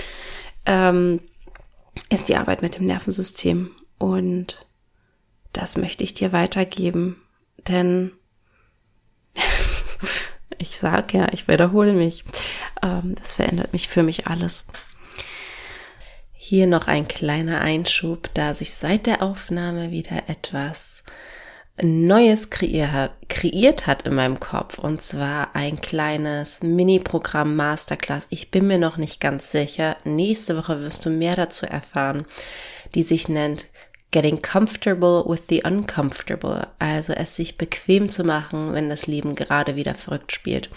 ähm, 0.66 1.20
ist 2.08 2.28
die 2.28 2.36
Arbeit 2.36 2.62
mit 2.62 2.76
dem 2.76 2.86
Nervensystem. 2.86 3.70
Und 3.98 4.66
das 5.52 5.76
möchte 5.76 6.02
ich 6.02 6.14
dir 6.14 6.32
weitergeben. 6.32 7.16
Denn 7.68 8.12
ich 10.62 10.78
sag 10.78 11.12
ja, 11.12 11.26
ich 11.32 11.48
wiederhole 11.48 11.92
mich. 11.92 12.24
Ähm, 12.82 13.14
das 13.16 13.32
verändert 13.32 13.72
mich 13.72 13.88
für 13.88 14.02
mich 14.02 14.26
alles. 14.28 14.66
Hier 16.32 16.66
noch 16.66 16.86
ein 16.86 17.06
kleiner 17.06 17.60
Einschub, 17.60 18.30
da 18.34 18.54
sich 18.54 18.74
seit 18.74 19.06
der 19.06 19.22
Aufnahme 19.22 19.90
wieder 19.90 20.28
etwas 20.28 21.04
Neues 21.80 22.50
kreiert, 22.50 23.12
kreiert 23.28 23.86
hat 23.86 24.06
in 24.06 24.14
meinem 24.14 24.38
Kopf. 24.38 24.78
Und 24.78 25.02
zwar 25.02 25.54
ein 25.56 25.80
kleines 25.80 26.62
Mini-Programm 26.62 27.56
Masterclass. 27.56 28.26
Ich 28.30 28.50
bin 28.50 28.66
mir 28.66 28.78
noch 28.78 28.96
nicht 28.96 29.20
ganz 29.20 29.50
sicher. 29.50 29.96
Nächste 30.04 30.56
Woche 30.56 30.80
wirst 30.80 31.06
du 31.06 31.10
mehr 31.10 31.34
dazu 31.34 31.66
erfahren, 31.66 32.26
die 32.94 33.02
sich 33.02 33.28
nennt 33.28 33.66
Getting 34.12 34.40
comfortable 34.40 35.24
with 35.26 35.48
the 35.48 35.62
uncomfortable, 35.64 36.68
also 36.78 37.12
es 37.14 37.34
sich 37.34 37.58
bequem 37.58 38.08
zu 38.08 38.24
machen, 38.24 38.74
wenn 38.74 38.88
das 38.88 39.06
Leben 39.06 39.34
gerade 39.34 39.74
wieder 39.74 39.94
verrückt 39.94 40.32
spielt. 40.32 40.70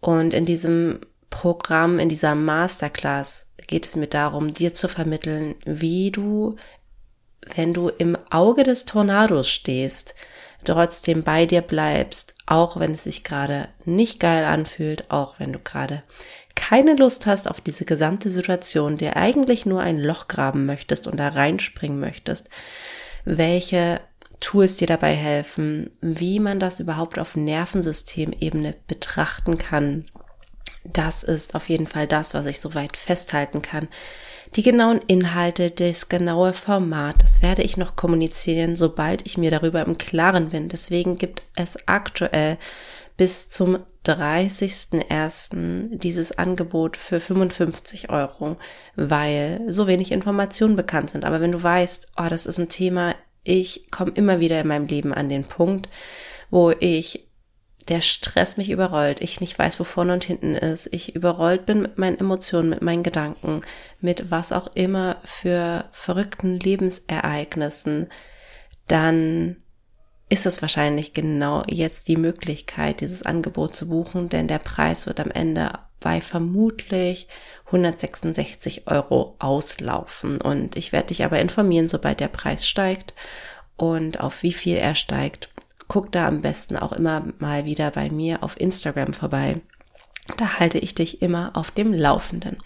Und 0.00 0.32
in 0.34 0.44
diesem 0.44 1.00
Programm, 1.30 1.98
in 1.98 2.08
dieser 2.08 2.34
Masterclass 2.34 3.48
geht 3.66 3.86
es 3.86 3.96
mir 3.96 4.06
darum, 4.06 4.52
dir 4.52 4.74
zu 4.74 4.88
vermitteln, 4.88 5.54
wie 5.64 6.10
du, 6.10 6.56
wenn 7.54 7.74
du 7.74 7.88
im 7.88 8.16
Auge 8.30 8.62
des 8.62 8.84
Tornados 8.84 9.48
stehst, 9.48 10.14
trotzdem 10.64 11.22
bei 11.22 11.46
dir 11.46 11.62
bleibst, 11.62 12.34
auch 12.46 12.78
wenn 12.78 12.94
es 12.94 13.04
sich 13.04 13.24
gerade 13.24 13.68
nicht 13.84 14.20
geil 14.20 14.44
anfühlt, 14.44 15.10
auch 15.10 15.38
wenn 15.38 15.52
du 15.52 15.58
gerade 15.58 16.02
keine 16.56 16.96
Lust 16.96 17.26
hast 17.26 17.48
auf 17.48 17.60
diese 17.60 17.84
gesamte 17.84 18.28
Situation, 18.28 18.96
dir 18.96 19.16
eigentlich 19.16 19.64
nur 19.64 19.80
ein 19.80 20.00
Loch 20.00 20.26
graben 20.26 20.66
möchtest 20.66 21.06
und 21.06 21.18
da 21.18 21.28
reinspringen 21.28 22.00
möchtest, 22.00 22.48
welche 23.24 24.00
Tools 24.40 24.76
dir 24.76 24.88
dabei 24.88 25.14
helfen, 25.14 25.90
wie 26.00 26.40
man 26.40 26.58
das 26.58 26.80
überhaupt 26.80 27.18
auf 27.18 27.36
Nervensystemebene 27.36 28.74
betrachten 28.86 29.58
kann. 29.58 30.04
Das 30.84 31.22
ist 31.22 31.54
auf 31.54 31.68
jeden 31.68 31.86
Fall 31.86 32.06
das, 32.06 32.34
was 32.34 32.46
ich 32.46 32.60
soweit 32.60 32.96
festhalten 32.96 33.62
kann. 33.62 33.88
Die 34.54 34.62
genauen 34.62 35.00
Inhalte, 35.06 35.70
das 35.70 36.08
genaue 36.08 36.52
Format, 36.52 37.16
das 37.22 37.42
werde 37.42 37.62
ich 37.62 37.76
noch 37.76 37.96
kommunizieren, 37.96 38.76
sobald 38.76 39.26
ich 39.26 39.38
mir 39.38 39.50
darüber 39.50 39.82
im 39.84 39.98
Klaren 39.98 40.50
bin. 40.50 40.68
Deswegen 40.68 41.18
gibt 41.18 41.42
es 41.56 41.76
aktuell 41.88 42.58
bis 43.16 43.48
zum 43.48 43.78
30.01. 44.04 45.98
dieses 45.98 46.36
Angebot 46.38 46.96
für 46.96 47.20
55 47.20 48.10
Euro, 48.10 48.56
weil 48.94 49.60
so 49.68 49.86
wenig 49.86 50.12
Informationen 50.12 50.76
bekannt 50.76 51.10
sind. 51.10 51.24
Aber 51.24 51.40
wenn 51.40 51.52
du 51.52 51.62
weißt, 51.62 52.12
oh, 52.16 52.28
das 52.28 52.46
ist 52.46 52.58
ein 52.58 52.68
Thema, 52.68 53.14
ich 53.42 53.90
komme 53.90 54.12
immer 54.14 54.40
wieder 54.40 54.60
in 54.60 54.68
meinem 54.68 54.86
Leben 54.86 55.12
an 55.12 55.28
den 55.28 55.44
Punkt, 55.44 55.88
wo 56.50 56.70
ich 56.70 57.28
der 57.88 58.00
Stress 58.00 58.56
mich 58.56 58.70
überrollt, 58.70 59.20
ich 59.20 59.40
nicht 59.40 59.56
weiß, 59.58 59.78
wo 59.78 59.84
vorne 59.84 60.12
und 60.12 60.24
hinten 60.24 60.54
ist, 60.56 60.88
ich 60.92 61.14
überrollt 61.14 61.66
bin 61.66 61.82
mit 61.82 61.98
meinen 61.98 62.18
Emotionen, 62.18 62.70
mit 62.70 62.82
meinen 62.82 63.04
Gedanken, 63.04 63.60
mit 64.00 64.30
was 64.30 64.52
auch 64.52 64.68
immer 64.74 65.18
für 65.24 65.84
verrückten 65.92 66.58
Lebensereignissen, 66.58 68.08
dann 68.88 69.56
ist 70.28 70.46
es 70.46 70.60
wahrscheinlich 70.60 71.14
genau 71.14 71.62
jetzt 71.68 72.08
die 72.08 72.16
Möglichkeit, 72.16 73.00
dieses 73.00 73.24
Angebot 73.24 73.74
zu 73.74 73.88
buchen, 73.88 74.28
denn 74.28 74.48
der 74.48 74.58
Preis 74.58 75.06
wird 75.06 75.20
am 75.20 75.30
Ende 75.30 75.70
bei 76.00 76.20
vermutlich 76.20 77.28
166 77.66 78.86
Euro 78.86 79.36
auslaufen. 79.38 80.40
Und 80.40 80.76
ich 80.76 80.92
werde 80.92 81.08
dich 81.08 81.24
aber 81.24 81.40
informieren, 81.40 81.88
sobald 81.88 82.20
der 82.20 82.28
Preis 82.28 82.66
steigt 82.68 83.14
und 83.76 84.20
auf 84.20 84.42
wie 84.42 84.52
viel 84.52 84.76
er 84.76 84.94
steigt. 84.94 85.50
Guck 85.88 86.10
da 86.10 86.26
am 86.26 86.40
besten 86.40 86.76
auch 86.76 86.92
immer 86.92 87.24
mal 87.38 87.64
wieder 87.64 87.92
bei 87.92 88.10
mir 88.10 88.42
auf 88.42 88.60
Instagram 88.60 89.12
vorbei. 89.12 89.60
Da 90.36 90.58
halte 90.58 90.78
ich 90.78 90.94
dich 90.96 91.22
immer 91.22 91.52
auf 91.54 91.70
dem 91.70 91.94
Laufenden. 91.94 92.58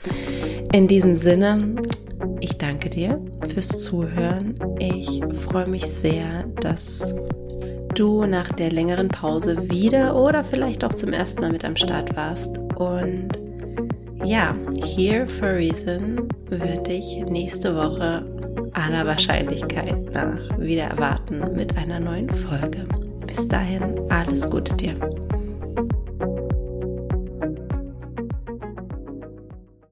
In 0.72 0.88
diesem 0.88 1.14
Sinne, 1.14 1.76
ich 2.40 2.56
danke 2.56 2.88
dir 2.88 3.22
fürs 3.52 3.82
Zuhören. 3.82 4.58
Ich 4.78 5.20
freue 5.44 5.66
mich 5.66 5.86
sehr, 5.86 6.44
dass 6.60 7.14
du 7.94 8.24
nach 8.26 8.48
der 8.52 8.70
längeren 8.70 9.08
Pause 9.08 9.70
wieder 9.70 10.16
oder 10.16 10.44
vielleicht 10.44 10.84
auch 10.84 10.94
zum 10.94 11.12
ersten 11.12 11.40
Mal 11.42 11.52
mit 11.52 11.64
am 11.64 11.76
Start 11.76 12.14
warst. 12.16 12.58
Und 12.76 13.28
ja, 14.24 14.54
Here 14.84 15.26
for 15.26 15.48
Reason 15.54 16.28
würde 16.48 16.92
ich 16.92 17.16
nächste 17.26 17.74
Woche 17.74 18.24
aller 18.74 19.06
Wahrscheinlichkeit 19.06 20.12
nach 20.12 20.58
wieder 20.58 20.84
erwarten 20.84 21.40
mit 21.54 21.76
einer 21.76 22.00
neuen 22.00 22.30
Folge. 22.30 22.86
Bis 23.26 23.48
dahin, 23.48 24.00
alles 24.10 24.48
Gute 24.48 24.74
dir. 24.74 24.96